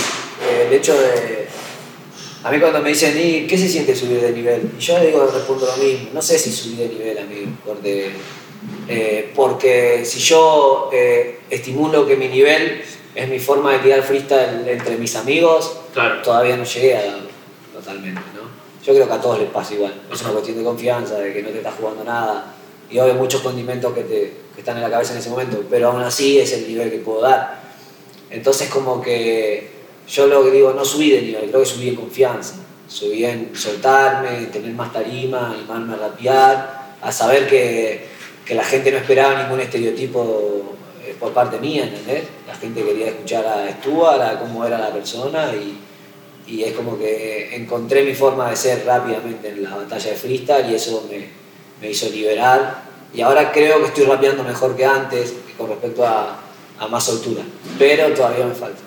eh, 0.42 0.66
el 0.68 0.72
hecho 0.74 0.94
de... 0.94 1.48
A 2.44 2.50
mí 2.50 2.58
cuando 2.58 2.80
me 2.80 2.88
dicen, 2.90 3.16
¿y 3.16 3.46
qué 3.46 3.56
se 3.56 3.68
siente 3.68 3.94
subir 3.94 4.20
de 4.20 4.32
nivel? 4.32 4.72
Y 4.76 4.80
yo 4.80 4.98
digo, 5.00 5.26
respondo 5.32 5.66
lo 5.66 5.76
mismo. 5.76 6.08
No 6.12 6.20
sé 6.22 6.38
si 6.38 6.52
subir 6.52 6.78
de 6.78 6.88
nivel, 6.88 7.18
amigo. 7.18 7.50
Porque, 7.64 8.10
eh, 8.88 9.32
porque 9.34 10.04
si 10.04 10.18
yo 10.18 10.90
eh, 10.92 11.40
estimulo 11.50 12.04
que 12.06 12.16
mi 12.16 12.28
nivel 12.28 12.82
es 13.14 13.28
mi 13.28 13.38
forma 13.38 13.72
de 13.72 13.78
tirar 13.80 14.02
freestyle 14.02 14.66
entre 14.68 14.96
mis 14.96 15.14
amigos, 15.16 15.76
Claro. 15.92 16.20
todavía 16.22 16.56
no 16.56 16.64
llegué 16.64 16.96
a 16.96 17.02
totalmente, 17.74 18.20
¿no? 18.34 18.42
Yo 18.84 18.92
creo 18.94 19.06
que 19.06 19.12
a 19.14 19.20
todos 19.20 19.38
les 19.38 19.48
pasa 19.50 19.74
igual. 19.74 19.94
Es 20.12 20.20
una 20.22 20.30
cuestión 20.32 20.58
de 20.58 20.64
confianza, 20.64 21.18
de 21.18 21.32
que 21.32 21.42
no 21.42 21.50
te 21.50 21.58
estás 21.58 21.74
jugando 21.78 22.02
nada. 22.02 22.54
Y 22.92 22.98
obvio 22.98 23.14
muchos 23.14 23.40
condimentos 23.40 23.92
que, 23.94 24.02
te, 24.02 24.32
que 24.54 24.60
están 24.60 24.76
en 24.76 24.82
la 24.82 24.90
cabeza 24.90 25.12
en 25.12 25.20
ese 25.20 25.30
momento, 25.30 25.64
pero 25.70 25.90
aún 25.90 26.02
así 26.02 26.38
es 26.38 26.52
el 26.52 26.68
nivel 26.68 26.90
que 26.90 26.98
puedo 26.98 27.22
dar. 27.22 27.62
Entonces 28.30 28.68
como 28.68 29.00
que 29.00 29.70
yo 30.08 30.26
lo 30.26 30.44
que 30.44 30.50
digo, 30.50 30.72
no 30.72 30.84
subí 30.84 31.10
de 31.10 31.22
nivel, 31.22 31.48
creo 31.48 31.60
que 31.60 31.66
subí 31.66 31.88
en 31.88 31.96
confianza. 31.96 32.56
Subí 32.88 33.24
en 33.24 33.56
soltarme, 33.56 34.36
en 34.36 34.50
tener 34.50 34.72
más 34.72 34.92
tarima, 34.92 35.52
animarme 35.52 35.94
a 35.94 35.96
rapear, 35.96 36.96
a 37.00 37.10
saber 37.10 37.48
que, 37.48 38.04
que 38.44 38.54
la 38.54 38.64
gente 38.64 38.90
no 38.90 38.98
esperaba 38.98 39.42
ningún 39.42 39.60
estereotipo 39.60 40.74
eh, 41.02 41.16
por 41.18 41.32
parte 41.32 41.58
mía, 41.58 41.84
¿entendés? 41.84 42.24
La 42.46 42.54
gente 42.54 42.84
quería 42.84 43.08
escuchar 43.08 43.46
a 43.46 43.70
Stuart, 43.70 44.20
a 44.20 44.38
cómo 44.38 44.66
era 44.66 44.78
la 44.78 44.92
persona 44.92 45.52
y, 45.54 45.78
y 46.46 46.64
es 46.64 46.74
como 46.74 46.98
que 46.98 47.56
encontré 47.56 48.04
mi 48.04 48.14
forma 48.14 48.50
de 48.50 48.56
ser 48.56 48.84
rápidamente 48.84 49.48
en 49.48 49.62
la 49.62 49.74
batalla 49.74 50.10
de 50.10 50.16
freestyle 50.16 50.70
y 50.70 50.74
eso 50.74 51.08
me, 51.08 51.41
me 51.82 51.90
hizo 51.90 52.08
liberar 52.08 52.84
Y 53.12 53.20
ahora 53.20 53.52
creo 53.52 53.80
que 53.80 53.88
estoy 53.88 54.04
rapeando 54.04 54.44
mejor 54.44 54.74
que 54.74 54.86
antes 54.86 55.34
con 55.58 55.68
respecto 55.68 56.06
a, 56.06 56.38
a 56.78 56.88
más 56.88 57.04
soltura. 57.04 57.42
Pero 57.78 58.14
todavía 58.14 58.46
me 58.46 58.54
falta. 58.54 58.80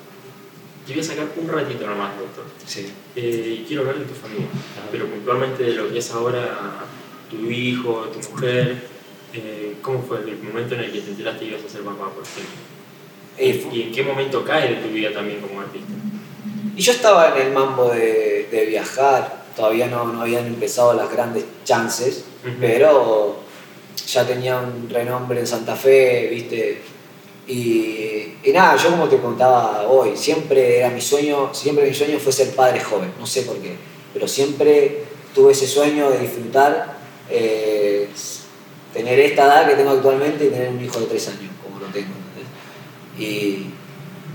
Te 0.88 0.94
voy 0.94 1.02
a 1.02 1.04
sacar 1.04 1.28
un 1.36 1.48
ratito 1.48 1.86
nomás, 1.86 2.18
doctor. 2.18 2.46
Sí. 2.66 2.92
Eh, 3.16 3.60
y 3.60 3.66
quiero 3.68 3.82
hablar 3.82 4.00
de 4.00 4.06
tu 4.06 4.14
familia, 4.14 4.48
pero 4.92 5.08
puntualmente 5.08 5.64
de 5.64 5.74
lo 5.74 5.92
que 5.92 6.00
es 6.00 6.12
ahora 6.12 6.86
tu 7.30 7.50
hijo, 7.52 8.06
tu 8.14 8.32
mujer. 8.32 8.88
Eh, 9.34 9.76
¿Cómo 9.82 10.02
fue 10.02 10.20
el 10.20 10.38
momento 10.42 10.76
en 10.76 10.82
el 10.82 10.92
que 10.92 11.02
te 11.02 11.12
enteraste 11.12 11.40
que 11.42 11.52
ibas 11.52 11.66
a 11.66 11.70
ser 11.70 11.82
papá, 11.82 12.10
por 12.10 12.24
ejemplo? 12.24 12.56
Eh, 13.38 13.68
¿Y 13.72 13.82
en 13.84 13.92
qué 13.92 14.04
momento 14.04 14.44
cae 14.44 14.76
de 14.76 14.82
tu 14.82 14.90
vida 14.90 15.12
también 15.12 15.42
como 15.42 15.62
artista? 15.62 15.94
Y 16.76 16.82
yo 16.82 16.92
estaba 16.94 17.36
en 17.36 17.48
el 17.48 17.54
mambo 17.54 17.90
de, 17.90 18.48
de 18.50 18.66
viajar, 18.66 19.45
todavía 19.56 19.88
no, 19.88 20.06
no 20.06 20.22
habían 20.22 20.46
empezado 20.46 20.94
las 20.94 21.12
grandes 21.12 21.46
chances, 21.64 22.26
pero 22.60 23.38
ya 24.08 24.26
tenía 24.26 24.60
un 24.60 24.90
renombre 24.90 25.40
en 25.40 25.48
Santa 25.48 25.76
Fe, 25.76 26.28
¿viste? 26.30 26.82
Y, 27.48 28.38
y 28.44 28.52
nada, 28.52 28.76
yo 28.76 28.92
como 28.92 29.08
te 29.08 29.18
contaba 29.18 29.88
hoy, 29.88 30.18
siempre 30.18 30.80
era 30.80 30.90
mi 30.90 31.02
sueño, 31.02 31.54
siempre 31.54 31.88
mi 31.88 31.94
sueño 31.94 32.20
fue 32.20 32.32
ser 32.32 32.56
padre 32.56 32.80
joven, 32.80 33.12
no 33.20 33.26
sé 33.28 33.44
por 33.44 33.58
qué, 33.58 33.76
pero 34.14 34.28
siempre 34.28 35.04
tuve 35.36 35.52
ese 35.52 35.68
sueño 35.68 36.10
de 36.10 36.20
disfrutar, 36.20 36.96
eh, 37.30 38.08
tener 38.94 39.20
esta 39.20 39.46
edad 39.46 39.68
que 39.68 39.76
tengo 39.76 39.92
actualmente 39.92 40.46
y 40.46 40.50
tener 40.50 40.70
un 40.70 40.84
hijo 40.84 41.00
de 41.00 41.06
tres 41.08 41.28
años, 41.28 41.52
como 41.62 41.80
lo 41.80 41.88
tengo. 41.88 42.14
¿entendés? 42.16 43.20
Y, 43.20 43.75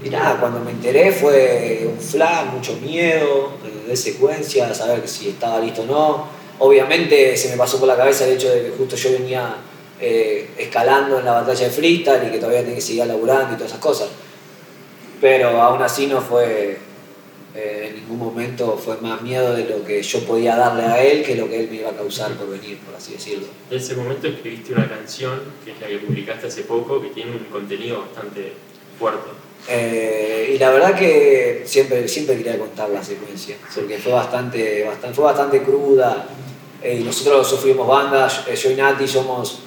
y 0.02 0.08
nada, 0.08 0.40
cuando 0.40 0.60
me 0.60 0.70
enteré 0.70 1.12
fue 1.12 1.86
un 1.86 2.00
flash, 2.00 2.46
mucho 2.54 2.76
miedo, 2.76 3.52
de 3.86 3.96
secuencia, 3.96 4.72
saber 4.74 5.06
si 5.06 5.28
estaba 5.28 5.60
listo 5.60 5.82
o 5.82 5.86
no. 5.86 6.24
Obviamente 6.58 7.36
se 7.36 7.50
me 7.50 7.56
pasó 7.56 7.78
por 7.78 7.88
la 7.88 7.96
cabeza 7.96 8.26
el 8.26 8.34
hecho 8.34 8.50
de 8.50 8.62
que 8.62 8.70
justo 8.70 8.96
yo 8.96 9.12
venía 9.12 9.56
eh, 10.00 10.50
escalando 10.56 11.18
en 11.18 11.24
la 11.24 11.32
batalla 11.32 11.66
de 11.66 11.70
freestyle 11.70 12.28
y 12.28 12.30
que 12.30 12.38
todavía 12.38 12.60
tenía 12.60 12.76
que 12.76 12.80
seguir 12.80 13.04
laburando 13.04 13.52
y 13.52 13.56
todas 13.56 13.72
esas 13.72 13.80
cosas. 13.80 14.08
Pero 15.20 15.60
aún 15.60 15.82
así 15.82 16.06
no 16.06 16.22
fue, 16.22 16.78
eh, 17.54 17.86
en 17.90 17.96
ningún 17.96 18.18
momento 18.18 18.78
fue 18.82 18.96
más 18.98 19.20
miedo 19.20 19.52
de 19.54 19.64
lo 19.64 19.84
que 19.84 20.02
yo 20.02 20.24
podía 20.24 20.56
darle 20.56 20.84
a 20.84 21.02
él 21.02 21.22
que 21.22 21.34
lo 21.34 21.48
que 21.48 21.60
él 21.60 21.68
me 21.68 21.76
iba 21.76 21.90
a 21.90 21.94
causar 21.94 22.32
por 22.32 22.48
venir, 22.48 22.78
por 22.78 22.94
así 22.94 23.12
decirlo. 23.12 23.48
En 23.70 23.76
ese 23.76 23.96
momento 23.96 24.28
escribiste 24.28 24.72
una 24.72 24.88
canción, 24.88 25.40
que 25.62 25.72
es 25.72 25.80
la 25.80 25.88
que 25.88 25.98
publicaste 25.98 26.46
hace 26.46 26.62
poco, 26.62 27.02
que 27.02 27.08
tiene 27.08 27.32
un 27.32 27.44
contenido 27.50 28.00
bastante 28.00 28.52
fuerte. 28.98 29.39
Eh, 29.68 30.52
y 30.54 30.58
la 30.58 30.70
verdad 30.70 30.94
que 30.98 31.62
siempre, 31.66 32.08
siempre 32.08 32.36
quería 32.36 32.58
contar 32.58 32.90
la 32.90 33.02
secuencia, 33.04 33.56
porque 33.74 33.98
fue 33.98 34.12
bastante, 34.12 34.84
bastante, 34.84 35.14
fue 35.14 35.24
bastante 35.24 35.62
cruda. 35.62 36.26
eh, 36.82 36.98
y 37.00 37.04
nosotros 37.04 37.48
sufrimos 37.48 37.86
bandas, 37.86 38.44
eh, 38.48 38.56
yo 38.56 38.70
y 38.70 38.74
Nati 38.74 39.06
somos 39.06 39.60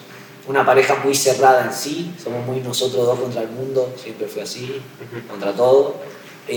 una 0.47 0.65
pareja 0.65 0.95
muy 1.03 1.15
cerrada 1.15 1.65
en 1.65 1.73
sí, 1.73 2.13
somos 2.21 2.45
muy 2.45 2.59
nosotros 2.59 3.05
dos 3.05 3.19
contra 3.19 3.43
el 3.43 3.49
mundo, 3.49 3.93
siempre 3.95 4.27
fue 4.27 4.41
así, 4.41 4.81
contra 5.29 5.53
todo. 5.53 5.95
Y, 6.49 6.53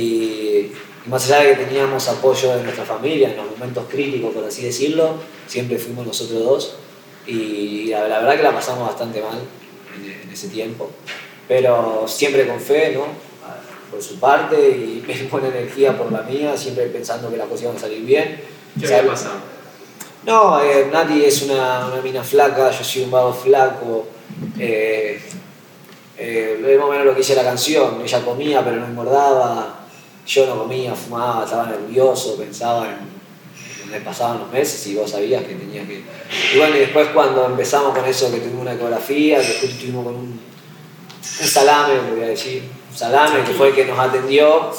y 1.04 1.08
más 1.08 1.24
allá 1.30 1.44
de 1.44 1.56
que 1.56 1.64
teníamos 1.66 2.08
apoyo 2.08 2.56
de 2.56 2.64
nuestra 2.64 2.84
familia 2.84 3.30
en 3.30 3.36
los 3.36 3.50
momentos 3.50 3.84
críticos, 3.88 4.34
por 4.34 4.44
así 4.44 4.62
decirlo, 4.64 5.14
siempre 5.46 5.78
fuimos 5.78 6.04
nosotros 6.06 6.42
dos. 6.42 6.76
Y 7.28 7.88
la, 7.88 8.08
la 8.08 8.18
verdad 8.20 8.36
que 8.36 8.42
la 8.42 8.52
pasamos 8.52 8.88
bastante 8.88 9.20
mal 9.20 9.38
en, 9.94 10.22
en 10.22 10.30
ese 10.30 10.48
tiempo. 10.48 10.90
Pero 11.46 12.04
siempre 12.08 12.46
con 12.48 12.58
fe, 12.60 12.92
¿no? 12.94 13.25
Por 13.90 14.02
su 14.02 14.18
parte 14.18 14.56
y 14.56 15.28
buena 15.30 15.48
energía 15.48 15.96
por 15.96 16.10
la 16.10 16.22
mía, 16.22 16.56
siempre 16.56 16.86
pensando 16.86 17.30
que 17.30 17.36
las 17.36 17.46
cosas 17.46 17.62
iban 17.62 17.76
a 17.76 17.80
salir 17.80 18.04
bien. 18.04 18.40
¿Qué 18.78 18.86
había 18.86 19.10
pasado? 19.10 19.56
no, 20.26 20.60
eh, 20.60 20.88
Nati 20.92 21.24
es 21.24 21.42
una, 21.42 21.86
una 21.86 22.02
mina 22.02 22.22
flaca, 22.22 22.70
yo 22.70 22.84
soy 22.84 23.02
un 23.02 23.10
vago 23.12 23.32
flaco. 23.32 24.08
Eh, 24.58 25.20
eh, 26.18 26.64
es 26.66 26.78
más 26.78 26.88
o 26.88 26.90
menos 26.90 27.06
lo 27.06 27.12
que 27.12 27.18
dice 27.18 27.34
la 27.36 27.44
canción. 27.44 28.00
Ella 28.02 28.24
comía 28.24 28.64
pero 28.64 28.76
no 28.76 28.86
engordaba. 28.86 29.80
Yo 30.26 30.46
no 30.46 30.58
comía, 30.58 30.94
fumaba, 30.94 31.44
estaba 31.44 31.66
nervioso, 31.66 32.36
pensaba 32.36 32.88
en 32.88 33.16
donde 33.80 34.00
pasaban 34.00 34.40
los 34.40 34.50
meses 34.50 34.84
y 34.88 34.96
vos 34.96 35.08
sabías 35.08 35.44
que 35.44 35.54
tenía 35.54 35.86
que. 35.86 36.02
Y 36.52 36.58
bueno, 36.58 36.74
y 36.74 36.80
después 36.80 37.08
cuando 37.14 37.46
empezamos 37.46 37.96
con 37.96 38.04
eso, 38.04 38.32
que 38.32 38.38
tuvimos 38.38 38.62
una 38.62 38.72
ecografía, 38.72 39.40
que 39.40 39.46
después 39.46 39.72
estuvimos 39.72 40.04
con 40.04 40.16
un, 40.16 40.40
un 41.40 41.46
salame, 41.46 41.94
le 41.94 42.16
voy 42.16 42.24
a 42.24 42.28
decir, 42.28 42.64
salame 42.96 43.44
que 43.44 43.52
fue 43.52 43.68
el 43.68 43.74
que 43.74 43.84
nos 43.84 43.98
atendió, 43.98 44.70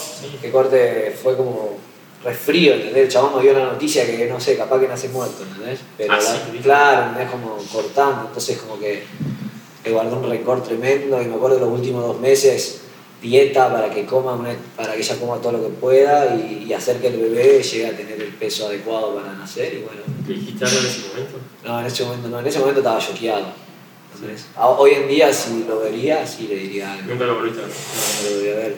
que 0.41 0.51
corte 0.51 1.15
fue 1.21 1.35
como 1.37 1.77
resfrío, 2.23 2.73
¿entendés? 2.73 3.03
El 3.03 3.09
chabón 3.09 3.33
nos 3.33 3.41
dio 3.43 3.53
la 3.53 3.65
noticia 3.65 4.05
que, 4.05 4.25
no 4.27 4.39
sé, 4.39 4.57
capaz 4.57 4.79
que 4.79 4.87
nace 4.87 5.09
muerto, 5.09 5.43
¿entendés? 5.43 5.79
Pero 5.97 6.13
Ah, 6.13 6.17
la- 6.17 6.21
sí, 6.21 6.39
claro, 6.63 7.07
¿entendés? 7.09 7.31
Como 7.31 7.57
cortando, 7.71 8.25
entonces 8.27 8.57
como 8.57 8.79
que 8.79 9.03
me 9.85 9.91
guardó 9.91 10.17
un 10.17 10.29
récord 10.29 10.61
tremendo 10.63 11.21
y 11.21 11.25
me 11.25 11.35
acuerdo 11.35 11.59
los 11.59 11.69
últimos 11.69 12.03
dos 12.05 12.19
meses 12.19 12.81
dieta 13.21 13.71
para 13.71 13.89
que 13.89 14.05
coma 14.05 14.33
una- 14.33 14.55
para 14.75 14.93
que 14.93 14.99
ella 14.99 15.15
coma 15.19 15.37
todo 15.37 15.53
lo 15.53 15.63
que 15.63 15.69
pueda 15.69 16.35
y, 16.35 16.65
y 16.67 16.73
hacer 16.73 16.97
que 16.97 17.07
el 17.07 17.17
bebé 17.17 17.63
llegue 17.63 17.87
a 17.87 17.95
tener 17.97 18.21
el 18.21 18.33
peso 18.33 18.67
adecuado 18.67 19.15
para 19.15 19.33
nacer 19.33 19.73
y 19.73 19.77
bueno 19.77 20.01
¿Le 20.27 20.33
dijiste 20.35 20.63
algo 20.65 20.77
en 20.79 20.85
ese 20.85 20.99
momento? 21.07 21.37
no 21.65 21.79
en 21.79 21.85
ese 21.87 22.03
momento 22.03 22.27
no 22.29 22.39
en 22.39 22.45
ese 22.47 22.59
momento 22.59 22.79
estaba 22.81 22.99
choqueado 22.99 23.45
hoy 24.57 24.91
en 24.91 25.07
día 25.07 25.33
si 25.33 25.65
lo 25.67 25.79
vería 25.79 26.25
sí 26.25 26.47
le 26.47 26.55
diría 26.55 26.93
algo 26.93 27.11
Nunca 27.11 27.25
lo 27.25 27.35
volviste 27.35 27.61
a 27.61 27.65
ver. 27.65 27.73
no, 27.73 28.29
no 28.29 28.35
lo 28.35 28.41
voy 28.41 28.49
a 28.49 28.55
ver. 28.55 28.77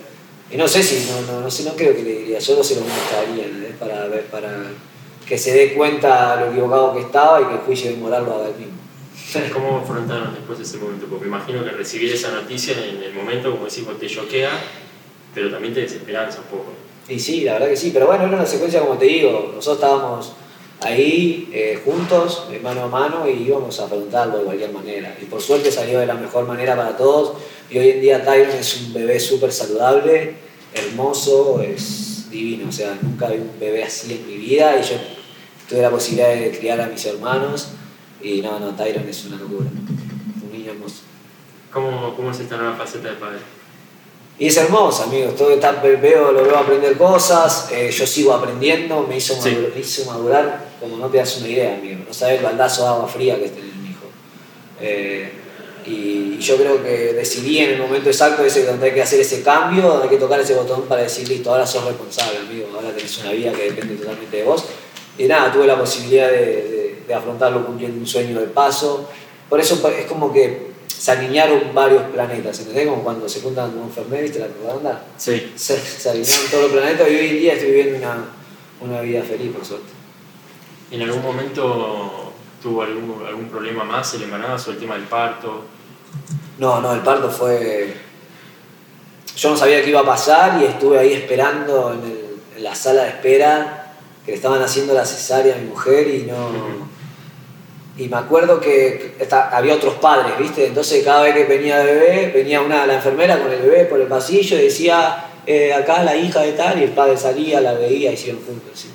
Y 0.52 0.58
no 0.58 0.68
sé 0.68 0.82
si, 0.82 1.08
no, 1.12 1.22
no, 1.32 1.42
no 1.42 1.52
sé, 1.52 1.64
no 1.64 1.76
creo 1.76 1.96
que 1.96 2.02
le 2.02 2.20
diría, 2.20 2.42
solo 2.42 2.64
se 2.64 2.76
lo 2.76 2.82
mostraría. 2.82 3.46
Para, 3.80 4.08
ver, 4.08 4.26
para 4.26 4.64
que 5.28 5.38
se 5.38 5.54
dé 5.54 5.74
cuenta 5.74 6.38
lo 6.38 6.52
equivocado 6.52 6.96
que 6.96 7.02
estaba 7.02 7.42
y 7.42 7.46
que 7.46 7.54
el 7.54 7.60
juicio 7.60 7.92
de 7.92 7.98
moral 7.98 8.26
lo 8.26 8.34
haga 8.34 8.48
él 8.48 8.56
mismo. 8.56 8.80
¿Cómo 9.54 9.78
afrontaron 9.78 10.34
después 10.34 10.60
ese 10.60 10.78
momento? 10.78 11.06
Porque 11.06 11.26
me 11.26 11.38
imagino 11.38 11.64
que 11.64 11.70
recibir 11.70 12.12
esa 12.12 12.32
noticia 12.32 12.74
en 12.84 13.04
el 13.04 13.14
momento, 13.14 13.52
como 13.52 13.66
decís, 13.66 13.86
te 14.00 14.08
choquea, 14.08 14.50
pero 15.36 15.52
también 15.52 15.74
te 15.74 15.82
desesperanza 15.82 16.40
un 16.40 16.46
poco. 16.46 16.74
Y 17.08 17.20
sí, 17.20 17.42
la 17.42 17.54
verdad 17.54 17.70
que 17.70 17.78
sí, 17.78 17.92
pero 17.94 18.08
bueno, 18.08 18.26
era 18.26 18.36
una 18.36 18.46
secuencia 18.46 18.82
como 18.82 18.98
te 18.98 19.06
digo, 19.06 19.52
nosotros 19.56 19.84
estábamos 19.84 20.34
ahí 20.82 21.50
eh, 21.54 21.82
juntos, 21.84 22.48
mano 22.64 22.84
a 22.84 22.88
mano, 22.88 23.30
y 23.30 23.44
íbamos 23.44 23.80
a 23.80 23.86
afrontarlo 23.86 24.40
de 24.40 24.44
cualquier 24.46 24.72
manera. 24.72 25.18
Y 25.22 25.26
por 25.26 25.42
suerte 25.42 25.72
salió 25.72 26.00
de 26.00 26.06
la 26.06 26.14
mejor 26.14 26.48
manera 26.48 26.76
para 26.76 26.96
todos, 26.96 27.34
y 27.70 27.78
hoy 27.78 27.90
en 27.90 28.02
día 28.02 28.24
Tyron 28.24 28.52
es 28.52 28.82
un 28.82 28.94
bebé 28.94 29.20
súper 29.20 29.52
saludable, 29.52 30.36
hermoso, 30.74 31.62
es 31.62 32.30
divino, 32.30 32.70
o 32.70 32.72
sea, 32.72 32.98
nunca 33.02 33.28
vi 33.28 33.38
un 33.38 33.60
bebé 33.60 33.84
así 33.84 34.14
en 34.14 34.28
mi 34.28 34.38
vida, 34.38 34.80
y 34.80 34.84
yo 34.84 34.96
tuve 35.68 35.82
la 35.82 35.90
posibilidad 35.90 36.30
de 36.30 36.58
criar 36.58 36.82
a 36.82 36.88
mis 36.88 37.06
hermanos, 37.06 37.70
y 38.22 38.42
no, 38.42 38.60
no, 38.60 38.76
Tyron 38.76 39.08
es 39.08 39.26
una 39.26 39.38
locura, 39.38 39.68
un 39.70 40.52
niño 40.52 40.72
hermoso. 40.72 41.02
¿Cómo, 41.72 42.16
cómo 42.16 42.32
es 42.32 42.40
esta 42.40 42.58
nueva 42.58 42.76
faceta 42.76 43.10
de 43.10 43.16
padre? 43.16 43.59
Y 44.40 44.48
es 44.48 44.56
hermoso, 44.58 45.04
amigos. 45.04 45.36
Todo 45.36 45.52
está, 45.52 45.74
veo, 45.74 46.32
lo 46.32 46.44
veo 46.44 46.58
aprender 46.58 46.98
cosas, 46.98 47.68
eh, 47.72 47.92
yo 47.92 48.08
sigo 48.08 48.34
aprendiendo, 48.34 49.06
me 49.08 49.18
hizo, 49.18 49.34
Sí. 49.36 49.50
madurar, 49.52 49.72
me 49.76 49.82
hizo 49.82 50.06
madurar 50.06 50.66
como 50.80 50.96
no 50.98 51.08
te 51.08 51.18
das 51.18 51.38
una 51.38 51.50
idea, 51.50 51.76
amigo. 51.76 52.00
No 52.08 52.14
sabes 52.14 52.38
el 52.40 52.46
baldazo 52.46 52.84
de 52.84 52.88
agua 52.90 53.08
fría 53.08 53.38
que 53.38 53.46
es 53.46 53.52
tener 53.54 53.70
un 53.70 53.86
hijo. 53.86 54.06
Eh, 54.80 55.32
y 55.86 56.38
yo 56.40 56.56
creo 56.56 56.82
que 56.82 57.14
decidí 57.14 57.60
en 57.60 57.72
el 57.72 57.80
momento 57.80 58.10
exacto 58.10 58.44
ese 58.46 58.66
donde 58.66 58.88
hay 58.88 58.94
que 58.94 59.02
hacer 59.02 59.20
ese 59.20 59.42
cambio, 59.44 59.82
donde 59.84 60.04
hay 60.06 60.10
que 60.10 60.18
tocar 60.18 60.40
ese 60.40 60.54
botón 60.54 60.84
para 60.84 61.02
decir, 61.04 61.28
listo, 61.28 61.52
ahora 61.52 61.68
sos 61.68 61.84
responsable, 61.84 62.40
amigo, 62.40 62.68
ahora 62.76 62.92
tenés 62.96 63.18
una 63.18 63.32
vida 63.32 63.52
que 63.52 63.64
depende 63.72 63.96
totalmente 63.96 64.38
de 64.38 64.44
vos. 64.44 64.64
Y 65.18 65.24
nada, 65.26 65.52
tuve 65.52 65.68
la 65.68 65.78
posibilidad 65.78 66.30
de, 66.30 66.38
de- 66.38 66.80
de 67.10 67.14
afrontarlo 67.14 67.66
cumpliendo 67.66 68.00
un 68.00 68.06
sueño 68.08 68.40
de 68.40 68.46
paso. 68.48 69.10
Por 69.50 69.60
eso 69.60 69.82
es 69.98 70.06
como 70.06 70.32
que 70.32 70.69
se 71.00 71.12
alinearon 71.12 71.74
varios 71.74 72.04
planetas, 72.12 72.60
¿entendés? 72.60 72.88
Como 72.90 73.04
cuando 73.04 73.30
se 73.30 73.40
juntan 73.42 73.72
con 73.72 73.84
enfermeros, 73.84 74.24
¿viste 74.24 74.40
la 74.40 74.48
redonda? 74.48 75.02
Sí. 75.18 75.54
Se, 75.56 75.80
se 75.80 76.10
alinearon 76.10 76.46
todos 76.52 76.64
los 76.64 76.72
planetas 76.74 77.08
y 77.10 77.16
hoy 77.16 77.28
en 77.28 77.38
día 77.40 77.54
estoy 77.54 77.70
viviendo 77.72 77.98
una, 78.00 78.26
una 78.82 79.02
vida 79.02 79.22
feliz, 79.24 79.52
por 79.56 79.64
suerte. 79.66 79.88
¿En 80.92 81.02
algún 81.04 81.22
momento 81.22 82.34
tuvo 82.62 82.82
algún, 82.82 83.26
algún 83.26 83.46
problema 83.48 83.86
más 83.86 84.14
el 84.16 84.24
embarazo, 84.24 84.72
el 84.72 84.78
tema 84.78 84.96
del 84.96 85.06
parto? 85.06 85.64
No, 86.58 86.82
no, 86.82 86.94
el 86.94 87.00
parto 87.00 87.30
fue. 87.30 87.94
Yo 89.38 89.52
no 89.52 89.56
sabía 89.56 89.82
qué 89.82 89.92
iba 89.92 90.02
a 90.02 90.06
pasar 90.06 90.62
y 90.62 90.66
estuve 90.66 91.00
ahí 91.00 91.14
esperando 91.14 91.94
en, 91.94 92.12
el- 92.12 92.26
en 92.58 92.64
la 92.64 92.76
sala 92.76 93.04
de 93.04 93.10
espera 93.10 93.94
que 94.26 94.32
le 94.32 94.36
estaban 94.38 94.62
haciendo 94.62 94.94
la 94.94 95.06
cesárea 95.06 95.56
a 95.56 95.58
mi 95.60 95.68
mujer 95.70 96.08
y 96.10 96.24
no. 96.24 96.89
Y 98.00 98.08
me 98.08 98.18
acuerdo 98.18 98.60
que 98.62 99.16
esta- 99.20 99.50
había 99.56 99.76
otros 99.76 99.96
padres, 99.96 100.38
¿viste? 100.40 100.68
Entonces 100.68 101.04
cada 101.04 101.24
vez 101.24 101.36
que 101.36 101.44
venía 101.44 101.82
el 101.82 101.88
bebé, 101.88 102.32
venía 102.34 102.62
una, 102.62 102.86
la 102.86 102.96
enfermera 102.96 103.38
con 103.38 103.52
el 103.52 103.62
bebé 103.62 103.86
por 103.86 104.00
el 104.00 104.08
pasillo 104.08 104.58
y 104.58 104.64
decía, 104.64 105.26
eh, 105.46 105.74
acá 105.74 106.04
la 106.04 106.16
hija 106.16 106.40
de 106.42 106.54
tal, 106.54 106.80
y 106.80 106.84
el 106.84 106.92
padre 106.92 107.18
salía, 107.18 107.60
la 107.60 107.74
veía, 107.74 108.12
hicieron 108.12 108.42
juntos. 108.46 108.72
¿sí? 108.74 108.88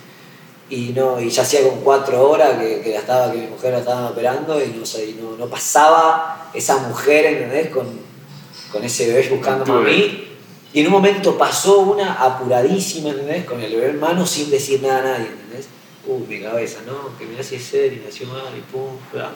Y, 0.71 0.93
no, 0.95 1.21
y 1.21 1.29
ya 1.29 1.43
hacía 1.43 1.63
con 1.63 1.81
cuatro 1.83 2.31
horas 2.31 2.59
que, 2.59 2.81
que, 2.81 2.97
estaba, 2.97 3.31
que 3.31 3.39
mi 3.39 3.47
mujer 3.49 3.73
la 3.73 3.81
estaban 3.81 4.05
operando 4.07 4.59
y 4.65 4.69
no, 4.69 4.87
sé, 4.87 5.15
no, 5.21 5.37
no 5.37 5.47
pasaba 5.47 6.49
esa 6.55 6.79
mujer, 6.79 7.27
¿entendés? 7.27 7.69
Con, 7.69 7.87
con 8.73 8.83
ese 8.83 9.07
bebé 9.09 9.29
buscándome 9.29 9.73
a 9.73 9.75
mí. 9.93 10.29
Y 10.73 10.81
en 10.81 10.87
un 10.87 10.93
momento 10.93 11.37
pasó 11.37 11.81
una 11.81 12.15
apuradísima, 12.15 13.11
¿entendés? 13.11 13.45
Con 13.45 13.61
el 13.61 13.71
bebé 13.75 13.91
en 13.91 14.01
mano 14.01 14.27
sin 14.27 14.51
decir 14.51 14.81
nada 14.83 14.99
a 14.99 15.03
nadie, 15.03 15.27
¿entendés? 15.27 15.67
Uh, 16.07 16.19
mi 16.29 16.41
cabeza, 16.41 16.81
¿no? 16.87 17.17
Que 17.19 17.25
mirá 17.25 17.43
si 17.43 17.55
es 17.57 17.65
serio, 17.65 18.03
nació 18.05 18.27
mal 18.27 18.53
y 18.57 18.61
pum, 18.71 18.99
bla. 19.11 19.33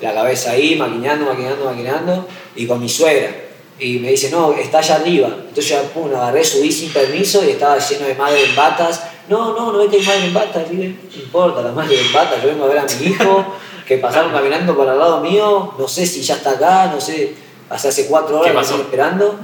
la 0.00 0.14
cabeza 0.14 0.52
ahí, 0.52 0.74
maquinando, 0.74 1.26
maquinando, 1.26 1.66
maquinando, 1.66 2.26
y 2.54 2.66
con 2.66 2.80
mi 2.80 2.88
suegra. 2.88 3.30
Y 3.78 3.98
me 3.98 4.10
dice, 4.10 4.30
no, 4.30 4.54
está 4.54 4.78
allá 4.78 4.96
arriba. 4.96 5.28
Entonces 5.28 5.68
yo 5.68 5.82
pum, 5.90 6.14
agarré, 6.14 6.42
subí 6.42 6.72
sin 6.72 6.90
permiso 6.90 7.44
y 7.44 7.50
estaba 7.50 7.78
lleno 7.78 8.06
de 8.06 8.14
madre 8.14 8.44
en 8.44 8.56
batas. 8.56 9.02
No, 9.28 9.54
no, 9.54 9.72
no 9.72 9.78
ve 9.78 9.88
que 9.88 9.98
hay 9.98 10.06
madre 10.06 10.26
en 10.26 10.34
batas, 10.34 10.72
no 10.72 10.82
importa, 10.82 11.60
la 11.60 11.72
madre 11.72 12.00
en 12.00 12.12
batas, 12.12 12.42
yo 12.42 12.48
vengo 12.48 12.64
a 12.64 12.68
ver 12.68 12.78
a 12.78 12.84
mi 12.84 13.06
hijo, 13.06 13.44
que 13.86 13.98
pasaron 13.98 14.32
caminando 14.32 14.74
por 14.74 14.88
al 14.88 14.98
lado 14.98 15.20
mío, 15.20 15.74
no 15.76 15.88
sé 15.88 16.06
si 16.06 16.22
ya 16.22 16.36
está 16.36 16.52
acá, 16.52 16.86
no 16.86 17.00
sé, 17.00 17.34
hace, 17.68 17.88
hace 17.88 18.06
cuatro 18.06 18.40
horas 18.40 18.54
que 18.54 18.60
estoy 18.60 18.80
esperando. 18.80 19.38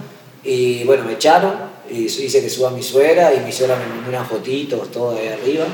Y 0.45 0.85
bueno, 0.85 1.05
me 1.05 1.15
echaron, 1.15 1.53
y 1.91 2.05
hice 2.05 2.41
que 2.41 2.49
suba 2.49 2.71
mi 2.71 2.83
suegra, 2.83 3.35
y 3.35 3.41
mi 3.41 3.53
suegra 3.53 3.77
me 3.77 3.87
mandó 3.87 4.09
unas 4.09 4.27
fotitos, 4.27 4.91
todo 4.91 5.15
de 5.15 5.21
ahí 5.21 5.29
arriba. 5.29 5.67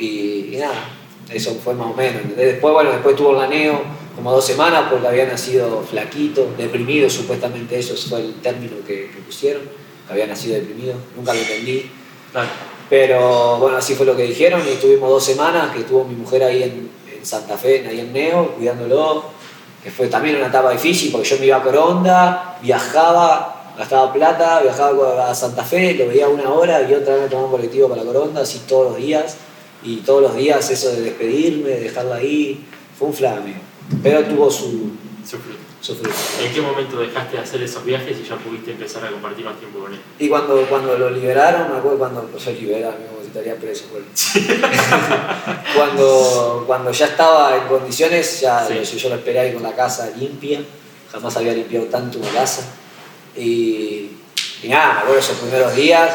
Y, 0.00 0.54
y 0.54 0.56
nada, 0.56 0.96
eso 1.30 1.54
fue 1.62 1.74
más 1.74 1.88
o 1.92 1.94
menos. 1.94 2.22
Después, 2.36 2.74
bueno, 2.74 2.90
después 2.90 3.14
tuvo 3.14 3.32
el 3.32 3.38
laneo 3.38 4.00
como 4.16 4.32
dos 4.32 4.44
semanas 4.44 4.84
porque 4.90 5.06
había 5.06 5.26
nacido 5.26 5.82
flaquito, 5.82 6.48
deprimido, 6.58 7.08
supuestamente 7.08 7.78
eso 7.78 7.94
fue 7.96 8.20
el 8.20 8.34
término 8.34 8.76
que, 8.86 9.10
pusieron, 9.24 9.62
había 10.10 10.26
nacido 10.26 10.56
deprimido, 10.56 10.94
nunca 11.16 11.32
lo 11.32 11.40
entendí. 11.40 11.90
Pero 12.88 13.56
bueno, 13.58 13.76
así 13.76 13.94
fue 13.94 14.04
lo 14.04 14.16
que 14.16 14.24
dijeron 14.24 14.62
y 14.66 14.72
estuvimos 14.72 15.08
dos 15.08 15.24
semanas 15.24 15.72
que 15.72 15.80
estuvo 15.80 16.04
mi 16.04 16.14
mujer 16.14 16.44
ahí 16.44 16.62
en, 16.62 17.00
Santa 17.22 17.58
Fe, 17.58 17.86
ahí 17.86 18.00
en 18.00 18.14
Neo, 18.14 18.54
cuidándolo, 18.54 19.24
que 19.84 19.90
fue 19.90 20.06
también 20.06 20.36
una 20.36 20.46
etapa 20.46 20.70
difícil 20.70 21.12
porque 21.12 21.28
yo 21.28 21.38
me 21.38 21.44
iba 21.44 21.58
a 21.58 21.62
Coronda, 21.62 22.58
viajaba, 22.62 23.74
gastaba 23.76 24.10
plata, 24.10 24.60
viajaba 24.62 25.28
a 25.30 25.34
Santa 25.34 25.62
Fe, 25.62 25.94
lo 25.96 26.08
veía 26.08 26.28
una 26.28 26.48
hora 26.48 26.80
y 26.80 26.94
otra 26.94 27.14
vez 27.14 27.24
me 27.24 27.28
tomaba 27.28 27.48
un 27.48 27.52
colectivo 27.52 27.90
para 27.90 28.02
Coronda, 28.04 28.40
así 28.40 28.62
todos 28.66 28.92
los 28.92 28.96
días. 28.96 29.36
Y 29.82 29.96
todos 29.98 30.22
los 30.22 30.36
días 30.36 30.70
eso 30.70 30.92
de 30.92 31.02
despedirme, 31.02 31.70
de 31.70 31.80
dejarla 31.80 32.16
ahí, 32.16 32.64
fue 32.98 33.08
un 33.08 33.14
flame. 33.14 33.54
Pero 34.02 34.24
tuvo 34.24 34.50
su, 34.50 34.90
su 35.24 35.38
fruto. 35.38 35.70
¿En 36.42 36.52
qué 36.52 36.60
momento 36.60 36.98
dejaste 36.98 37.36
de 37.38 37.42
hacer 37.42 37.62
esos 37.62 37.84
viajes 37.84 38.18
y 38.18 38.28
ya 38.28 38.36
pudiste 38.36 38.72
empezar 38.72 39.02
a 39.06 39.10
compartir 39.10 39.46
más 39.46 39.58
tiempo 39.58 39.78
con 39.78 39.92
él? 39.92 40.00
Y 40.18 40.28
cuando, 40.28 40.66
cuando 40.68 40.98
lo 40.98 41.08
liberaron, 41.10 41.72
me 41.72 41.78
acuerdo 41.78 41.98
cuando 41.98 42.28
se 42.38 42.52
liberaron, 42.52 42.96
me 43.00 43.26
estaría 43.26 43.56
preso. 43.56 43.84
cuando, 45.74 46.64
cuando 46.66 46.92
ya 46.92 47.06
estaba 47.06 47.56
en 47.56 47.66
condiciones, 47.66 48.40
ya 48.42 48.68
yo, 48.68 49.08
lo 49.08 49.14
esperé 49.14 49.38
ahí 49.38 49.52
con 49.54 49.62
la 49.62 49.74
casa 49.74 50.10
limpia, 50.14 50.60
jamás 51.10 51.34
había 51.38 51.54
limpiado 51.54 51.86
tanto 51.86 52.18
una 52.18 52.30
casa. 52.30 52.74
Y, 53.34 54.10
y 54.62 54.68
nada, 54.68 54.94
me 54.94 55.00
acuerdo 55.00 55.20
esos 55.20 55.38
primeros 55.38 55.74
días 55.74 56.10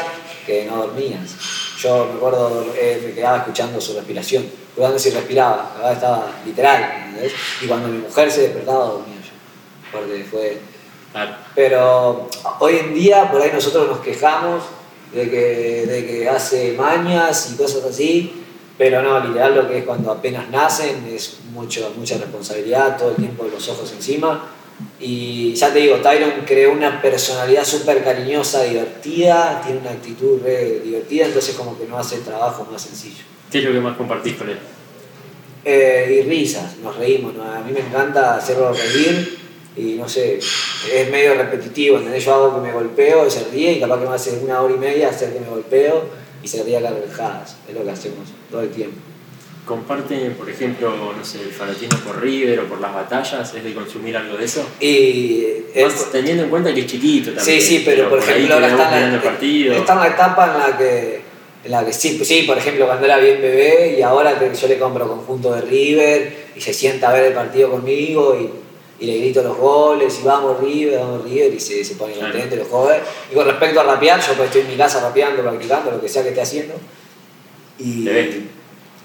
que 0.46 0.64
no 0.66 0.76
dormías. 0.76 1.34
Yo 1.78 2.06
me 2.06 2.14
acuerdo, 2.16 2.66
eh, 2.76 3.02
me 3.06 3.12
quedaba 3.12 3.38
escuchando 3.38 3.80
su 3.80 3.94
respiración, 3.94 4.46
cuidando 4.74 4.98
si 4.98 5.10
respiraba, 5.10 5.74
estaba 5.92 6.32
literal, 6.44 7.14
Y 7.62 7.66
cuando 7.66 7.88
mi 7.88 7.98
mujer 7.98 8.30
se 8.30 8.42
despertaba, 8.42 8.86
dormía 8.86 9.16
yo, 9.16 9.32
porque 9.92 10.24
fue... 10.24 10.58
Pero 11.54 12.28
hoy 12.58 12.76
en 12.76 12.94
día, 12.94 13.30
por 13.30 13.40
ahí 13.40 13.50
nosotros 13.52 13.88
nos 13.88 14.00
quejamos 14.00 14.64
de 15.12 15.30
que, 15.30 15.86
de 15.86 16.06
que 16.06 16.28
hace 16.28 16.74
mañas 16.74 17.52
y 17.52 17.56
cosas 17.56 17.84
así, 17.84 18.44
pero 18.76 19.00
no, 19.02 19.18
literal 19.20 19.54
lo 19.54 19.68
que 19.68 19.78
es 19.78 19.84
cuando 19.84 20.12
apenas 20.12 20.50
nacen 20.50 21.06
es 21.10 21.38
mucho, 21.52 21.90
mucha 21.96 22.18
responsabilidad, 22.18 22.98
todo 22.98 23.10
el 23.10 23.16
tiempo 23.16 23.46
los 23.50 23.66
ojos 23.68 23.90
encima 23.92 24.55
y 25.00 25.54
ya 25.54 25.72
te 25.72 25.80
digo, 25.80 25.96
Tyron 25.96 26.32
creó 26.46 26.72
una 26.72 27.00
personalidad 27.00 27.64
súper 27.64 28.04
cariñosa, 28.04 28.64
divertida, 28.64 29.62
tiene 29.64 29.80
una 29.80 29.90
actitud 29.90 30.40
re 30.42 30.80
divertida, 30.80 31.26
entonces 31.26 31.54
como 31.54 31.78
que 31.78 31.86
no 31.86 31.98
hace 31.98 32.16
el 32.16 32.22
trabajo 32.22 32.66
más 32.70 32.82
sencillo. 32.82 33.24
¿Qué 33.50 33.58
es 33.58 33.64
lo 33.64 33.72
que 33.72 33.80
más 33.80 33.96
compartís 33.96 34.34
con 34.34 34.50
él? 34.50 34.58
Eh, 35.64 36.22
y 36.22 36.28
risas, 36.28 36.76
nos 36.78 36.96
reímos, 36.96 37.34
a 37.38 37.60
mí 37.60 37.72
me 37.72 37.80
encanta 37.80 38.36
hacerlo 38.36 38.72
reír 38.72 39.38
y 39.76 39.94
no 39.94 40.08
sé, 40.08 40.38
es 40.38 41.10
medio 41.10 41.34
repetitivo, 41.34 41.96
¿entendés? 41.96 42.24
Yo 42.24 42.34
hago 42.34 42.54
que 42.54 42.66
me 42.66 42.72
golpeo 42.72 43.26
y 43.26 43.30
se 43.30 43.44
ríe 43.44 43.72
y 43.72 43.80
capaz 43.80 43.98
que 43.98 44.06
me 44.06 44.14
hace 44.14 44.38
una 44.42 44.60
hora 44.60 44.74
y 44.74 44.78
media 44.78 45.08
hacer 45.08 45.32
que 45.32 45.40
me 45.40 45.48
golpeo 45.48 46.04
y 46.42 46.48
se 46.48 46.62
ríe 46.62 46.78
a 46.78 46.82
carcajadas, 46.82 47.56
es 47.68 47.74
lo 47.74 47.82
que 47.82 47.90
hacemos 47.90 48.28
todo 48.50 48.60
el 48.60 48.70
tiempo 48.70 49.05
comparten, 49.66 50.34
por 50.34 50.48
ejemplo, 50.48 51.12
no 51.12 51.24
sé, 51.24 51.42
el 51.42 51.50
fanatismo 51.50 51.98
por 51.98 52.22
River 52.22 52.60
o 52.60 52.64
por 52.66 52.80
las 52.80 52.94
batallas, 52.94 53.52
¿es 53.52 53.64
de 53.64 53.74
consumir 53.74 54.16
algo 54.16 54.36
de 54.36 54.44
eso? 54.44 54.64
Y 54.80 55.42
teniendo 56.12 56.44
en 56.44 56.50
cuenta 56.50 56.72
que 56.72 56.80
es 56.80 56.86
chiquito 56.86 57.32
también. 57.32 57.60
Sí, 57.60 57.66
sí, 57.66 57.82
pero, 57.84 58.08
por, 58.08 58.20
ejemplo 58.20 58.54
ahora 58.54 58.68
está 58.68 59.04
en, 59.04 59.12
la, 59.12 59.76
está 59.76 59.92
en 59.92 59.98
la 59.98 60.06
etapa 60.06 60.52
en 60.52 60.58
la 60.58 60.78
que, 60.78 61.20
en 61.64 61.70
la 61.70 61.84
que 61.84 61.92
sí, 61.92 62.24
sí, 62.24 62.44
por 62.44 62.56
ejemplo, 62.56 62.86
cuando 62.86 63.04
era 63.06 63.18
bien 63.18 63.42
bebé 63.42 63.96
y 63.98 64.02
ahora 64.02 64.38
que 64.38 64.54
yo 64.54 64.68
le 64.68 64.78
compro 64.78 65.08
conjunto 65.08 65.52
de 65.52 65.62
River 65.62 66.46
y 66.54 66.60
se 66.60 66.72
sienta 66.72 67.10
a 67.10 67.12
ver 67.12 67.24
el 67.24 67.32
partido 67.32 67.68
conmigo 67.68 68.38
y, 68.40 69.04
y 69.04 69.06
le 69.06 69.18
grito 69.18 69.42
los 69.42 69.56
goles 69.56 70.16
y 70.22 70.24
vamos 70.24 70.60
River, 70.60 71.00
vamos 71.00 71.24
River 71.24 71.52
y 71.52 71.58
se, 71.58 71.84
se 71.84 71.96
pone 71.96 72.14
contento 72.14 72.54
y 72.54 72.58
lo 72.58 72.64
jode. 72.66 73.00
Y 73.32 73.34
con 73.34 73.44
respecto 73.44 73.80
a 73.80 73.82
rapear, 73.82 74.20
yo 74.20 74.34
pues 74.34 74.46
estoy 74.46 74.60
en 74.60 74.68
mi 74.68 74.76
casa 74.76 75.00
rapeando, 75.00 75.42
practicando, 75.42 75.90
lo 75.90 76.00
que 76.00 76.08
sea 76.08 76.22
que 76.22 76.28
esté 76.28 76.40
haciendo. 76.40 76.74
Y, 77.80 78.08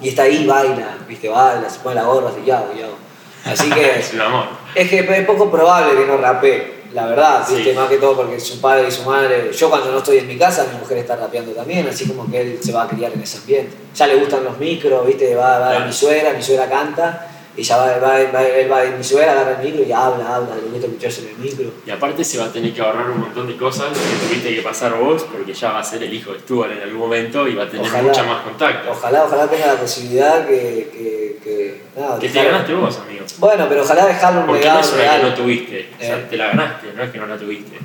y 0.02 0.10
está 0.10 0.24
ahí, 0.24 0.46
baila, 0.46 0.98
viste, 1.08 1.30
baila, 1.30 1.70
se 1.70 1.80
pone 1.80 1.96
la 1.96 2.04
gorra, 2.04 2.30
así, 2.30 2.42
ya, 2.46 2.66
ya. 2.78 3.52
Así 3.52 3.70
que. 3.70 4.00
es 4.00 4.14
un 4.14 4.22
amor. 4.22 4.46
Es 4.76 4.90
que 4.90 5.00
es 5.00 5.26
poco 5.26 5.50
probable 5.52 6.00
que 6.00 6.06
no 6.06 6.18
rapee, 6.18 6.82
la 6.94 7.06
verdad, 7.08 7.46
viste, 7.50 7.74
más 7.74 7.90
que 7.90 7.98
todo 7.98 8.16
porque 8.16 8.40
su 8.40 8.60
padre 8.60 8.88
y 8.88 8.92
su 8.92 9.04
madre. 9.04 9.52
Yo 9.54 9.70
cuando 9.70 9.92
no 9.92 10.00
estoy 10.00 10.18
en 10.18 10.28
mi 10.28 10.38
casa, 10.38 10.68
mi 10.72 10.80
mujer 10.80 10.98
está 10.98 11.16
rapeando 11.16 11.52
también, 11.52 11.88
así 11.88 12.08
como 12.08 12.30
que 12.30 12.42
él 12.42 12.60
se 12.62 12.72
va 12.72 12.84
a 12.84 12.88
criar 12.88 13.12
en 13.14 13.22
ese 13.22 13.38
ambiente. 13.38 13.76
Ya 13.96 14.08
le 14.08 14.16
gustan 14.16 14.44
los 14.44 14.58
micros, 14.58 15.06
viste, 15.06 15.36
va, 15.36 15.60
va 15.60 15.78
a 15.78 15.86
mi 15.86 15.94
suegra, 15.94 16.34
mi 16.34 16.42
suegra 16.42 16.70
canta 16.70 17.28
y 17.56 17.64
ya 17.64 17.76
va, 17.76 17.98
va, 17.98 18.18
va, 18.34 18.44
él 18.44 18.72
va 18.72 18.84
en 18.86 18.98
mi 18.98 19.04
suegra, 19.04 19.34
agarra 19.34 19.62
el 19.62 19.68
micro 19.68 19.84
y 19.84 19.92
habla, 19.92 20.36
habla, 20.36 20.56
le 20.56 20.70
gusta 20.70 20.88
escucharse 20.88 21.22
en 21.22 21.28
el 21.30 21.38
micro. 21.38 21.72
Y 21.86 21.90
aparte 21.92 22.24
se 22.24 22.38
va 22.38 22.46
a 22.46 22.52
tener 22.52 22.74
que 22.74 22.82
ahorrar 22.82 23.10
un 23.10 23.20
montón 23.20 23.48
de 23.48 23.58
cosas 23.58 23.88
que 23.90 24.28
tuviste 24.28 24.56
que 24.56 24.62
pasar 24.62 24.98
vos, 24.98 25.26
porque 25.32 25.54
ya 25.54 25.72
va 25.72 25.80
a 25.80 25.84
ser 25.84 26.02
el 26.04 26.14
hijo 26.14 26.32
de 26.32 26.40
Stuart 26.40 26.72
en 26.72 26.82
algún 26.82 27.00
momento 27.00 27.48
y 27.48 27.56
va 27.56 27.64
a 27.64 27.70
tener 27.70 27.92
mucha 28.04 28.24
más 28.24 28.44
contacto. 28.44 28.92
Ojalá, 28.92 29.26
ojalá 29.26 29.48
tenga 29.48 29.68
la 29.68 29.76
posibilidad 29.76 30.48
que... 30.48 30.90
que, 30.94 31.38
que, 31.44 31.82
nada, 32.00 32.20
que 32.20 32.30
te 32.30 32.44
ganaste 32.44 32.74
vos, 32.74 33.00
amigo. 33.00 33.26
Bueno, 33.38 33.66
pero 33.68 33.82
ojalá 33.82 34.06
dejarlo 34.06 34.42
un 34.42 34.46
porque 34.46 34.62
legado 34.62 34.80
no 34.80 34.86
es 34.86 34.94
una 34.94 35.18
que 35.18 35.24
no 35.24 35.34
tuviste, 35.34 35.90
o 36.00 36.02
sea, 36.02 36.18
eh. 36.20 36.28
te 36.30 36.38
la 36.38 36.48
ganaste, 36.48 36.94
no 36.96 37.04
es 37.04 37.12
que 37.12 37.18
no 37.18 37.28
la 37.28 37.38
tuviste. 37.38 37.80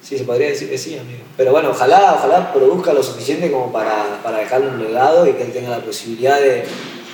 Sí, 0.00 0.16
se 0.16 0.24
podría 0.24 0.46
decir 0.46 0.70
que 0.70 0.78
sí, 0.78 0.96
amigo. 0.96 1.24
Pero 1.36 1.50
bueno, 1.50 1.70
ojalá, 1.70 2.14
ojalá 2.14 2.52
produzca 2.52 2.92
lo 2.92 3.02
suficiente 3.02 3.50
como 3.50 3.72
para, 3.72 4.20
para 4.22 4.38
dejarle 4.38 4.68
un 4.68 4.78
legado 4.78 5.26
y 5.26 5.32
que 5.32 5.42
él 5.42 5.52
tenga 5.52 5.70
la 5.70 5.80
posibilidad 5.80 6.38
de 6.38 6.64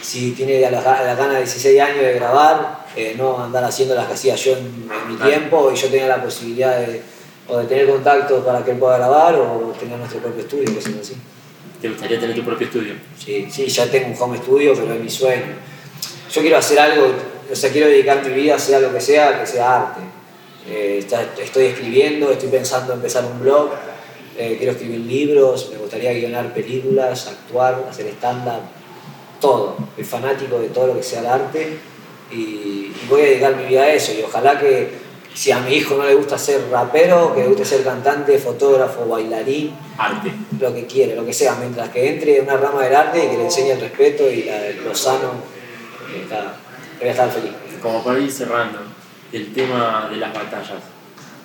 si 0.02 0.32
tiene 0.32 0.60
la, 0.60 0.70
la 0.70 1.14
gana 1.14 1.34
de 1.34 1.38
16 1.38 1.80
años 1.80 2.00
de 2.00 2.14
grabar, 2.14 2.84
eh, 2.96 3.14
no 3.16 3.42
andar 3.42 3.64
haciendo 3.64 3.94
las 3.94 4.06
que 4.08 4.14
hacía 4.14 4.34
yo 4.34 4.56
en, 4.56 4.88
mi 5.08 5.16
tiempo 5.16 5.70
y 5.72 5.76
yo 5.76 5.88
tenía 5.88 6.08
la 6.08 6.22
posibilidad 6.22 6.78
de, 6.78 7.00
o 7.48 7.58
de 7.58 7.66
tener 7.66 7.88
contacto 7.88 8.44
para 8.44 8.64
que 8.64 8.72
él 8.72 8.78
pueda 8.78 8.98
grabar 8.98 9.36
o 9.36 9.72
tener 9.78 9.96
nuestro 9.98 10.18
propio 10.20 10.42
estudio, 10.42 10.74
cosas 10.74 10.94
así. 11.00 11.14
¿Te 11.80 11.88
gustaría 11.88 12.18
tener 12.18 12.34
tu 12.36 12.44
propio 12.44 12.66
estudio? 12.66 12.94
Sí, 13.16 13.46
sí, 13.50 13.66
ya 13.66 13.86
tengo 13.90 14.08
un 14.08 14.16
home 14.18 14.38
studio, 14.38 14.74
pero 14.74 14.92
es 14.92 15.00
mi 15.00 15.10
sueño. 15.10 15.54
Yo 16.32 16.40
quiero 16.40 16.58
hacer 16.58 16.78
algo, 16.80 17.06
o 17.50 17.56
sea, 17.56 17.70
quiero 17.70 17.86
dedicar 17.86 18.24
mi 18.26 18.34
vida, 18.34 18.58
sea 18.58 18.80
lo 18.80 18.92
que 18.92 19.00
sea, 19.00 19.40
que 19.40 19.46
sea 19.46 19.76
arte. 19.76 20.00
Eh, 20.68 21.06
estoy 21.42 21.66
escribiendo, 21.66 22.30
estoy 22.30 22.48
pensando 22.48 22.92
en 22.92 22.98
empezar 22.98 23.24
un 23.24 23.40
blog, 23.40 23.70
eh, 24.36 24.56
quiero 24.58 24.72
escribir 24.72 25.00
libros, 25.00 25.70
me 25.72 25.78
gustaría 25.78 26.12
guionar 26.12 26.52
películas, 26.52 27.26
actuar, 27.28 27.84
hacer 27.88 28.06
stand-up 28.06 28.81
todo, 29.42 29.76
soy 29.94 30.04
fanático 30.04 30.58
de 30.58 30.68
todo 30.68 30.86
lo 30.86 30.96
que 30.96 31.02
sea 31.02 31.20
el 31.20 31.26
arte 31.26 31.78
y, 32.30 32.90
voy 33.10 33.20
a 33.20 33.24
dedicar 33.24 33.56
mi 33.56 33.64
vida 33.64 33.82
a 33.82 33.92
eso 33.92 34.12
y 34.12 34.22
ojalá 34.22 34.58
que 34.58 34.88
si 35.34 35.50
a 35.50 35.58
mi 35.60 35.74
hijo 35.74 35.96
no 35.96 36.04
le 36.04 36.14
gusta 36.14 36.38
ser 36.38 36.70
rapero, 36.70 37.34
que 37.34 37.40
le 37.40 37.48
guste 37.48 37.64
ser 37.64 37.82
cantante, 37.82 38.38
fotógrafo, 38.38 39.06
bailarín, 39.06 39.74
arte, 39.98 40.32
lo 40.60 40.72
que 40.72 40.86
quiere, 40.86 41.16
lo 41.16 41.26
que 41.26 41.32
sea, 41.32 41.56
mientras 41.56 41.88
que 41.88 42.08
entre 42.08 42.38
en 42.38 42.44
una 42.44 42.56
rama 42.56 42.82
del 42.84 42.94
arte 42.94 43.24
y 43.24 43.28
que 43.28 43.36
le 43.38 43.44
enseñe 43.44 43.70
el 43.70 43.80
respeto 43.80 44.30
y 44.30 44.48
lo 44.84 44.94
sano, 44.94 45.32
está, 46.14 46.54
voy 46.98 47.08
a 47.08 47.10
estar 47.10 47.30
feliz. 47.30 47.52
Como 47.82 48.04
para 48.04 48.18
ir 48.20 48.30
cerrando, 48.30 48.78
el 49.32 49.52
tema 49.52 50.08
de 50.10 50.16
las 50.18 50.32
batallas, 50.32 50.82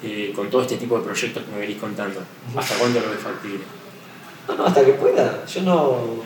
eh, 0.03 0.31
con 0.35 0.49
todo 0.49 0.61
este 0.61 0.77
tipo 0.77 0.99
de 0.99 1.05
proyectos 1.05 1.43
que 1.43 1.51
me 1.51 1.59
venís 1.59 1.77
contando, 1.77 2.21
¿hasta 2.55 2.75
cuándo 2.75 2.99
lo 2.99 3.09
ves 3.09 3.19
factible? 3.19 3.63
No, 4.47 4.55
no, 4.55 4.65
hasta 4.65 4.85
que 4.85 4.93
pueda. 4.93 5.45
Yo 5.45 5.61
no 5.63 6.23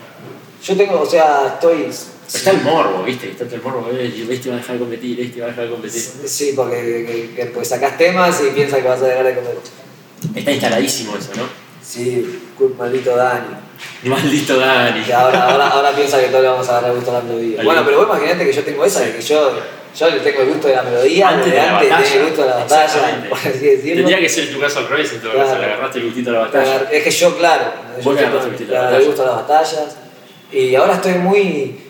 yo 0.62 0.76
tengo, 0.76 1.00
o 1.00 1.06
sea, 1.06 1.54
estoy. 1.54 1.90
Está 2.32 2.50
el 2.52 2.62
morbo, 2.62 3.02
¿viste? 3.02 3.30
Está 3.30 3.44
el 3.44 3.60
morbo, 3.60 3.90
este 3.90 4.48
va 4.48 4.54
a 4.54 4.58
dejar 4.58 4.74
de 4.74 4.78
competir, 4.78 5.20
este 5.20 5.40
va 5.40 5.46
a 5.46 5.50
dejar 5.50 5.64
de 5.64 5.70
competir. 5.70 6.00
Sí, 6.00 6.52
porque 6.56 7.32
que, 7.36 7.46
pues 7.46 7.68
sacás 7.68 7.98
temas 7.98 8.40
y 8.40 8.54
piensas 8.54 8.80
que 8.80 8.88
vas 8.88 9.02
a 9.02 9.06
dejar 9.06 9.26
de 9.26 9.34
competir. 9.34 9.60
Está 10.34 10.52
instaladísimo 10.52 11.16
eso, 11.16 11.30
¿no? 11.36 11.42
Sí, 11.82 12.40
maldito 12.78 13.16
Dani. 13.16 13.56
Maldito 14.04 14.56
Dani. 14.56 15.02
Que 15.02 15.12
ahora, 15.12 15.50
ahora, 15.50 15.68
ahora 15.68 15.90
piensa 15.90 16.20
que 16.20 16.28
todos 16.28 16.42
le 16.42 16.48
vamos 16.48 16.68
a 16.68 16.74
dar 16.74 16.84
el 16.84 16.92
gusto 16.94 17.10
a 17.10 17.14
la 17.14 17.20
melodía. 17.20 17.62
Bueno, 17.64 17.82
pero 17.84 17.98
vos 17.98 18.06
imaginate 18.06 18.46
que 18.46 18.52
yo 18.52 18.62
tengo 18.62 18.84
esa, 18.84 19.00
de 19.00 19.16
que 19.16 19.20
yo, 19.20 19.52
yo 19.98 20.10
le 20.10 20.20
tengo 20.20 20.42
el 20.42 20.48
gusto 20.48 20.68
de 20.68 20.76
la 20.76 20.82
melodía, 20.84 21.28
antes 21.28 21.50
de, 21.50 21.56
la 21.56 21.78
antes 21.78 21.90
batalla. 21.90 22.14
el 22.14 22.22
gusto 22.22 22.42
de 22.42 22.48
la 22.48 22.56
batalla, 22.56 23.28
por 23.28 23.38
así 23.38 23.58
decirlo. 23.58 23.94
Tendría 23.96 24.20
que 24.20 24.28
ser 24.28 24.52
tu 24.52 24.60
caso 24.60 24.78
al 24.78 24.88
revés, 24.88 25.12
en 25.12 25.20
todo 25.20 25.34
caso, 25.34 25.58
le 25.58 25.64
agarraste 25.66 25.98
el 25.98 26.04
gustito 26.06 26.30
a 26.30 26.32
la 26.32 26.38
batalla. 26.38 26.88
Es 26.90 27.02
que 27.02 27.10
yo, 27.10 27.36
claro, 27.36 27.64
vos 28.02 28.14
le 28.14 28.20
agarraste 28.20 28.64
el 28.64 29.04
gusto 29.04 29.22
a 29.22 29.26
las 29.26 29.34
batallas 29.34 29.96
y 30.52 30.74
ahora 30.74 30.94
estoy 30.94 31.14
muy, 31.14 31.80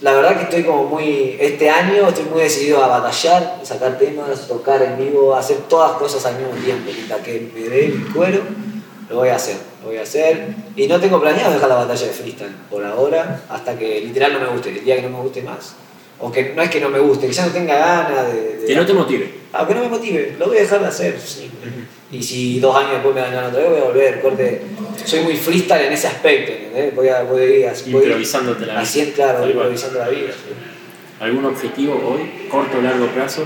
la 0.00 0.12
verdad 0.14 0.36
que 0.36 0.44
estoy 0.44 0.64
como 0.64 0.84
muy, 0.84 1.36
este 1.38 1.68
año 1.68 2.08
estoy 2.08 2.24
muy 2.24 2.42
decidido 2.42 2.82
a 2.82 2.88
batallar, 2.88 3.60
sacar 3.62 3.98
temas, 3.98 4.48
tocar 4.48 4.82
en 4.82 4.98
vivo, 4.98 5.34
hacer 5.34 5.58
todas 5.68 5.92
cosas 5.92 6.24
al 6.26 6.36
mismo 6.36 6.54
tiempo. 6.62 6.90
Mientras 6.94 7.20
que 7.20 7.50
me 7.54 7.60
dé 7.68 7.88
mi 7.88 8.04
cuero, 8.12 8.40
lo 9.08 9.16
voy 9.16 9.28
a 9.28 9.36
hacer, 9.36 9.56
lo 9.82 9.88
voy 9.88 9.98
a 9.98 10.02
hacer. 10.02 10.54
Y 10.74 10.86
no 10.86 11.00
tengo 11.00 11.20
planeado 11.20 11.52
dejar 11.52 11.68
la 11.68 11.76
batalla 11.76 12.06
de 12.06 12.12
freestyle 12.12 12.54
por 12.70 12.84
ahora, 12.84 13.42
hasta 13.48 13.78
que 13.78 14.00
literal 14.00 14.32
no 14.32 14.40
me 14.40 14.46
guste, 14.46 14.70
el 14.70 14.84
día 14.84 14.96
que 14.96 15.02
no 15.02 15.10
me 15.10 15.22
guste 15.22 15.42
más. 15.42 15.74
O 16.18 16.32
que 16.32 16.52
no 16.54 16.62
es 16.62 16.70
que 16.70 16.80
no 16.80 16.88
me 16.88 16.98
guste, 16.98 17.26
que 17.26 17.32
ya 17.32 17.46
no 17.46 17.52
tenga 17.52 17.76
ganas 17.78 18.32
de... 18.32 18.56
de 18.58 18.66
Que 18.66 18.74
no 18.74 18.86
te 18.86 18.92
motive. 18.94 19.34
aunque 19.52 19.74
no 19.74 19.80
me 19.82 19.88
motive, 19.88 20.36
lo 20.38 20.46
voy 20.46 20.56
a 20.58 20.60
dejar 20.60 20.80
de 20.80 20.86
hacer. 20.86 21.20
sí. 21.20 21.50
Y 22.12 22.22
si 22.22 22.60
dos 22.60 22.74
años 22.76 22.92
después 22.92 23.14
me 23.14 23.20
dan 23.20 23.32
ganas 23.34 23.50
otra 23.50 23.62
vez, 23.62 23.70
voy 23.70 23.80
a 23.80 23.84
volver. 23.84 24.20
Corte. 24.22 24.62
Soy 25.04 25.20
muy 25.20 25.36
freestyle 25.36 25.86
en 25.86 25.92
ese 25.92 26.06
aspecto, 26.06 26.52
¿entendés? 26.52 26.94
Voy 26.94 27.08
a, 27.08 27.22
voy 27.24 27.42
a 27.42 27.44
ir 27.44 27.66
así. 27.66 27.90
voy 27.92 28.04
Improvisándote 28.04 28.60
la 28.64 28.72
vida. 28.74 28.82
Así, 28.82 29.12
claro, 29.14 29.38
cual. 29.38 29.50
improvisando 29.50 29.98
la 29.98 30.08
vida. 30.08 30.28
sí. 30.32 30.54
¿Algún 31.18 31.44
objetivo 31.46 31.94
hoy? 31.94 32.46
¿Corto 32.48 32.78
o 32.78 32.82
largo 32.82 33.06
plazo? 33.08 33.44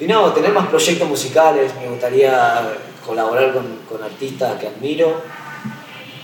Y 0.00 0.06
no, 0.06 0.32
tener 0.32 0.52
más 0.52 0.68
proyectos 0.68 1.06
musicales, 1.08 1.70
me 1.80 1.88
gustaría 1.88 2.72
colaborar 3.06 3.52
con, 3.52 3.66
con 3.88 4.02
artistas 4.02 4.58
que 4.58 4.68
admiro. 4.68 5.20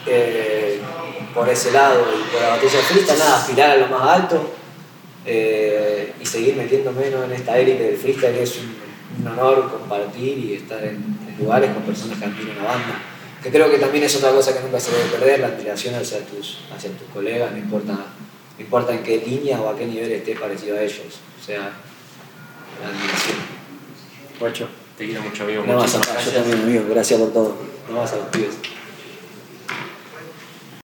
eh, 0.07 0.80
por 1.34 1.49
ese 1.49 1.70
lado 1.72 2.01
y 2.18 2.32
por 2.32 2.40
la 2.40 2.49
batalla 2.51 2.70
de 2.78 2.82
freestyle, 2.84 3.18
nada, 3.18 3.36
aspirar 3.38 3.70
a 3.72 3.76
lo 3.76 3.86
más 3.88 4.09
alto 4.09 4.51
eh, 5.27 6.12
y 6.20 6.27
seguir 6.27 6.57
metiendo 6.57 6.93
menos 6.93 7.24
en 7.24 7.33
esta 7.33 7.59
élite 7.59 7.83
del 7.83 7.97
freestyle, 7.97 8.35
que 8.35 8.43
es 8.45 8.57
un, 8.59 8.77
un 9.22 9.29
honor 9.33 9.70
compartir 9.70 10.39
y 10.39 10.55
estar 10.55 10.83
en, 10.85 10.97
en 11.29 11.37
lugares 11.39 11.70
con 11.72 11.83
personas 11.83 12.18
que 12.18 12.24
admiran 12.24 12.57
la 12.59 12.64
banda. 12.64 13.03
Que 13.43 13.51
creo 13.51 13.70
que 13.70 13.79
también 13.79 14.05
es 14.05 14.16
otra 14.16 14.31
cosa 14.31 14.55
que 14.55 14.61
nunca 14.61 14.81
se 14.81 14.91
debe 14.93 15.05
perder, 15.11 15.41
la 15.41 15.49
admiración 15.49 15.95
hacia 15.95 16.20
tus, 16.20 16.61
hacia 16.74 16.91
tus 16.91 17.09
colegas, 17.12 17.53
no 17.53 17.59
importa, 17.59 17.93
no 17.93 18.64
importa 18.64 18.93
en 18.95 19.03
qué 19.03 19.18
línea 19.24 19.61
o 19.61 19.68
a 19.68 19.77
qué 19.77 19.87
nivel 19.87 20.11
estés 20.12 20.39
parecido 20.39 20.77
a 20.77 20.83
ellos. 20.83 21.20
O 21.41 21.45
sea, 21.45 21.61
la 22.83 22.89
admiración. 22.89 23.37
Guacho, 24.41 24.68
te 24.99 25.07
quiero 25.07 25.22
mucho, 25.22 25.45
amigo. 25.45 25.64
No 25.66 25.77
vas 25.77 25.95
a 25.95 25.99
Muchísimas 25.99 26.24
yo 26.24 26.31
gracias. 26.33 26.35
también, 26.35 26.61
amigo. 26.79 26.95
Gracias 26.95 27.20
por 27.20 27.33
todo. 27.33 27.57
No 27.91 27.97
vas 27.99 28.12
a 28.12 28.16
los 28.16 28.27
pibes. 28.27 28.55